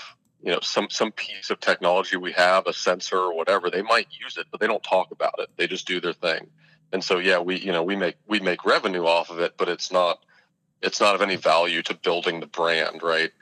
you 0.48 0.54
know 0.54 0.60
some 0.62 0.88
some 0.88 1.12
piece 1.12 1.50
of 1.50 1.60
technology 1.60 2.16
we 2.16 2.32
have 2.32 2.66
a 2.66 2.72
sensor 2.72 3.18
or 3.18 3.36
whatever 3.36 3.68
they 3.68 3.82
might 3.82 4.08
use 4.18 4.38
it 4.38 4.46
but 4.50 4.60
they 4.60 4.66
don't 4.66 4.82
talk 4.82 5.10
about 5.10 5.34
it 5.40 5.50
they 5.58 5.66
just 5.66 5.86
do 5.86 6.00
their 6.00 6.14
thing 6.14 6.46
and 6.94 7.04
so 7.04 7.18
yeah 7.18 7.38
we 7.38 7.58
you 7.58 7.70
know 7.70 7.82
we 7.82 7.94
make 7.94 8.16
we 8.26 8.40
make 8.40 8.64
revenue 8.64 9.04
off 9.04 9.28
of 9.28 9.40
it 9.40 9.52
but 9.58 9.68
it's 9.68 9.92
not 9.92 10.20
it's 10.80 11.02
not 11.02 11.14
of 11.14 11.20
any 11.20 11.36
value 11.36 11.82
to 11.82 11.92
building 11.92 12.40
the 12.40 12.46
brand 12.46 13.02
right 13.02 13.32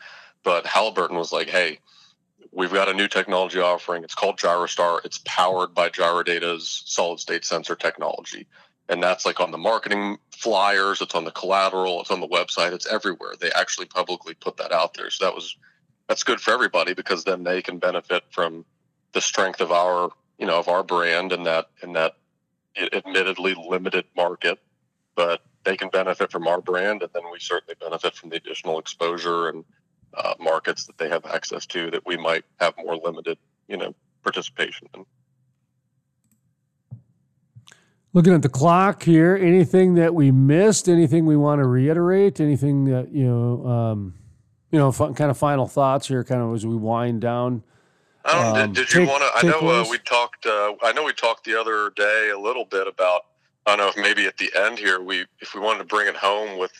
but 0.42 0.66
halliburton 0.66 1.16
was 1.16 1.32
like 1.32 1.48
hey 1.48 1.78
we've 2.50 2.72
got 2.72 2.88
a 2.88 2.94
new 2.94 3.06
technology 3.06 3.60
offering. 3.60 4.02
It's 4.02 4.14
called 4.14 4.38
Gyrostar. 4.38 5.04
It's 5.04 5.20
powered 5.26 5.74
by 5.74 5.90
Gyrodata's 5.90 6.84
solid 6.86 7.20
state 7.20 7.44
sensor 7.44 7.76
technology. 7.76 8.46
and 8.88 9.02
that's 9.02 9.26
like 9.26 9.40
on 9.40 9.50
the 9.50 9.58
marketing 9.58 10.16
flyers, 10.30 11.02
it's 11.02 11.14
on 11.14 11.24
the 11.24 11.32
collateral, 11.32 12.00
it's 12.00 12.10
on 12.12 12.20
the 12.20 12.28
website, 12.28 12.72
it's 12.72 12.86
everywhere. 12.86 13.34
They 13.38 13.50
actually 13.50 13.86
publicly 13.86 14.32
put 14.34 14.56
that 14.56 14.72
out 14.72 14.94
there. 14.94 15.10
So 15.10 15.24
that 15.24 15.34
was 15.34 15.56
that's 16.08 16.22
good 16.22 16.40
for 16.40 16.52
everybody 16.52 16.94
because 16.94 17.24
then 17.24 17.42
they 17.44 17.62
can 17.62 17.78
benefit 17.78 18.24
from 18.30 18.64
the 19.12 19.20
strength 19.20 19.60
of 19.60 19.72
our 19.72 20.10
you 20.38 20.46
know 20.46 20.58
of 20.58 20.68
our 20.68 20.82
brand 20.82 21.32
and 21.32 21.46
that 21.46 21.70
in 21.82 21.92
that 21.94 22.16
admittedly 22.92 23.54
limited 23.54 24.04
market, 24.16 24.58
but 25.14 25.42
they 25.64 25.76
can 25.76 25.88
benefit 25.88 26.30
from 26.30 26.46
our 26.46 26.60
brand, 26.60 27.02
and 27.02 27.10
then 27.12 27.22
we 27.32 27.38
certainly 27.38 27.74
benefit 27.80 28.14
from 28.14 28.30
the 28.30 28.36
additional 28.36 28.78
exposure 28.78 29.48
and 29.48 29.64
uh, 30.14 30.34
markets 30.38 30.84
that 30.86 30.96
they 30.98 31.08
have 31.08 31.24
access 31.26 31.66
to 31.66 31.90
that 31.90 32.06
we 32.06 32.16
might 32.16 32.44
have 32.60 32.74
more 32.78 32.96
limited, 32.96 33.38
you 33.68 33.76
know, 33.76 33.94
participation 34.22 34.88
in. 34.94 35.04
Looking 38.12 38.32
at 38.32 38.42
the 38.42 38.48
clock 38.48 39.02
here, 39.02 39.36
anything 39.36 39.94
that 39.96 40.14
we 40.14 40.30
missed? 40.30 40.88
Anything 40.88 41.26
we 41.26 41.36
want 41.36 41.60
to 41.60 41.66
reiterate? 41.66 42.40
Anything 42.40 42.84
that 42.86 43.12
you 43.12 43.24
know, 43.24 43.66
um, 43.66 44.14
you 44.70 44.78
know, 44.78 44.92
kind 44.92 45.30
of 45.30 45.38
final 45.38 45.66
thoughts 45.66 46.08
here, 46.08 46.24
kind 46.24 46.42
of 46.42 46.54
as 46.54 46.66
we 46.66 46.76
wind 46.76 47.20
down. 47.20 47.62
Um, 48.24 48.72
did, 48.72 48.88
did 48.88 48.94
you 48.94 49.06
want 49.06 49.22
to? 49.22 49.48
I 49.48 49.50
know 49.50 49.68
uh, 49.68 49.86
we 49.88 49.98
talked. 49.98 50.46
Uh, 50.46 50.74
I 50.82 50.92
know 50.92 51.04
we 51.04 51.12
talked 51.12 51.44
the 51.44 51.58
other 51.58 51.90
day 51.90 52.30
a 52.34 52.38
little 52.38 52.64
bit 52.64 52.88
about. 52.88 53.22
I 53.66 53.76
don't 53.76 53.78
know 53.78 53.88
if 53.88 53.96
maybe 53.96 54.26
at 54.26 54.36
the 54.36 54.50
end 54.56 54.78
here 54.78 55.00
we, 55.00 55.26
if 55.40 55.54
we 55.54 55.60
wanted 55.60 55.80
to 55.80 55.84
bring 55.84 56.06
it 56.06 56.14
home 56.14 56.58
with, 56.58 56.72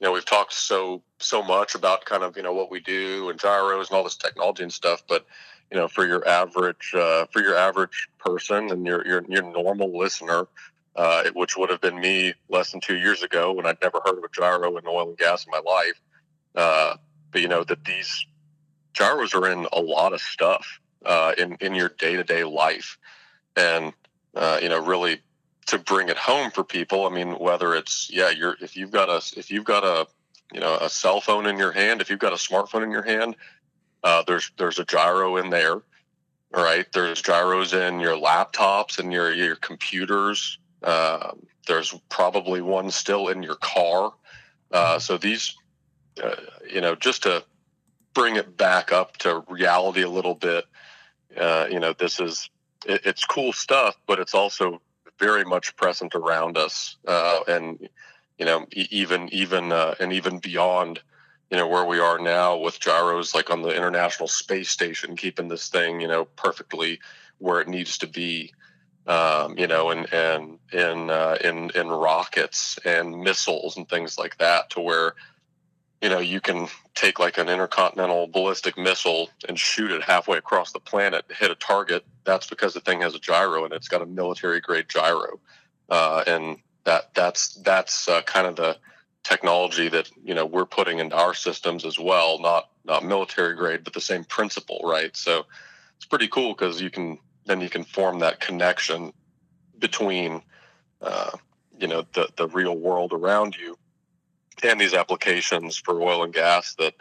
you 0.00 0.06
know, 0.06 0.12
we've 0.12 0.24
talked 0.24 0.52
so 0.52 1.02
so 1.18 1.42
much 1.42 1.74
about 1.74 2.04
kind 2.04 2.22
of 2.22 2.36
you 2.36 2.42
know 2.42 2.52
what 2.52 2.70
we 2.70 2.80
do 2.80 3.30
and 3.30 3.38
gyros 3.38 3.88
and 3.88 3.96
all 3.96 4.04
this 4.04 4.16
technology 4.16 4.62
and 4.62 4.72
stuff, 4.72 5.02
but 5.08 5.26
you 5.70 5.78
know, 5.78 5.88
for 5.88 6.06
your 6.06 6.26
average 6.28 6.92
uh, 6.94 7.26
for 7.32 7.40
your 7.40 7.56
average 7.56 8.08
person 8.18 8.70
and 8.70 8.86
your 8.86 9.06
your 9.06 9.24
your 9.28 9.42
normal 9.42 9.96
listener, 9.96 10.46
uh, 10.96 11.24
which 11.34 11.56
would 11.56 11.70
have 11.70 11.80
been 11.80 11.98
me 11.98 12.34
less 12.50 12.72
than 12.72 12.80
two 12.80 12.96
years 12.96 13.22
ago 13.22 13.52
when 13.52 13.64
I'd 13.64 13.80
never 13.80 14.00
heard 14.04 14.18
of 14.18 14.24
a 14.24 14.28
gyro 14.28 14.76
in 14.76 14.86
oil 14.86 15.08
and 15.08 15.18
gas 15.18 15.46
in 15.46 15.50
my 15.50 15.60
life. 15.60 16.00
Uh, 16.54 16.96
you 17.34 17.48
know 17.48 17.64
that 17.64 17.84
these 17.84 18.26
gyros 18.92 19.34
are 19.34 19.50
in 19.50 19.66
a 19.72 19.80
lot 19.80 20.12
of 20.12 20.20
stuff 20.20 20.80
uh, 21.04 21.32
in 21.38 21.56
in 21.60 21.74
your 21.74 21.88
day 21.88 22.16
to 22.16 22.24
day 22.24 22.44
life, 22.44 22.98
and 23.56 23.92
uh, 24.34 24.58
you 24.62 24.68
know 24.68 24.84
really 24.84 25.20
to 25.66 25.78
bring 25.78 26.08
it 26.08 26.16
home 26.16 26.50
for 26.50 26.64
people. 26.64 27.06
I 27.06 27.10
mean, 27.10 27.38
whether 27.38 27.74
it's 27.74 28.10
yeah, 28.12 28.30
you're 28.30 28.56
if 28.60 28.76
you've 28.76 28.90
got 28.90 29.08
a 29.08 29.22
if 29.38 29.50
you've 29.50 29.64
got 29.64 29.84
a 29.84 30.06
you 30.52 30.60
know 30.60 30.76
a 30.76 30.90
cell 30.90 31.20
phone 31.20 31.46
in 31.46 31.58
your 31.58 31.72
hand, 31.72 32.00
if 32.00 32.10
you've 32.10 32.18
got 32.18 32.32
a 32.32 32.36
smartphone 32.36 32.82
in 32.82 32.90
your 32.90 33.04
hand, 33.04 33.36
uh, 34.02 34.22
there's 34.26 34.50
there's 34.58 34.78
a 34.78 34.84
gyro 34.84 35.36
in 35.36 35.50
there. 35.50 35.82
Right, 36.52 36.90
there's 36.92 37.22
gyros 37.22 37.74
in 37.74 38.00
your 38.00 38.16
laptops 38.16 38.98
and 38.98 39.12
your 39.12 39.32
your 39.32 39.54
computers. 39.54 40.58
Um, 40.82 41.46
there's 41.68 41.94
probably 42.08 42.60
one 42.60 42.90
still 42.90 43.28
in 43.28 43.42
your 43.42 43.54
car. 43.54 44.12
Uh, 44.72 44.98
so 44.98 45.16
these, 45.16 45.54
uh, 46.22 46.36
you 46.68 46.80
know, 46.80 46.94
just 46.94 47.22
to 47.24 47.44
bring 48.14 48.36
it 48.36 48.56
back 48.56 48.92
up 48.92 49.16
to 49.18 49.44
reality 49.48 50.02
a 50.02 50.08
little 50.08 50.34
bit, 50.34 50.64
uh, 51.36 51.66
you 51.70 51.80
know, 51.80 51.92
this 51.92 52.20
is 52.20 52.50
it, 52.86 53.02
it's 53.04 53.24
cool 53.24 53.52
stuff, 53.52 53.96
but 54.06 54.18
it's 54.18 54.34
also 54.34 54.80
very 55.18 55.44
much 55.44 55.76
present 55.76 56.14
around 56.14 56.56
us, 56.56 56.96
uh, 57.06 57.40
and 57.46 57.88
you 58.38 58.46
know, 58.46 58.66
even 58.72 59.28
even 59.32 59.72
uh, 59.72 59.94
and 60.00 60.12
even 60.12 60.38
beyond, 60.38 61.00
you 61.50 61.56
know, 61.58 61.68
where 61.68 61.84
we 61.84 61.98
are 61.98 62.18
now 62.18 62.56
with 62.56 62.80
gyros, 62.80 63.34
like 63.34 63.50
on 63.50 63.62
the 63.62 63.74
International 63.74 64.28
Space 64.28 64.70
Station, 64.70 65.16
keeping 65.16 65.48
this 65.48 65.68
thing, 65.68 66.00
you 66.00 66.08
know, 66.08 66.24
perfectly 66.24 67.00
where 67.38 67.60
it 67.60 67.68
needs 67.68 67.98
to 67.98 68.06
be 68.06 68.52
um, 69.06 69.58
you 69.58 69.66
know, 69.66 69.90
and 69.90 70.12
and 70.12 70.58
in 70.72 71.10
uh, 71.10 71.36
in 71.42 71.70
in 71.74 71.88
rockets 71.88 72.78
and 72.84 73.20
missiles 73.20 73.76
and 73.76 73.88
things 73.88 74.18
like 74.18 74.38
that, 74.38 74.70
to 74.70 74.80
where 74.80 75.14
you 76.00 76.08
know 76.08 76.18
you 76.18 76.40
can 76.40 76.68
take 76.94 77.18
like 77.18 77.38
an 77.38 77.48
intercontinental 77.48 78.26
ballistic 78.26 78.78
missile 78.78 79.30
and 79.48 79.58
shoot 79.58 79.90
it 79.90 80.02
halfway 80.02 80.38
across 80.38 80.72
the 80.72 80.80
planet, 80.80 81.24
hit 81.38 81.50
a 81.50 81.54
target. 81.54 82.04
That's 82.24 82.46
because 82.46 82.74
the 82.74 82.80
thing 82.80 83.00
has 83.02 83.14
a 83.14 83.18
gyro 83.18 83.64
and 83.64 83.72
it's 83.72 83.88
got 83.88 84.02
a 84.02 84.06
military 84.06 84.60
grade 84.60 84.88
gyro, 84.88 85.40
uh, 85.88 86.24
and 86.26 86.58
that 86.84 87.14
that's 87.14 87.54
that's 87.56 88.08
uh, 88.08 88.22
kind 88.22 88.46
of 88.46 88.56
the 88.56 88.78
technology 89.22 89.88
that 89.88 90.10
you 90.24 90.34
know 90.34 90.46
we're 90.46 90.64
putting 90.64 90.98
into 90.98 91.16
our 91.16 91.34
systems 91.34 91.84
as 91.84 91.98
well. 91.98 92.38
Not 92.40 92.70
not 92.84 93.04
military 93.04 93.54
grade, 93.54 93.84
but 93.84 93.92
the 93.92 94.00
same 94.00 94.24
principle, 94.24 94.80
right? 94.84 95.14
So 95.16 95.44
it's 95.96 96.06
pretty 96.06 96.28
cool 96.28 96.54
because 96.54 96.80
you 96.80 96.90
can 96.90 97.18
then 97.44 97.60
you 97.60 97.68
can 97.68 97.84
form 97.84 98.20
that 98.20 98.40
connection 98.40 99.12
between 99.78 100.42
uh, 101.02 101.32
you 101.78 101.88
know 101.88 102.06
the 102.14 102.28
the 102.36 102.48
real 102.48 102.76
world 102.76 103.12
around 103.12 103.56
you 103.56 103.76
and 104.64 104.80
these 104.80 104.94
applications 104.94 105.76
for 105.76 106.00
oil 106.00 106.24
and 106.24 106.34
gas 106.34 106.74
that 106.78 106.94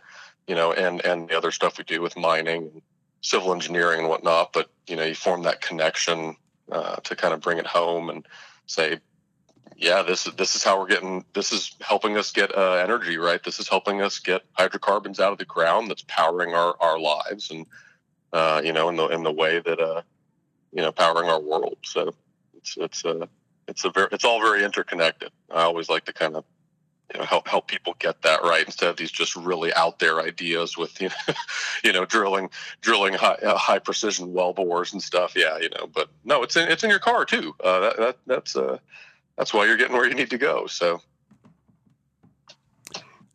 you 0.48 0.56
know 0.56 0.74
and 0.74 1.04
and 1.06 1.30
the 1.30 1.38
other 1.38 1.52
stuff 1.52 1.78
we 1.78 1.84
do 1.84 2.02
with 2.02 2.18
mining 2.18 2.82
civil 3.22 3.54
engineering 3.54 4.00
and 4.00 4.10
whatnot 4.10 4.54
but 4.54 4.70
you 4.88 4.96
know 4.96 5.04
you 5.04 5.16
form 5.16 5.44
that 5.44 5.62
connection 5.62 6.36
uh, 6.72 6.96
to 6.98 7.16
kind 7.16 7.34
of 7.34 7.42
bring 7.42 7.58
it 7.58 7.68
home 7.68 8.10
and 8.10 8.26
say 8.66 9.00
yeah 9.76 10.02
this 10.02 10.26
is 10.28 10.34
this 10.36 10.56
is 10.56 10.64
how 10.64 10.80
we're 10.80 10.88
getting 10.88 11.24
this 11.34 11.52
is 11.52 11.76
helping 11.82 12.18
us 12.18 12.32
get 12.32 12.56
uh, 12.56 12.74
energy 12.74 13.18
right 13.18 13.44
this 13.44 13.60
is 13.60 13.68
helping 13.68 14.02
us 14.02 14.20
get 14.20 14.44
hydrocarbons 14.54 15.20
out 15.20 15.32
of 15.32 15.38
the 15.38 15.46
ground 15.46 15.90
that's 15.90 16.06
powering 16.08 16.54
our 16.54 16.76
our 16.80 17.00
lives 17.00 17.52
and 17.52 17.66
uh, 18.34 18.62
you 18.64 18.74
know 18.74 18.90
in 18.90 18.96
the 18.96 19.08
in 19.08 19.24
the 19.24 19.32
way 19.32 19.60
that 19.60 19.80
uh 19.80 20.02
you 20.72 20.82
know 20.82 20.92
powering 20.92 21.30
our 21.30 21.40
world. 21.40 21.78
So 21.84 22.14
it's 22.58 22.78
it's 22.78 23.06
a 23.06 23.22
uh, 23.22 23.26
it's 23.68 23.86
a 23.86 23.90
very 23.90 24.08
it's 24.12 24.26
all 24.26 24.42
very 24.42 24.64
interconnected. 24.64 25.32
I 25.52 25.64
always 25.64 25.90
like 25.90 26.06
to 26.06 26.14
kind 26.14 26.36
of 26.36 26.44
you 27.14 27.20
know 27.20 27.26
help 27.26 27.48
help 27.48 27.68
people 27.68 27.96
get 28.00 28.22
that 28.22 28.42
right 28.44 28.66
instead 28.66 28.90
of 28.90 28.98
these 28.98 29.12
just 29.12 29.36
really 29.36 29.74
out 29.74 30.00
there 30.00 30.20
ideas 30.20 30.78
with 30.78 31.02
you 31.02 31.10
know, 31.10 31.34
you 31.84 31.94
know 31.94 32.06
drilling 32.06 32.50
drilling 32.82 33.14
high, 33.14 33.36
uh, 33.44 33.58
high 33.58 33.80
precision 33.80 34.34
well 34.34 34.54
bores 34.54 34.94
and 34.94 35.02
stuff. 35.02 35.34
Yeah, 35.36 35.58
you 35.58 35.70
know, 35.70 35.88
but 35.88 36.10
no, 36.24 36.44
it's 36.44 36.56
in 36.56 36.70
it's 36.70 36.84
in 36.84 36.90
your 36.90 37.00
car 37.00 37.26
too. 37.26 37.56
Uh, 37.64 37.80
that, 37.80 37.98
that 37.98 38.18
that's 38.28 38.56
uh 38.56 38.78
that's 39.38 39.54
why 39.54 39.66
you're 39.66 39.78
getting 39.78 39.96
where 39.96 40.08
you 40.08 40.16
need 40.16 40.30
to 40.30 40.38
go. 40.38 40.68
So. 40.68 41.02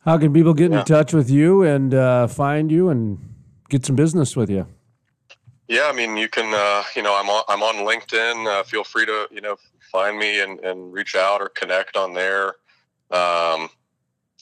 How 0.05 0.19
can 0.19 0.31
people 0.33 0.53
get 0.53 0.69
yeah. 0.71 0.81
in 0.81 0.85
touch 0.85 1.13
with 1.13 1.31
you 1.31 1.63
and 1.63 1.91
uh, 1.91 2.27
find 2.27 2.71
you 2.71 2.89
and 2.89 3.17
get 3.69 3.87
some 3.87 3.95
business 3.95 4.35
with 4.35 4.51
you? 4.51 4.67
Yeah, 5.67 5.87
I 5.87 5.93
mean, 5.93 6.15
you 6.15 6.29
can, 6.29 6.53
uh, 6.53 6.83
you 6.95 7.01
know, 7.01 7.15
I'm 7.15 7.27
on, 7.27 7.43
I'm 7.47 7.63
on 7.63 7.77
LinkedIn. 7.77 8.47
Uh, 8.47 8.61
feel 8.63 8.83
free 8.83 9.07
to, 9.07 9.27
you 9.31 9.41
know, 9.41 9.55
find 9.91 10.17
me 10.17 10.41
and, 10.41 10.59
and 10.59 10.93
reach 10.93 11.15
out 11.15 11.41
or 11.41 11.49
connect 11.49 11.95
on 11.95 12.13
there. 12.13 12.53
Um, 13.11 13.69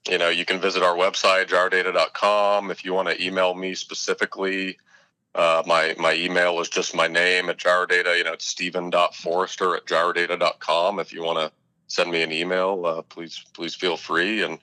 you 0.09 0.17
know, 0.17 0.29
you 0.29 0.45
can 0.45 0.59
visit 0.59 0.83
our 0.83 0.95
website, 0.95 1.47
gyrodata.com. 1.47 2.71
If 2.71 2.83
you 2.83 2.93
want 2.93 3.09
to 3.09 3.23
email 3.23 3.55
me 3.55 3.73
specifically, 3.73 4.77
uh, 5.35 5.63
my, 5.65 5.95
my 5.97 6.13
email 6.13 6.59
is 6.59 6.69
just 6.69 6.95
my 6.95 7.07
name 7.07 7.49
at 7.49 7.57
gyrodata. 7.57 8.17
You 8.17 8.25
know, 8.25 8.33
it's 8.33 8.45
stephen.forrester 8.45 9.75
at 9.75 9.85
gyrodata.com. 9.85 10.99
If 10.99 11.13
you 11.13 11.23
want 11.23 11.39
to 11.39 11.51
send 11.87 12.11
me 12.11 12.21
an 12.21 12.31
email, 12.31 12.85
uh, 12.85 13.01
please, 13.03 13.43
please 13.53 13.75
feel 13.75 13.97
free. 13.97 14.43
And 14.43 14.59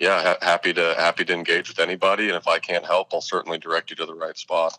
yeah, 0.00 0.22
ha- 0.22 0.38
happy 0.42 0.72
to, 0.72 0.94
happy 0.98 1.24
to 1.24 1.32
engage 1.32 1.68
with 1.68 1.78
anybody. 1.78 2.28
And 2.28 2.36
if 2.36 2.48
I 2.48 2.58
can't 2.58 2.84
help, 2.84 3.14
I'll 3.14 3.20
certainly 3.20 3.58
direct 3.58 3.90
you 3.90 3.96
to 3.96 4.06
the 4.06 4.14
right 4.14 4.36
spot. 4.36 4.78